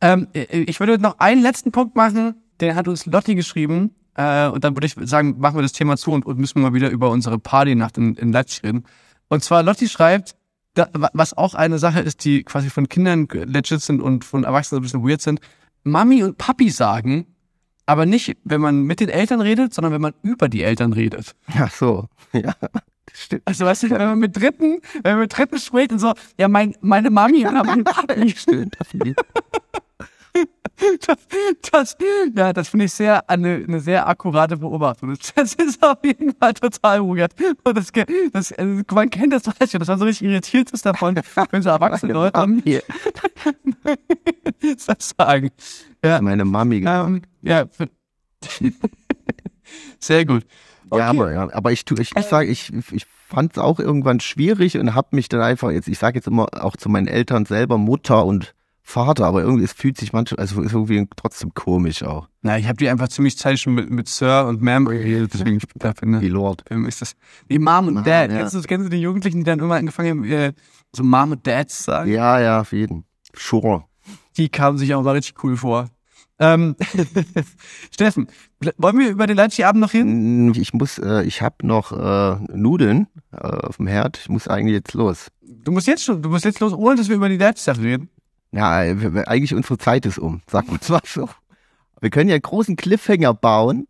Ähm, 0.00 0.28
äh, 0.34 0.44
ich 0.62 0.80
würde 0.80 0.98
noch 0.98 1.18
einen 1.18 1.42
letzten 1.42 1.72
Punkt 1.72 1.96
machen, 1.96 2.34
den 2.60 2.74
hat 2.74 2.88
uns 2.88 3.06
Lotti 3.06 3.34
geschrieben. 3.34 3.94
Äh, 4.14 4.48
und 4.48 4.64
dann 4.64 4.74
würde 4.76 4.86
ich 4.86 4.94
sagen, 5.08 5.36
machen 5.38 5.56
wir 5.56 5.62
das 5.62 5.72
Thema 5.72 5.96
zu 5.96 6.10
und, 6.12 6.26
und 6.26 6.38
müssen 6.38 6.60
mal 6.60 6.74
wieder 6.74 6.90
über 6.90 7.10
unsere 7.10 7.38
Partynacht 7.38 7.98
in, 7.98 8.14
in 8.16 8.32
Leipzig 8.32 8.64
reden. 8.64 8.84
Und 9.28 9.44
zwar 9.44 9.62
Lotti 9.62 9.88
schreibt, 9.88 10.34
da, 10.74 10.88
wa- 10.92 11.10
was 11.12 11.36
auch 11.36 11.54
eine 11.54 11.78
Sache 11.78 12.00
ist, 12.00 12.24
die 12.24 12.42
quasi 12.42 12.70
von 12.70 12.88
Kindern 12.88 13.28
legit 13.32 13.80
sind 13.80 14.00
und 14.00 14.24
von 14.24 14.44
Erwachsenen 14.44 14.80
ein 14.80 14.82
bisschen 14.82 15.06
weird 15.08 15.20
sind. 15.22 15.40
Mami 15.84 16.22
und 16.24 16.36
Papi 16.38 16.70
sagen, 16.70 17.26
aber 17.86 18.06
nicht, 18.06 18.36
wenn 18.44 18.60
man 18.60 18.82
mit 18.82 19.00
den 19.00 19.08
Eltern 19.08 19.40
redet, 19.40 19.72
sondern 19.72 19.92
wenn 19.92 20.00
man 20.02 20.14
über 20.22 20.48
die 20.48 20.62
Eltern 20.62 20.92
redet. 20.92 21.34
Ach 21.56 21.72
so, 21.72 22.08
ja. 22.32 22.54
Also 23.44 23.64
weißt 23.64 23.84
du, 23.84 23.90
wenn 23.90 23.98
man 23.98 24.18
mit 24.18 24.36
Dritten, 24.36 24.80
wenn 25.02 25.12
man 25.12 25.20
mit 25.20 25.36
Dritten 25.36 25.58
spricht 25.58 25.92
und 25.92 25.98
so, 25.98 26.12
ja, 26.38 26.48
mein, 26.48 26.74
meine 26.80 27.10
Mami 27.10 27.46
oder 27.46 27.64
mein 27.64 27.84
Papi. 27.84 28.30
Stimmt. 28.36 28.76
Das, 31.06 31.16
das, 31.72 31.96
ja, 32.36 32.52
das 32.52 32.68
finde 32.68 32.84
ich 32.84 32.92
sehr 32.92 33.28
eine, 33.28 33.64
eine 33.66 33.80
sehr 33.80 34.06
akkurate 34.06 34.56
Beobachtung. 34.56 35.16
Das, 35.34 35.54
ist 35.54 35.82
auf 35.82 35.98
jeden 36.04 36.34
Fall 36.36 36.54
total 36.54 37.00
weird. 37.02 37.32
Und 37.64 37.76
das, 37.76 37.90
das, 38.32 38.52
also 38.52 38.82
man 38.92 39.10
kennt 39.10 39.32
das 39.32 39.46
weiß 39.46 39.74
ich, 39.74 39.78
das 39.78 39.88
war 39.88 39.98
so 39.98 40.04
richtig 40.04 40.28
irritiert 40.28 40.70
ist 40.70 40.86
davon, 40.86 41.20
wenn 41.50 41.62
so 41.62 41.70
erwachsene 41.70 42.12
Leute 42.14 42.46
Hier, 42.62 42.82
das 44.86 45.14
sagen. 45.18 45.50
Ja, 46.04 46.20
meine 46.20 46.44
Mami. 46.44 46.84
ähm, 46.86 47.22
ja. 47.42 47.64
Sehr 49.98 50.24
gut. 50.24 50.46
Okay. 50.90 51.00
Ja, 51.00 51.08
aber, 51.10 51.32
ja, 51.32 51.48
aber 51.52 51.72
ich, 51.72 51.84
tu- 51.84 51.96
ich, 51.98 52.14
ich 52.16 52.24
sage, 52.26 52.48
ich, 52.48 52.72
ich 52.92 53.06
fand 53.28 53.52
es 53.52 53.58
auch 53.58 53.78
irgendwann 53.78 54.20
schwierig 54.20 54.78
und 54.78 54.94
habe 54.94 55.08
mich 55.16 55.28
dann 55.28 55.40
einfach 55.42 55.70
jetzt, 55.70 55.88
ich 55.88 55.98
sage 55.98 56.16
jetzt 56.18 56.26
immer 56.26 56.46
auch 56.64 56.76
zu 56.76 56.88
meinen 56.88 57.06
Eltern 57.08 57.44
selber 57.44 57.76
Mutter 57.78 58.24
und 58.24 58.54
Vater, 58.82 59.26
aber 59.26 59.42
irgendwie 59.42 59.64
es 59.64 59.74
fühlt 59.74 59.98
sich 59.98 60.14
manchmal, 60.14 60.40
also 60.40 60.62
ist 60.62 60.72
irgendwie 60.72 61.06
trotzdem 61.14 61.52
komisch 61.52 62.02
auch. 62.02 62.26
Na, 62.40 62.56
ich 62.56 62.66
habe 62.68 62.78
die 62.78 62.88
einfach 62.88 63.08
ziemlich 63.08 63.36
Zeit 63.36 63.58
schon 63.58 63.74
mit, 63.74 63.90
mit 63.90 64.08
Sir 64.08 64.46
und 64.48 64.62
Ma'am 64.62 64.86
geredet, 64.88 65.34
deswegen 65.34 65.58
ich 65.58 65.64
da 65.74 65.92
finde. 65.92 66.20
Die 66.20 66.28
Lord. 66.28 66.64
Ähm, 66.70 66.86
ist 66.86 67.02
das. 67.02 67.14
Nee, 67.50 67.58
Mom 67.58 67.88
und 67.88 67.94
Mom, 67.94 68.04
Dad. 68.04 68.30
ja. 68.32 68.38
Kennst, 68.38 68.54
du, 68.54 68.62
kennst 68.62 68.86
du 68.86 68.90
die 68.90 69.02
Jugendlichen, 69.02 69.38
die 69.40 69.44
dann 69.44 69.58
immer 69.58 69.74
angefangen 69.74 70.08
haben, 70.08 70.24
äh, 70.24 70.54
so 70.96 71.04
Mom 71.04 71.32
und 71.32 71.46
Dad 71.46 71.68
zu 71.68 71.82
sagen? 71.82 72.10
Ja, 72.10 72.40
ja, 72.40 72.60
auf 72.62 72.72
jeden. 72.72 73.04
Sure. 73.36 73.84
Die 74.38 74.48
kamen 74.48 74.78
sich 74.78 74.94
auch 74.94 75.02
mal 75.02 75.10
richtig 75.16 75.34
cool 75.44 75.58
vor. 75.58 75.90
Ähm, 76.40 76.76
Steffen, 77.90 78.28
wollen 78.76 78.98
wir 78.98 79.10
über 79.10 79.26
den 79.26 79.36
Leipzig-Abend 79.36 79.80
noch 79.80 79.90
hin? 79.90 80.46
Mm, 80.48 80.52
Ich 80.54 80.72
muss, 80.72 80.98
äh, 80.98 81.22
ich 81.24 81.42
habe 81.42 81.66
noch 81.66 81.92
äh, 81.92 82.36
Nudeln 82.56 83.08
äh, 83.32 83.36
auf 83.38 83.76
dem 83.78 83.86
Herd. 83.86 84.18
Ich 84.18 84.28
muss 84.28 84.46
eigentlich 84.48 84.74
jetzt 84.74 84.94
los. 84.94 85.28
Du 85.42 85.72
musst 85.72 85.86
jetzt 85.86 86.04
schon, 86.04 86.22
du 86.22 86.28
musst 86.28 86.44
jetzt 86.44 86.60
los, 86.60 86.72
ohne 86.72 86.96
dass 86.96 87.08
wir 87.08 87.16
über 87.16 87.28
die 87.28 87.36
Leipzig-Sache 87.36 87.82
reden. 87.82 88.08
Ja, 88.52 88.70
eigentlich 88.78 89.54
unsere 89.54 89.78
Zeit 89.78 90.06
ist 90.06 90.18
um. 90.18 90.40
Sag 90.50 90.68
uns 90.70 90.88
mal 90.88 91.00
so. 91.04 91.28
Wir 92.00 92.10
können 92.10 92.28
ja 92.28 92.34
einen 92.36 92.42
großen 92.42 92.76
Cliffhanger 92.76 93.34
bauen 93.34 93.88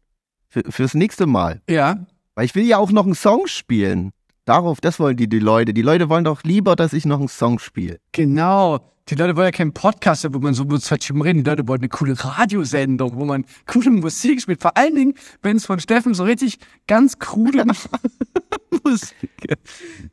für, 0.48 0.62
fürs 0.70 0.94
nächste 0.94 1.26
Mal. 1.26 1.60
Ja. 1.68 2.06
Weil 2.34 2.46
ich 2.46 2.54
will 2.54 2.64
ja 2.64 2.78
auch 2.78 2.90
noch 2.90 3.04
einen 3.04 3.14
Song 3.14 3.46
spielen. 3.46 4.12
Darauf, 4.48 4.80
das 4.80 4.98
wollen 4.98 5.14
die, 5.14 5.28
die 5.28 5.40
Leute. 5.40 5.74
Die 5.74 5.82
Leute 5.82 6.08
wollen 6.08 6.24
doch 6.24 6.42
lieber, 6.42 6.74
dass 6.74 6.94
ich 6.94 7.04
noch 7.04 7.18
einen 7.18 7.28
Song 7.28 7.58
spiele. 7.58 7.98
Genau. 8.12 8.78
Die 9.10 9.14
Leute 9.14 9.36
wollen 9.36 9.44
ja 9.48 9.50
keinen 9.50 9.74
Podcast, 9.74 10.26
wo 10.32 10.38
man 10.38 10.54
so 10.54 10.64
mit 10.64 10.80
zwei 10.80 10.96
Typen 10.96 11.20
reden. 11.20 11.44
Die 11.44 11.50
Leute 11.50 11.68
wollen 11.68 11.80
eine 11.80 11.90
coole 11.90 12.14
Radiosendung, 12.18 13.16
wo 13.16 13.26
man 13.26 13.44
coole 13.66 13.90
Musik 13.90 14.40
spielt. 14.40 14.62
Vor 14.62 14.74
allen 14.74 14.94
Dingen, 14.94 15.14
wenn 15.42 15.58
es 15.58 15.66
von 15.66 15.78
Steffen 15.80 16.14
so 16.14 16.24
richtig 16.24 16.58
ganz 16.86 17.18
krude 17.18 17.62
Musik 18.84 19.58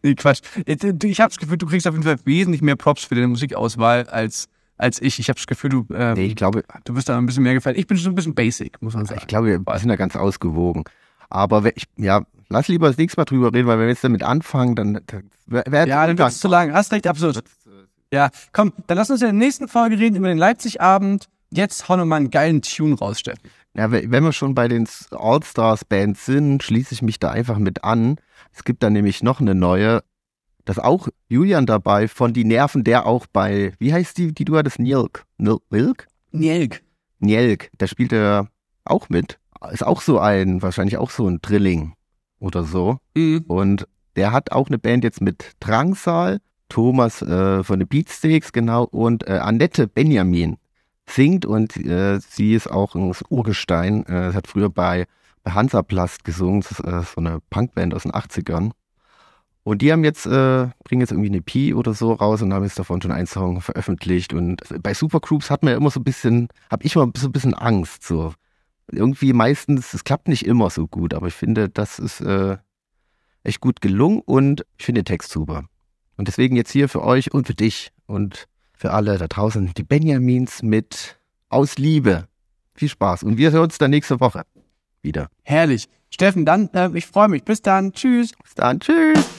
Nee, 0.03 0.15
Quatsch. 0.15 0.41
Äh, 0.65 0.75
Ich 1.03 1.21
habe 1.21 1.29
das 1.29 1.37
Gefühl, 1.39 1.57
du 1.57 1.65
kriegst 1.67 1.87
auf 1.87 1.93
jeden 1.93 2.03
Fall 2.03 2.17
wesentlich 2.25 2.61
mehr 2.61 2.75
Props 2.75 3.05
für 3.05 3.15
deine 3.15 3.29
Musikauswahl 3.29 4.03
als, 4.07 4.49
als 4.77 5.01
ich. 5.01 5.17
Ich 5.17 5.29
habe 5.29 5.37
das 5.37 5.47
Gefühl, 5.47 5.69
du, 5.69 5.85
ähm, 5.93 6.15
Nee, 6.15 6.25
ich 6.25 6.35
glaube, 6.35 6.65
du 6.83 6.93
bist 6.93 7.07
da 7.07 7.17
ein 7.17 7.25
bisschen 7.25 7.43
mehr 7.43 7.53
gefällt. 7.53 7.77
Ich 7.77 7.87
bin 7.87 7.97
schon 7.97 8.11
ein 8.11 8.15
bisschen 8.15 8.35
basic, 8.35 8.81
muss 8.81 8.95
man 8.95 9.05
sagen. 9.05 9.21
ich 9.21 9.27
glaube, 9.27 9.59
wir 9.65 9.79
sind 9.79 9.87
da 9.87 9.95
ganz 9.95 10.17
ausgewogen. 10.17 10.83
Aber 11.29 11.63
wenn 11.63 11.73
ich, 11.75 11.85
ja, 11.97 12.21
lass 12.49 12.67
lieber 12.67 12.87
das 12.87 12.97
nächste 12.97 13.19
Mal 13.19 13.25
drüber 13.25 13.53
reden, 13.53 13.67
weil 13.67 13.77
wenn 13.79 13.85
wir 13.87 13.91
jetzt 13.93 14.03
damit 14.03 14.23
anfangen, 14.23 14.75
dann, 14.75 14.99
dann 15.07 15.29
wer, 15.45 15.63
wer 15.67 15.87
Ja, 15.87 16.07
dann 16.07 16.17
wird 16.17 16.29
es 16.29 16.39
zu 16.39 16.47
lang. 16.47 16.73
Hast 16.73 16.91
recht, 16.91 17.07
absolut. 17.07 17.43
Ja, 18.13 18.29
komm, 18.53 18.71
dann 18.87 18.97
lass 18.97 19.09
uns 19.09 19.21
in 19.21 19.27
der 19.27 19.33
nächsten 19.33 19.67
Folge 19.67 19.97
reden 19.99 20.15
über 20.15 20.27
den 20.27 20.37
Leipzig-Abend. 20.37 21.27
Jetzt 21.51 21.89
hau 21.89 21.97
mal 22.05 22.15
einen 22.17 22.31
geilen 22.31 22.61
Tune 22.61 22.95
raus, 22.97 23.19
Steffen. 23.19 23.49
Ja, 23.75 23.91
we- 23.91 24.05
wenn 24.09 24.23
wir 24.23 24.31
schon 24.33 24.55
bei 24.55 24.67
den 24.67 24.87
All-Stars-Bands 25.11 26.25
sind, 26.25 26.63
schließe 26.63 26.93
ich 26.93 27.01
mich 27.01 27.19
da 27.19 27.31
einfach 27.31 27.57
mit 27.57 27.83
an. 27.83 28.17
Es 28.53 28.63
gibt 28.63 28.83
da 28.83 28.89
nämlich 28.89 29.21
noch 29.23 29.41
eine 29.41 29.53
neue, 29.55 30.01
da 30.65 30.71
ist 30.73 30.79
auch 30.79 31.07
Julian 31.27 31.65
dabei, 31.65 32.07
von 32.07 32.33
Die 32.33 32.45
Nerven, 32.45 32.83
der 32.83 33.05
auch 33.05 33.25
bei, 33.27 33.73
wie 33.79 33.93
heißt 33.93 34.17
die, 34.17 34.33
die 34.33 34.45
du 34.45 34.55
hattest, 34.57 34.79
Nilk? 34.79 35.25
Nil- 35.37 35.59
Nilk? 35.69 36.07
Nielk. 36.31 36.83
Njelk, 37.19 37.69
da 37.77 37.87
spielt 37.87 38.13
er 38.13 38.47
auch 38.85 39.09
mit. 39.09 39.39
Ist 39.71 39.85
auch 39.85 40.01
so 40.01 40.19
ein, 40.19 40.61
wahrscheinlich 40.61 40.97
auch 40.97 41.09
so 41.09 41.27
ein 41.27 41.39
Drilling 41.41 41.93
oder 42.39 42.63
so. 42.63 42.97
Mhm. 43.15 43.45
Und 43.47 43.87
der 44.15 44.31
hat 44.31 44.51
auch 44.51 44.67
eine 44.67 44.77
Band 44.77 45.03
jetzt 45.03 45.21
mit 45.21 45.55
Drangsal, 45.59 46.39
Thomas 46.69 47.21
äh, 47.21 47.63
von 47.63 47.79
den 47.79 47.87
Beatsteaks, 47.87 48.51
genau, 48.51 48.83
und 48.85 49.27
äh, 49.27 49.33
Annette 49.33 49.87
Benjamin 49.87 50.57
singt 51.07 51.45
und 51.45 51.77
äh, 51.77 52.19
sie 52.19 52.53
ist 52.53 52.69
auch 52.69 52.95
ein 52.95 53.13
Urgestein. 53.29 54.05
Äh, 54.05 54.31
sie 54.31 54.37
hat 54.37 54.47
früher 54.47 54.69
bei, 54.69 55.05
bei 55.43 55.51
Hansaplast 55.51 56.23
gesungen, 56.23 56.61
das 56.61 56.71
ist 56.71 56.79
äh, 56.79 57.01
so 57.03 57.17
eine 57.17 57.39
Punkband 57.49 57.93
aus 57.93 58.03
den 58.03 58.11
80ern. 58.11 58.71
Und 59.63 59.81
die 59.81 59.91
haben 59.91 60.03
jetzt, 60.03 60.27
äh, 60.27 60.67
bringen 60.83 61.01
jetzt 61.01 61.11
irgendwie 61.11 61.29
eine 61.29 61.37
EP 61.37 61.75
oder 61.75 61.95
so 61.95 62.13
raus 62.13 62.43
und 62.43 62.53
haben 62.53 62.63
jetzt 62.63 62.77
davon 62.77 63.01
schon 63.01 63.11
einen 63.11 63.25
Song 63.25 63.61
veröffentlicht. 63.61 64.31
Und 64.31 64.61
bei 64.83 64.93
Supergroups 64.93 65.49
hat 65.49 65.63
man 65.63 65.71
ja 65.71 65.77
immer 65.77 65.89
so 65.89 65.99
ein 65.99 66.03
bisschen, 66.03 66.49
hab 66.69 66.85
ich 66.85 66.95
immer 66.95 67.11
so 67.17 67.27
ein 67.27 67.31
bisschen 67.31 67.55
Angst. 67.55 68.03
So. 68.03 68.33
Irgendwie 68.91 69.33
meistens, 69.33 69.93
es 69.93 70.03
klappt 70.03 70.27
nicht 70.27 70.45
immer 70.45 70.69
so 70.69 70.87
gut, 70.87 71.13
aber 71.13 71.27
ich 71.27 71.33
finde, 71.33 71.69
das 71.69 71.99
ist 71.99 72.21
äh, 72.21 72.57
echt 73.43 73.59
gut 73.59 73.81
gelungen 73.81 74.21
und 74.25 74.65
ich 74.77 74.85
finde 74.85 75.01
den 75.01 75.05
Text 75.05 75.31
super. 75.31 75.65
Und 76.17 76.27
deswegen 76.27 76.55
jetzt 76.55 76.71
hier 76.71 76.87
für 76.87 77.03
euch 77.03 77.33
und 77.33 77.47
für 77.47 77.55
dich 77.55 77.91
und 78.05 78.47
für 78.73 78.91
alle 78.91 79.17
da 79.17 79.27
draußen 79.27 79.73
die 79.75 79.83
Benjamins 79.83 80.61
mit 80.61 81.19
Aus 81.49 81.77
Liebe. 81.77 82.27
Viel 82.73 82.89
Spaß 82.89 83.23
und 83.23 83.37
wir 83.37 83.51
hören 83.51 83.63
uns 83.63 83.77
dann 83.77 83.91
nächste 83.91 84.19
Woche 84.19 84.43
wieder. 85.01 85.29
Herrlich. 85.43 85.87
Steffen, 86.09 86.45
dann, 86.45 86.69
äh, 86.73 86.89
ich 86.93 87.05
freue 87.05 87.29
mich. 87.29 87.43
Bis 87.43 87.61
dann. 87.61 87.93
Tschüss. 87.93 88.31
Bis 88.41 88.55
dann, 88.55 88.79
tschüss. 88.79 89.34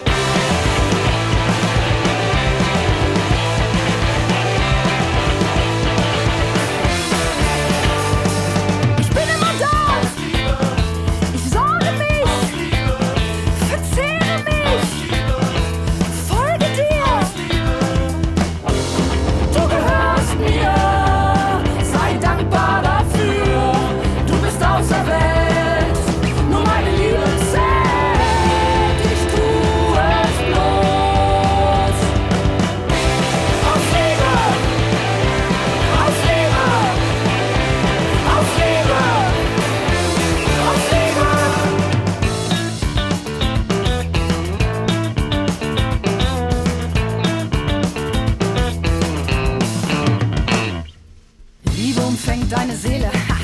Umfängt 52.16 52.50
deine 52.50 52.74
Seele, 52.74 53.08
ha. 53.28 53.36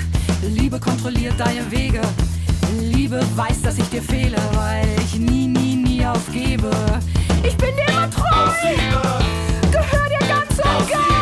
Liebe 0.49 0.81
kontrolliert 0.81 1.39
deine 1.39 1.71
Wege. 1.71 2.01
Liebe 2.81 3.21
weiß, 3.37 3.61
dass 3.61 3.77
ich 3.77 3.89
dir 3.91 4.03
fehle, 4.03 4.39
weil 4.55 4.89
ich 5.05 5.19
nie, 5.19 5.47
nie, 5.47 5.77
nie 5.77 6.07
aufgebe. 6.07 6.71
Ich 7.43 7.55
bin 7.59 7.69
dir 7.77 7.93
immer 7.93 8.11
treu, 8.11 8.51
gehör 9.71 10.09
dir 10.09 10.27
ganz 10.27 10.59
und 10.59 10.91
gar. 10.91 11.22